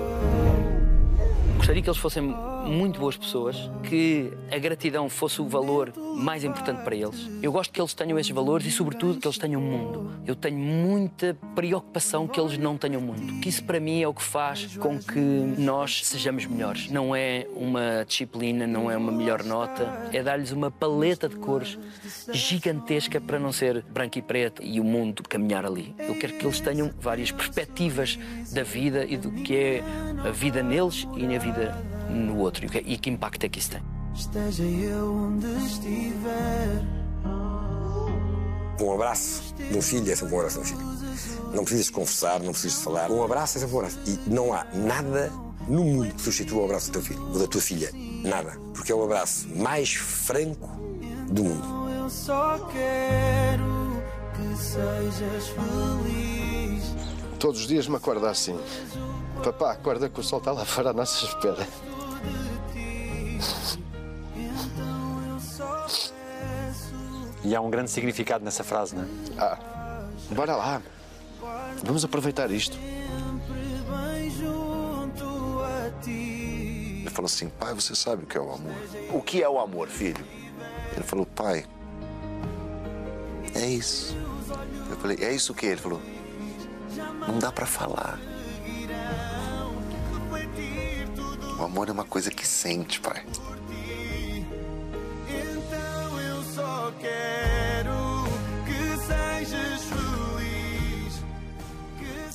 Gostaria 1.57 1.81
que 1.81 1.89
eles 1.89 1.99
fossem 1.99 2.35
muito 2.65 2.99
boas 2.99 3.17
pessoas, 3.17 3.69
que 3.83 4.31
a 4.51 4.57
gratidão 4.57 5.09
fosse 5.09 5.41
o 5.41 5.47
valor 5.47 5.93
mais 6.15 6.43
importante 6.43 6.83
para 6.83 6.95
eles. 6.95 7.29
Eu 7.41 7.51
gosto 7.51 7.71
que 7.71 7.81
eles 7.81 7.93
tenham 7.93 8.17
esses 8.17 8.31
valores 8.31 8.65
e, 8.65 8.71
sobretudo, 8.71 9.19
que 9.19 9.27
eles 9.27 9.37
tenham 9.37 9.61
mundo. 9.61 10.11
Eu 10.25 10.35
tenho 10.35 10.57
muita 10.57 11.37
preocupação 11.55 12.27
que 12.27 12.39
eles 12.39 12.57
não 12.57 12.77
tenham 12.77 13.01
mundo. 13.01 13.41
Que 13.41 13.49
isso, 13.49 13.63
para 13.63 13.79
mim, 13.79 14.01
é 14.01 14.07
o 14.07 14.13
que 14.13 14.23
faz 14.23 14.77
com 14.77 14.99
que 14.99 15.19
nós 15.19 16.05
sejamos 16.05 16.45
melhores. 16.45 16.89
Não 16.89 17.15
é 17.15 17.47
uma 17.55 18.05
disciplina, 18.07 18.65
não 18.65 18.89
é 18.89 18.97
uma 18.97 19.11
melhor 19.11 19.43
nota, 19.43 20.09
é 20.11 20.21
dar-lhes 20.23 20.51
uma 20.51 20.71
paleta 20.71 21.27
de 21.27 21.35
cores 21.35 21.77
gigantesca 22.31 23.19
para 23.19 23.39
não 23.39 23.51
ser 23.51 23.83
branco 23.83 24.17
e 24.17 24.21
preto 24.21 24.63
e 24.63 24.79
o 24.79 24.83
mundo 24.83 25.23
caminhar 25.23 25.65
ali. 25.65 25.93
Eu 25.99 26.15
quero 26.15 26.33
que 26.33 26.45
eles 26.45 26.59
tenham 26.59 26.91
várias 26.99 27.31
perspectivas 27.31 28.17
da 28.51 28.63
vida 28.63 29.05
e 29.05 29.17
do 29.17 29.31
que 29.31 29.55
é 29.55 29.83
a 30.25 30.31
vida 30.31 30.63
neles 30.63 31.07
e 31.15 31.23
na 31.25 31.37
vida 31.37 31.75
no 32.13 32.37
outro 32.37 32.65
e 32.65 32.69
que, 32.69 32.77
e 32.77 32.97
que 32.97 33.09
impacto 33.09 33.43
é 33.45 33.49
que 33.49 33.59
isso 33.59 33.71
tem. 33.71 33.81
Esteja 34.15 34.63
eu 34.63 35.13
onde 35.13 35.47
estiver. 35.65 36.83
Um 38.79 38.93
abraço 38.93 39.53
de 39.55 39.77
um 39.77 39.81
filho 39.81 40.11
é 40.11 40.15
sempre 40.15 40.35
um 40.35 40.39
abraço 40.39 40.61
de 40.61 40.61
um 40.61 40.65
filho. 40.65 40.93
Não 41.53 41.63
precisas 41.63 41.89
conversar, 41.89 42.39
não 42.39 42.51
precisas 42.51 42.81
falar. 42.81 43.11
Um 43.11 43.23
abraço 43.23 43.57
é 43.57 43.61
sempre 43.61 43.75
um 43.75 43.79
abraço. 43.79 43.99
E 44.05 44.29
não 44.29 44.53
há 44.53 44.65
nada 44.73 45.31
no 45.67 45.83
mundo 45.83 46.13
que 46.13 46.21
substitua 46.21 46.61
o 46.61 46.65
abraço 46.65 46.91
do 46.91 46.93
teu 46.93 47.01
filho 47.01 47.23
ou 47.31 47.39
da 47.39 47.47
tua 47.47 47.61
filha. 47.61 47.91
Nada. 48.23 48.57
Porque 48.73 48.91
é 48.91 48.95
o 48.95 49.03
abraço 49.03 49.47
mais 49.55 49.93
franco 49.93 50.67
do 51.29 51.43
mundo. 51.43 51.89
Eu 51.97 52.09
só 52.09 52.59
quero 52.71 54.03
que 54.35 54.57
sejas 54.57 55.47
feliz. 55.49 56.83
Todos 57.39 57.61
os 57.61 57.67
dias 57.67 57.87
me 57.87 57.95
acorda 57.95 58.29
assim. 58.29 58.57
Papá, 59.43 59.71
acorda 59.71 60.09
que 60.09 60.19
o 60.19 60.23
sol 60.23 60.39
está 60.39 60.51
lá 60.51 60.65
fora 60.65 60.91
à 60.91 60.93
nossa 60.93 61.25
espera. 61.25 61.67
E 67.43 67.55
há 67.55 67.61
um 67.61 67.69
grande 67.69 67.91
significado 67.91 68.43
nessa 68.43 68.63
frase, 68.63 68.95
não 68.95 69.03
é? 69.03 69.07
Ah, 69.37 69.57
bora 70.31 70.55
lá. 70.55 70.81
Vamos 71.83 72.05
aproveitar 72.05 72.49
isto. 72.51 72.77
Bem 72.77 74.29
junto 74.29 75.59
a 75.61 75.91
ti. 76.01 77.01
Ele 77.01 77.09
falou 77.09 77.25
assim: 77.25 77.49
pai, 77.49 77.73
você 77.73 77.95
sabe 77.95 78.23
o 78.23 78.25
que 78.27 78.37
é 78.37 78.41
o 78.41 78.53
amor? 78.53 78.75
O 79.11 79.21
que 79.21 79.43
é 79.43 79.49
o 79.49 79.59
amor, 79.59 79.89
filho? 79.89 80.25
Ele 80.93 81.03
falou: 81.03 81.25
pai, 81.25 81.65
é 83.53 83.65
isso. 83.65 84.15
Eu 84.89 84.95
falei: 84.97 85.17
é 85.21 85.33
isso 85.33 85.51
o 85.51 85.55
quê? 85.55 85.67
Ele 85.67 85.81
falou: 85.81 86.01
não 87.27 87.39
dá 87.39 87.51
pra 87.51 87.65
falar. 87.65 88.19
O 91.59 91.63
amor 91.63 91.89
é 91.89 91.91
uma 91.91 92.05
coisa 92.05 92.31
que 92.31 92.47
sente, 92.47 92.99
pai. 92.99 93.25
Só 96.83 96.91
quero 96.99 98.25
que 98.65 98.97
sejas 99.05 99.83
feliz. 99.83 101.23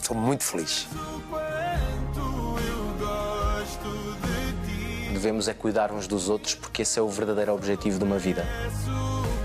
Sou 0.03 0.17
muito 0.17 0.43
feliz. 0.43 0.89
Quanto 1.29 2.59
eu 2.67 2.97
gosto 2.99 4.17
de 4.23 5.07
ti. 5.07 5.13
Devemos 5.13 5.49
é 5.49 5.55
cuidar 5.55 5.93
uns 5.93 6.07
dos 6.07 6.31
outros 6.31 6.55
porque 6.55 6.81
esse 6.81 6.99
é 6.99 7.03
o 7.03 7.09
verdadeiro 7.11 7.53
objetivo 7.53 7.99
de 7.99 8.05
uma 8.05 8.19
vida. 8.19 8.47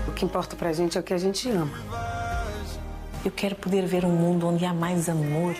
O 0.08 0.12
que 0.12 0.24
importa 0.24 0.56
pra 0.56 0.72
gente 0.72 0.96
é 0.96 1.00
o 1.00 1.04
que 1.04 1.12
a 1.12 1.18
gente 1.18 1.50
ama. 1.50 1.78
Eu 3.22 3.30
quero 3.30 3.56
poder 3.56 3.86
ver 3.86 4.06
um 4.06 4.12
mundo 4.12 4.46
onde 4.46 4.64
há 4.64 4.72
mais 4.72 5.08
amor. 5.10 5.54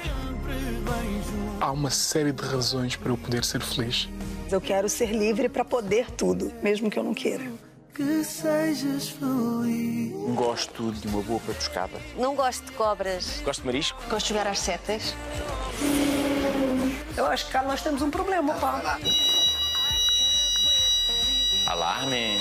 Há 1.60 1.70
uma 1.70 1.90
série 1.90 2.32
de 2.32 2.42
razões 2.42 2.96
para 2.96 3.10
eu 3.10 3.18
poder 3.18 3.44
ser 3.44 3.60
feliz. 3.60 4.08
Eu 4.50 4.60
quero 4.60 4.88
ser 4.88 5.10
livre 5.10 5.50
para 5.50 5.64
poder 5.64 6.10
tudo, 6.10 6.50
mesmo 6.62 6.90
que 6.90 6.98
eu 6.98 7.04
não 7.04 7.12
queira. 7.12 7.44
Que 7.94 8.24
sejas 8.24 9.10
feliz. 9.10 10.12
Gosto 10.34 10.90
de 10.90 11.06
uma 11.06 11.22
boa 11.22 11.38
patuscada. 11.38 12.00
Não 12.16 12.34
gosto 12.34 12.64
de 12.64 12.72
cobras. 12.72 13.40
Gosto 13.44 13.60
de 13.60 13.66
marisco. 13.66 14.02
Gosto 14.10 14.26
de 14.26 14.32
jogar 14.34 14.48
às 14.48 14.58
setas. 14.58 15.14
Eu 17.16 17.26
acho 17.26 17.46
que 17.46 17.52
cá 17.52 17.62
nós 17.62 17.82
temos 17.82 18.02
um 18.02 18.10
problema, 18.10 18.52
pá. 18.54 18.98
Alarme. 21.66 22.40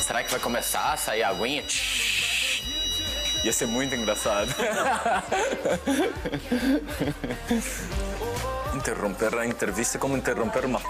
Será 0.00 0.24
que 0.24 0.30
vai 0.30 0.40
começar 0.40 0.94
a 0.94 0.96
sair 0.96 1.22
a 1.22 1.28
aguinha? 1.28 1.62
Ia 3.44 3.52
ser 3.52 3.66
muito 3.66 3.94
engraçado. 3.94 4.48
interromper 8.78 9.34
a 9.36 9.44
entrevista 9.44 9.98
como 9.98 10.16
interromper 10.16 10.64
uma. 10.64 10.80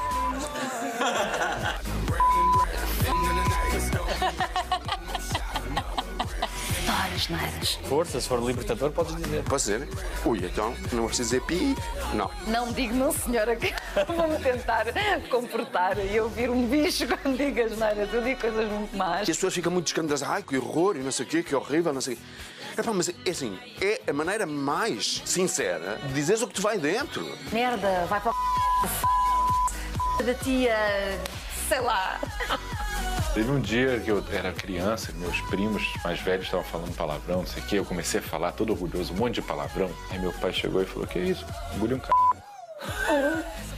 asneiras. 7.18 7.78
Força, 7.88 8.20
se 8.20 8.28
for 8.28 8.42
libertador, 8.42 8.90
podes 8.92 9.16
dizer. 9.16 9.42
Posso 9.44 9.70
dizer? 9.70 9.88
Ui, 10.24 10.38
então 10.38 10.74
não 10.92 11.02
vou 11.02 11.10
dizer 11.10 11.40
pi. 11.42 11.76
Não. 12.14 12.30
Não 12.46 12.72
digo 12.72 12.94
não, 12.94 13.12
senhora, 13.12 13.56
que 13.56 13.74
vou-me 14.06 14.38
tentar 14.38 14.86
comportar 15.28 15.98
e 15.98 16.18
ouvir 16.20 16.48
um 16.48 16.66
bicho 16.66 17.06
quando 17.22 17.36
digo 17.36 17.60
asneiras. 17.60 18.12
Eu 18.12 18.22
digo 18.22 18.40
coisas 18.40 18.70
muito 18.70 18.96
más. 18.96 19.28
E 19.28 19.32
as 19.32 19.36
pessoas 19.36 19.54
ficam 19.54 19.72
muito 19.72 19.88
escandalizadas. 19.88 20.34
Ai, 20.34 20.42
que 20.42 20.56
horror 20.56 20.96
e 20.96 21.00
não 21.00 21.12
sei 21.12 21.26
o 21.26 21.28
quê, 21.28 21.42
que 21.42 21.54
horrível, 21.54 21.92
não 21.92 22.00
sei 22.00 22.14
o 22.14 22.16
quê. 22.16 22.22
Epá, 22.78 22.92
mas 22.92 23.08
é 23.08 23.30
assim, 23.30 23.58
é 23.80 24.00
a 24.08 24.12
maneira 24.12 24.46
mais 24.46 25.20
sincera 25.24 25.96
de 26.06 26.14
dizeres 26.14 26.42
o 26.42 26.46
que 26.46 26.54
te 26.54 26.60
vai 26.60 26.78
dentro. 26.78 27.26
Merda, 27.50 28.06
vai 28.06 28.20
para 28.20 28.30
o 28.30 30.22
da 30.22 30.34
tia, 30.34 30.76
sei 31.68 31.80
lá. 31.80 32.20
Teve 33.34 33.50
um 33.50 33.60
dia 33.60 33.98
que 33.98 34.08
eu 34.08 34.24
era 34.32 34.52
criança, 34.52 35.12
meus 35.16 35.40
primos 35.42 35.82
mais 36.04 36.20
velhos 36.20 36.44
estavam 36.44 36.64
falando 36.64 36.94
palavrão, 36.94 37.38
não 37.38 37.46
sei 37.46 37.60
o 37.60 37.66
quê. 37.66 37.78
Eu 37.80 37.84
comecei 37.84 38.20
a 38.20 38.22
falar 38.22 38.52
todo 38.52 38.70
orgulhoso, 38.70 39.12
um 39.12 39.16
monte 39.16 39.34
de 39.34 39.42
palavrão. 39.42 39.90
Aí 40.10 40.20
meu 40.20 40.32
pai 40.34 40.52
chegou 40.52 40.80
e 40.80 40.86
falou: 40.86 41.06
Que 41.08 41.18
isso? 41.18 41.44
Engoliu 41.74 41.96
um 41.96 42.00
c. 42.00 42.06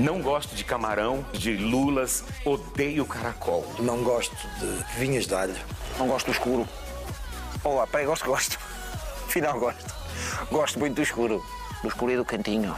Não 0.00 0.20
gosto 0.22 0.54
de 0.56 0.64
camarão, 0.64 1.24
de 1.32 1.56
lulas, 1.56 2.24
odeio 2.44 3.04
caracol. 3.04 3.64
Não 3.78 4.02
gosto 4.02 4.34
de 4.58 4.98
vinhas 4.98 5.26
de 5.26 5.34
alho. 5.34 5.54
Não 5.98 6.08
gosto 6.08 6.26
do 6.26 6.32
escuro. 6.32 6.66
Olá, 7.64 7.86
pai, 7.86 8.04
gosto, 8.04 8.26
gosto. 8.26 8.58
Afinal, 9.24 9.60
gosto. 9.60 9.94
Gosto 10.50 10.80
muito 10.80 10.96
do 10.96 11.02
escuro. 11.02 11.44
Do 11.80 11.86
escuro 11.86 12.10
e 12.10 12.16
do 12.16 12.24
cantinho. 12.24 12.74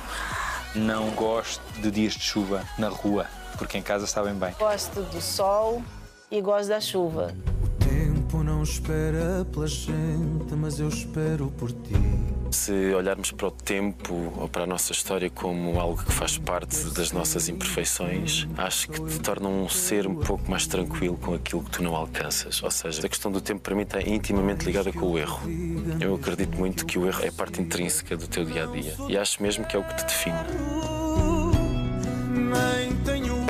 Não 0.74 1.08
gosto 1.12 1.62
de 1.80 1.90
dias 1.90 2.12
de 2.12 2.20
chuva 2.20 2.62
na 2.78 2.88
rua, 2.88 3.26
porque 3.56 3.78
em 3.78 3.82
casa 3.82 4.06
sabem 4.06 4.34
bem. 4.34 4.54
Gosto 4.58 5.00
do 5.00 5.22
sol 5.22 5.82
e 6.30 6.38
gosto 6.42 6.68
da 6.68 6.82
chuva. 6.82 7.34
O 7.62 7.68
tempo 7.82 8.42
não 8.42 8.62
espera 8.62 9.46
pela 9.50 9.66
gente, 9.66 10.54
mas 10.54 10.78
eu 10.78 10.88
espero 10.90 11.50
por 11.56 11.72
ti. 11.72 12.33
Se 12.54 12.94
olharmos 12.94 13.32
para 13.32 13.48
o 13.48 13.50
tempo 13.50 14.32
ou 14.38 14.48
para 14.48 14.62
a 14.62 14.66
nossa 14.66 14.92
história 14.92 15.28
como 15.28 15.78
algo 15.78 16.02
que 16.02 16.12
faz 16.12 16.38
parte 16.38 16.84
das 16.90 17.10
nossas 17.10 17.48
imperfeições, 17.48 18.46
acho 18.56 18.88
que 18.88 19.00
te 19.04 19.18
torna 19.18 19.48
um 19.48 19.68
ser 19.68 20.06
um 20.06 20.14
pouco 20.14 20.48
mais 20.48 20.64
tranquilo 20.66 21.18
com 21.18 21.34
aquilo 21.34 21.64
que 21.64 21.70
tu 21.72 21.82
não 21.82 21.96
alcanças. 21.96 22.62
Ou 22.62 22.70
seja, 22.70 23.04
a 23.04 23.08
questão 23.08 23.30
do 23.30 23.40
tempo 23.40 23.60
para 23.60 23.74
mim 23.74 23.82
está 23.82 24.00
intimamente 24.00 24.64
ligada 24.64 24.92
com 24.92 25.10
o 25.10 25.18
erro. 25.18 25.42
Eu 26.00 26.14
acredito 26.14 26.56
muito 26.56 26.86
que 26.86 26.96
o 26.96 27.06
erro 27.06 27.24
é 27.24 27.30
parte 27.30 27.60
intrínseca 27.60 28.16
do 28.16 28.28
teu 28.28 28.44
dia 28.44 28.62
a 28.62 28.66
dia 28.66 28.94
e 29.08 29.18
acho 29.18 29.42
mesmo 29.42 29.66
que 29.66 29.76
é 29.76 29.78
o 29.78 29.84
que 29.84 29.96
te 29.96 30.04
define. 30.04 30.38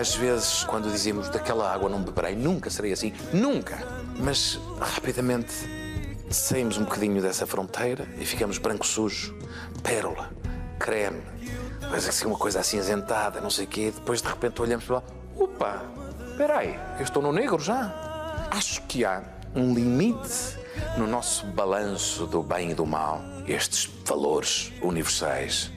Às 0.00 0.14
vezes, 0.14 0.64
quando 0.64 0.90
dizíamos 0.90 1.28
daquela 1.28 1.72
água 1.72 1.90
não 1.90 2.02
beberei, 2.02 2.34
nunca 2.34 2.70
serei 2.70 2.92
assim, 2.92 3.12
nunca. 3.32 3.86
Mas 4.18 4.58
rapidamente 4.80 5.83
saímos 6.30 6.78
um 6.78 6.84
bocadinho 6.84 7.20
dessa 7.20 7.46
fronteira 7.46 8.06
e 8.18 8.24
ficamos 8.24 8.58
branco 8.58 8.86
sujo, 8.86 9.36
pérola, 9.82 10.30
creme, 10.78 11.22
mas 11.90 12.08
assim 12.08 12.26
uma 12.26 12.38
coisa 12.38 12.60
acinzentada, 12.60 13.40
não 13.40 13.50
sei 13.50 13.64
o 13.64 13.68
quê. 13.68 13.92
Depois 13.94 14.22
de 14.22 14.28
repente 14.28 14.60
olhamos 14.60 14.84
para 14.84 14.96
lá, 14.96 15.02
opa, 15.36 15.82
espera 16.30 16.58
aí, 16.58 16.78
eu 16.98 17.04
estou 17.04 17.22
no 17.22 17.32
negro 17.32 17.58
já. 17.58 18.48
Acho 18.50 18.82
que 18.82 19.04
há 19.04 19.22
um 19.54 19.74
limite 19.74 20.58
no 20.96 21.06
nosso 21.06 21.46
balanço 21.46 22.26
do 22.26 22.42
bem 22.42 22.70
e 22.70 22.74
do 22.74 22.86
mal, 22.86 23.20
estes 23.46 23.90
valores 24.04 24.72
universais. 24.82 25.70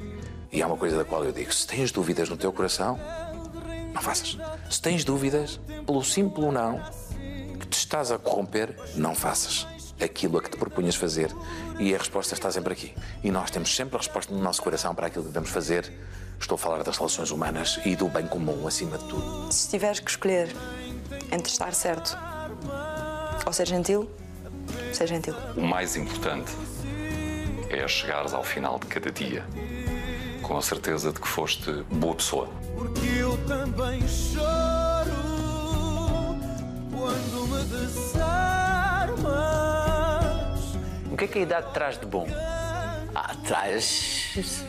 E 0.51 0.61
há 0.61 0.67
uma 0.67 0.77
coisa 0.77 0.97
da 0.97 1.05
qual 1.05 1.23
eu 1.23 1.31
digo: 1.31 1.53
se 1.53 1.67
tens 1.67 1.91
dúvidas 1.91 2.29
no 2.29 2.37
teu 2.37 2.51
coração, 2.53 2.99
não 3.93 4.01
faças. 4.01 4.37
Se 4.69 4.81
tens 4.81 5.03
dúvidas, 5.03 5.59
pelo 5.85 6.03
simples 6.03 6.51
não 6.53 6.81
que 7.59 7.67
te 7.67 7.77
estás 7.77 8.11
a 8.11 8.17
corromper, 8.17 8.75
não 8.95 9.13
faças 9.13 9.67
aquilo 10.01 10.37
a 10.37 10.41
que 10.41 10.49
te 10.49 10.57
propunhas 10.57 10.95
fazer. 10.95 11.33
E 11.79 11.93
a 11.93 11.97
resposta 11.97 12.33
está 12.33 12.51
sempre 12.51 12.73
aqui. 12.73 12.93
E 13.23 13.31
nós 13.31 13.51
temos 13.51 13.75
sempre 13.75 13.95
a 13.95 13.99
resposta 13.99 14.33
no 14.33 14.41
nosso 14.41 14.61
coração 14.61 14.93
para 14.93 15.07
aquilo 15.07 15.23
que 15.23 15.29
devemos 15.29 15.49
fazer. 15.49 15.91
Estou 16.39 16.55
a 16.55 16.57
falar 16.59 16.83
das 16.83 16.97
relações 16.97 17.31
humanas 17.31 17.79
e 17.85 17.95
do 17.95 18.07
bem 18.07 18.27
comum, 18.27 18.67
acima 18.67 18.97
de 18.97 19.05
tudo. 19.05 19.51
Se 19.51 19.69
tiveres 19.69 19.99
que 19.99 20.09
escolher 20.09 20.55
entre 21.31 21.51
estar 21.51 21.73
certo 21.73 22.17
ou 23.45 23.53
ser 23.53 23.67
gentil, 23.67 24.09
ser 24.93 25.07
gentil. 25.07 25.33
O 25.55 25.61
mais 25.61 25.95
importante 25.95 26.51
é 27.69 27.87
chegares 27.87 28.33
ao 28.33 28.43
final 28.43 28.79
de 28.79 28.87
cada 28.87 29.11
dia 29.11 29.43
com 30.47 30.57
a 30.57 30.61
certeza 30.61 31.11
de 31.11 31.19
que 31.19 31.27
foste 31.27 31.71
boa 31.91 32.15
pessoa. 32.15 32.47
Porque 32.75 33.05
eu 33.19 33.37
também 33.45 34.01
choro 34.07 35.11
quando 36.89 37.47
me 37.49 37.63
desarmas. 37.65 38.57
O 41.17 41.19
que 41.19 41.25
é 41.25 41.27
que 41.27 41.39
a 41.39 41.41
idade 41.41 41.73
traz 41.73 41.97
de 41.97 42.05
bom? 42.05 42.27
Ah, 43.15 43.33
traz 43.43 44.63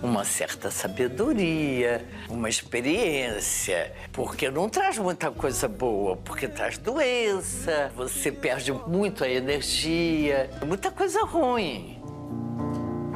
uma 0.00 0.22
certa 0.22 0.70
sabedoria, 0.70 2.06
uma 2.28 2.48
experiência, 2.48 3.92
porque 4.12 4.48
não 4.48 4.68
traz 4.68 4.96
muita 4.96 5.32
coisa 5.32 5.66
boa, 5.66 6.16
porque 6.16 6.46
traz 6.46 6.78
doença, 6.78 7.90
você 7.96 8.30
perde 8.30 8.72
muito 8.72 9.24
a 9.24 9.28
energia, 9.28 10.48
muita 10.64 10.92
coisa 10.92 11.24
ruim. 11.24 12.00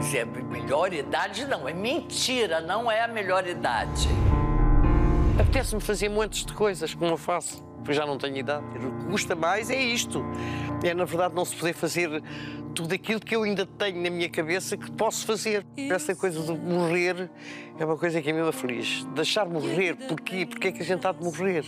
Se 0.01 0.19
é 0.19 0.25
melhor 0.25 0.93
idade, 0.93 1.47
não, 1.47 1.69
é 1.69 1.73
mentira, 1.73 2.61
não 2.61 2.91
é 2.91 3.05
a 3.05 3.07
melhor 3.07 3.47
idade. 3.47 4.09
Apetece-me 5.39 5.81
fazer 5.81 6.09
montes 6.09 6.45
de 6.45 6.53
coisas 6.53 6.93
como 6.93 7.13
eu 7.13 7.17
faço, 7.17 7.65
porque 7.83 7.95
já 7.95 8.07
não 8.07 8.17
tenho 8.17 8.37
idade. 8.37 8.65
O 8.79 8.99
que 8.99 9.05
custa 9.11 9.35
mais 9.35 9.71
é 9.71 9.81
isto. 9.81 10.25
É, 10.83 10.95
na 10.95 11.05
verdade, 11.05 11.35
não 11.35 11.45
se 11.45 11.55
poder 11.57 11.75
fazer 11.75 12.23
tudo 12.75 12.95
aquilo 12.95 13.21
que 13.21 13.37
eu 13.37 13.43
ainda 13.43 13.67
tenho 13.67 14.03
na 14.03 14.11
minha 14.11 14.29
cabeça 14.29 14.77
que 14.77 14.91
posso 14.91 15.27
fazer. 15.27 15.67
Essa 15.77 16.15
coisa 16.15 16.41
de 16.41 16.53
morrer 16.53 17.31
é 17.79 17.85
uma 17.85 17.97
coisa 17.97 18.23
que 18.23 18.31
a 18.31 18.35
mim 18.35 18.43
me 18.43 18.49
aflige. 18.49 19.07
Deixar 19.09 19.47
morrer, 19.47 19.97
porquê? 20.09 20.47
Porquê 20.47 20.69
é 20.69 20.73
que 20.73 20.83
a 20.83 20.85
gente 20.85 21.07
há 21.07 21.13
de 21.13 21.23
morrer? 21.23 21.65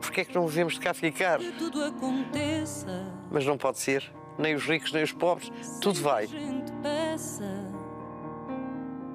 Porquê 0.00 0.22
é 0.22 0.24
que 0.24 0.34
não 0.34 0.46
devemos 0.46 0.74
de 0.74 0.80
cá 0.80 0.92
ficar? 0.92 1.38
Tudo 1.58 1.84
aconteça. 1.84 3.06
Mas 3.30 3.46
não 3.46 3.56
pode 3.56 3.78
ser. 3.78 4.12
Nem 4.38 4.54
os 4.54 4.64
ricos, 4.66 4.92
nem 4.92 5.04
os 5.04 5.12
pobres, 5.12 5.52
tudo 5.80 6.00
vai. 6.00 6.26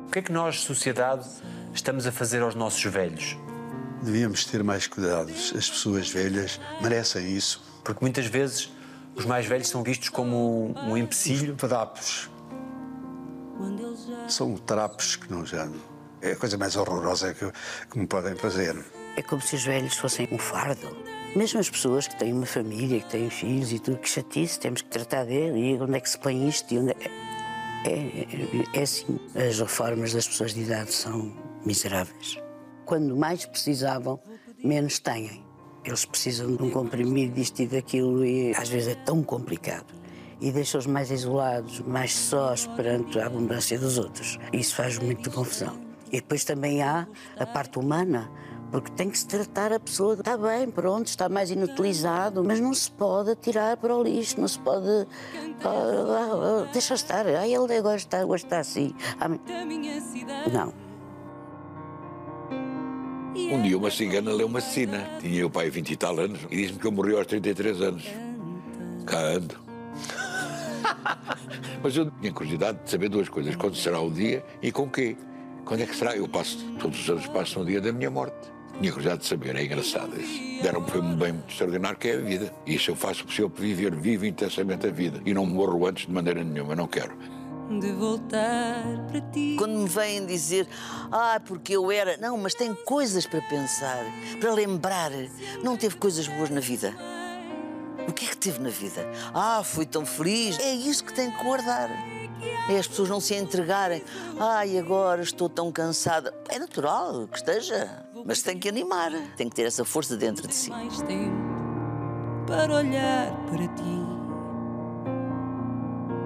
O 0.08 0.12
que 0.12 0.20
é 0.20 0.22
que 0.22 0.32
nós, 0.32 0.62
sociedade, 0.62 1.28
estamos 1.74 2.08
a 2.08 2.12
fazer 2.12 2.42
aos 2.42 2.56
nossos 2.56 2.84
velhos? 2.86 3.38
Devíamos 4.02 4.46
ter 4.46 4.64
mais 4.64 4.88
cuidados. 4.88 5.54
As 5.56 5.70
pessoas 5.70 6.10
velhas 6.10 6.60
merecem 6.82 7.36
isso. 7.36 7.62
Porque 7.84 8.04
muitas 8.04 8.26
vezes 8.26 8.72
os 9.16 9.26
mais 9.26 9.46
velhos 9.46 9.68
são 9.68 9.84
vistos 9.84 10.10
como 10.10 10.74
um 10.78 10.98
empecilho. 10.98 11.56
Trapos. 11.56 12.30
São 14.28 14.56
trapos 14.56 15.16
que 15.16 15.32
não 15.32 15.46
já. 15.46 15.70
É 16.22 16.32
a 16.32 16.36
coisa 16.36 16.58
mais 16.58 16.76
horrorosa 16.76 17.34
que, 17.34 17.52
que 17.90 18.00
me 18.00 18.08
podem 18.08 18.36
fazer. 18.36 18.76
É 19.16 19.22
como 19.22 19.42
se 19.42 19.56
os 19.56 19.64
velhos 19.64 19.98
fossem 19.98 20.28
um 20.32 20.38
fardo. 20.38 20.96
Mesmo 21.36 21.60
as 21.60 21.70
pessoas 21.70 22.08
que 22.08 22.18
têm 22.18 22.34
uma 22.34 22.46
família, 22.46 23.02
que 23.02 23.10
têm 23.10 23.30
filhos 23.30 23.72
e 23.72 23.80
tudo, 23.80 23.98
que 23.98 24.10
chatice, 24.10 24.60
temos 24.60 24.82
que 24.82 24.90
tratar 24.90 25.26
dele. 25.26 25.60
E 25.60 25.78
onde 25.78 25.96
é 25.96 26.00
que 26.00 26.10
se 26.10 26.18
põe 26.18 26.48
isto? 26.48 26.74
E 26.74 26.80
onde 26.80 26.92
é... 26.92 27.30
É, 27.86 27.94
é, 27.94 28.80
é 28.80 28.82
assim. 28.82 29.20
As 29.36 29.60
reformas 29.60 30.14
das 30.14 30.28
pessoas 30.28 30.54
de 30.54 30.62
idade 30.62 30.94
são 30.94 31.34
miseráveis. 31.66 32.38
Quando 32.90 33.16
mais 33.16 33.46
precisavam, 33.46 34.20
menos 34.64 34.98
têm. 34.98 35.46
Eles 35.86 36.06
precisam 36.06 36.56
de 36.56 36.64
um 36.64 36.72
comprimido, 36.72 37.36
disto 37.36 37.60
e 37.62 37.68
daquilo, 37.68 38.26
e 38.26 38.52
às 38.56 38.68
vezes 38.68 38.88
é 38.88 38.96
tão 38.96 39.22
complicado. 39.22 39.94
E 40.42 40.52
deixa-os 40.52 40.88
mais 40.88 41.12
isolados, 41.12 41.82
mais 41.82 42.16
sós 42.16 42.66
perante 42.66 43.20
a 43.20 43.28
abundância 43.28 43.78
dos 43.78 44.00
outros. 44.00 44.40
Isso 44.52 44.74
faz 44.74 44.98
muita 44.98 45.30
confusão. 45.30 45.80
E 46.12 46.14
depois 46.14 46.44
também 46.44 46.82
há 46.82 47.08
a 47.38 47.46
parte 47.46 47.78
humana, 47.78 48.28
porque 48.72 48.90
tem 48.94 49.12
que 49.12 49.20
se 49.20 49.28
tratar 49.28 49.72
a 49.72 49.80
pessoa. 49.80 50.16
Está 50.16 50.36
bem, 50.36 50.72
pronto, 50.72 51.06
está 51.06 51.30
mais 51.30 51.52
inutilizado, 51.52 52.44
mas 52.44 52.60
não 52.60 52.74
se 52.74 52.90
pode 52.90 53.30
atirar 53.30 53.78
para 53.78 53.96
o 53.96 54.02
lixo, 54.02 54.42
não 54.42 54.48
se 54.48 54.58
pode. 54.58 55.06
Ah, 55.64 55.68
ah, 55.68 56.64
ah, 56.66 56.70
deixa 56.74 56.96
estar. 56.96 57.28
Ah, 57.28 57.48
ele 57.48 57.78
agora 57.78 57.98
está, 57.98 58.22
agora 58.22 58.40
está 58.40 58.58
assim. 58.58 58.96
Ah, 59.20 59.30
não. 60.52 60.89
Um 63.52 63.64
dia 63.64 63.76
uma 63.76 63.90
cigana 63.90 64.32
leu 64.32 64.46
uma 64.46 64.62
cena. 64.62 65.10
Tinha 65.20 65.48
o 65.48 65.50
pai 65.50 65.72
20 65.72 65.90
e 65.90 65.96
tal 65.96 66.20
anos 66.20 66.40
e 66.52 66.56
disse-me 66.56 66.78
que 66.78 66.86
eu 66.86 66.92
morri 66.92 67.16
aos 67.16 67.26
33 67.26 67.82
anos. 67.82 68.04
Cá 69.08 69.20
ando. 69.20 69.56
Mas 71.82 71.98
eu 71.98 72.12
tinha 72.12 72.32
curiosidade 72.32 72.84
de 72.84 72.92
saber 72.92 73.10
duas 73.10 73.28
coisas. 73.28 73.56
Quando 73.56 73.76
será 73.76 74.00
o 74.00 74.12
dia 74.12 74.46
e 74.62 74.72
com 74.72 74.88
quê? 74.88 75.18
Quando 75.66 75.82
é 75.82 75.88
que 75.88 75.96
será? 75.96 76.16
Eu 76.16 76.28
passo, 76.28 76.64
todos 76.80 77.00
os 77.02 77.10
anos 77.10 77.26
passo 77.26 77.60
um 77.60 77.66
dia 77.66 77.82
da 77.82 77.92
minha 77.92 78.12
morte. 78.12 78.38
Tinha 78.80 78.92
curiosidade 78.92 79.24
de 79.24 79.28
saber, 79.28 79.56
é 79.56 79.64
engraçado 79.64 80.20
isso. 80.22 80.62
Deram-me 80.62 80.88
foi 80.88 81.02
um 81.02 81.16
bem 81.16 81.34
muito 81.34 81.50
extraordinário 81.50 81.98
que 81.98 82.08
é 82.08 82.18
a 82.18 82.20
vida. 82.20 82.54
E 82.68 82.76
isso 82.76 82.92
eu 82.92 82.96
faço 82.96 83.26
possível 83.26 83.50
para 83.50 83.64
viver, 83.64 83.96
vivo 83.96 84.28
intensamente 84.28 84.86
a 84.86 84.92
vida. 84.92 85.20
E 85.26 85.34
não 85.34 85.48
morro 85.48 85.88
antes 85.88 86.06
de 86.06 86.14
maneira 86.14 86.44
nenhuma, 86.44 86.76
não 86.76 86.86
quero. 86.86 87.18
De 87.70 87.92
voltar 87.94 88.84
para 89.08 89.22
ti. 89.22 89.56
Quando 89.58 89.78
me 89.78 89.88
vêm 89.88 90.26
dizer, 90.26 90.68
ah, 91.12 91.40
porque 91.46 91.76
eu 91.76 91.92
era. 91.92 92.18
Não, 92.18 92.36
mas 92.38 92.56
tem 92.56 92.74
coisas 92.74 93.28
para 93.28 93.42
pensar, 93.42 94.04
para 94.40 94.52
lembrar. 94.54 95.12
Não 95.64 95.78
teve 95.78 95.96
coisas 95.96 96.28
boas 96.28 96.50
na 96.50 96.60
vida. 96.60 96.96
O 98.08 98.12
que 98.12 98.26
é 98.26 98.30
que 98.30 98.38
tive 98.38 98.60
na 98.60 98.70
vida? 98.70 99.08
Ah, 99.34 99.62
fui 99.64 99.86
tão 99.86 100.06
feliz. 100.06 100.58
É 100.60 100.74
isso 100.74 101.04
que 101.04 101.14
tem 101.14 101.30
que 101.30 101.44
guardar. 101.44 101.90
É 102.70 102.78
as 102.78 102.88
pessoas 102.88 103.10
não 103.10 103.20
se 103.20 103.36
entregarem. 103.36 104.04
Ai, 104.40 104.78
agora 104.78 105.22
estou 105.22 105.48
tão 105.48 105.72
cansada. 105.72 106.34
É 106.48 106.58
natural 106.58 107.28
que 107.28 107.38
esteja, 107.38 108.04
mas 108.26 108.42
tem 108.42 108.58
que 108.58 108.68
animar. 108.68 109.12
Tem 109.36 109.48
que 109.48 109.56
ter 109.56 109.64
essa 109.64 109.86
força 109.86 110.18
dentro 110.18 110.48
de 110.48 110.56
si. 110.56 110.70
mais 110.70 111.02
tempo 111.02 111.50
para 112.48 112.78
olhar 112.78 113.32
para 113.46 113.68
ti. 113.68 114.00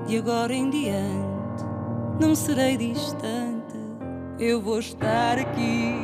De 0.08 0.18
agora 0.18 0.54
em 0.54 0.70
diante, 0.70 1.33
não 2.24 2.36
serei 2.36 2.78
distante, 2.78 3.76
eu 4.40 4.62
vou 4.62 4.80
estar 4.80 5.38
aqui. 5.38 6.02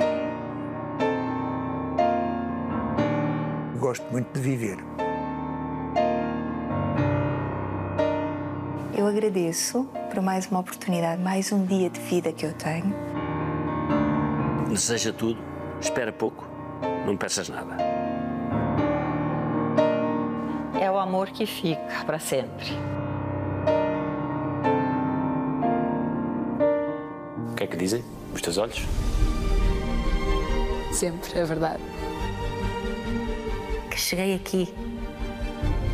Gosto 3.79 4.03
muito 4.11 4.33
de 4.33 4.41
viver. 4.41 4.77
Eu 8.97 9.07
agradeço 9.07 9.85
por 10.13 10.21
mais 10.21 10.45
uma 10.47 10.59
oportunidade, 10.59 11.21
mais 11.21 11.53
um 11.53 11.65
dia 11.65 11.89
de 11.89 12.01
vida 12.01 12.33
que 12.33 12.45
eu 12.45 12.53
tenho. 12.53 12.93
Deseja 14.67 15.13
tudo, 15.13 15.39
espera 15.79 16.11
pouco, 16.11 16.45
não 17.05 17.15
peças 17.15 17.47
nada. 17.47 17.77
É 20.81 20.91
o 20.91 20.97
amor 20.97 21.29
que 21.29 21.45
fica 21.45 22.03
para 22.05 22.19
sempre. 22.19 22.65
Que 27.69 27.77
que 27.77 27.77
dizem 27.77 28.03
os 28.33 28.41
teus 28.41 28.57
olhos? 28.57 28.85
Sempre, 30.91 31.39
é 31.39 31.45
verdade. 31.45 31.81
Que 33.89 33.99
cheguei 33.99 34.35
aqui 34.35 34.73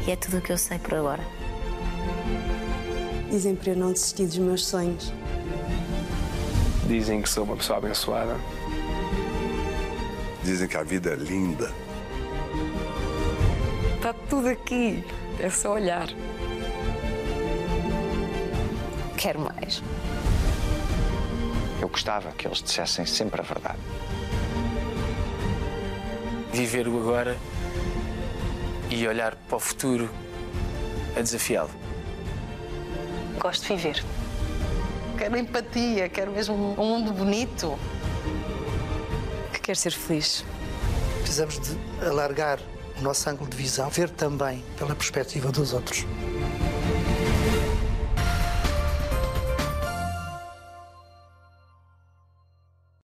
e 0.07 0.11
é 0.11 0.15
tudo 0.15 0.37
o 0.37 0.41
que 0.41 0.51
eu 0.51 0.57
sei 0.57 0.79
por 0.79 0.95
agora. 0.95 1.23
Dizem 3.29 3.55
para 3.55 3.71
eu 3.71 3.75
não 3.75 3.91
desistir 3.91 4.25
dos 4.25 4.37
meus 4.37 4.65
sonhos. 4.65 5.11
Dizem 6.87 7.21
que 7.21 7.29
sou 7.29 7.43
uma 7.43 7.57
pessoa 7.57 7.79
abençoada. 7.79 8.37
Dizem 10.43 10.67
que 10.67 10.77
a 10.77 10.83
vida 10.83 11.11
é 11.11 11.15
linda. 11.15 11.71
Está 13.95 14.13
tudo 14.29 14.47
aqui, 14.47 15.03
é 15.39 15.49
só 15.49 15.73
olhar. 15.73 16.07
Quero 19.17 19.39
mais. 19.39 19.81
Gostava 21.95 22.29
que 22.33 22.45
eles 22.45 22.61
dissessem 22.61 23.05
sempre 23.05 23.39
a 23.39 23.43
verdade. 23.45 23.79
Viver 26.51 26.89
o 26.89 26.99
agora 26.99 27.37
e 28.89 29.07
olhar 29.07 29.33
para 29.33 29.55
o 29.55 29.59
futuro 29.61 30.09
a 31.15 31.21
desafiá-lo. 31.21 31.69
Gosto 33.39 33.61
de 33.61 33.75
viver. 33.77 34.03
Quero 35.17 35.37
empatia, 35.37 36.09
quero 36.09 36.33
mesmo 36.33 36.53
um 36.77 36.85
mundo 36.85 37.13
bonito. 37.13 37.79
Que 39.53 39.61
quero 39.61 39.79
ser 39.79 39.93
feliz. 39.93 40.43
Precisamos 41.19 41.57
de 41.61 42.05
alargar 42.05 42.59
o 42.99 43.01
nosso 43.03 43.29
ângulo 43.29 43.49
de 43.49 43.55
visão, 43.55 43.89
ver 43.89 44.09
também 44.09 44.61
pela 44.77 44.93
perspectiva 44.93 45.49
dos 45.49 45.71
outros. 45.71 46.05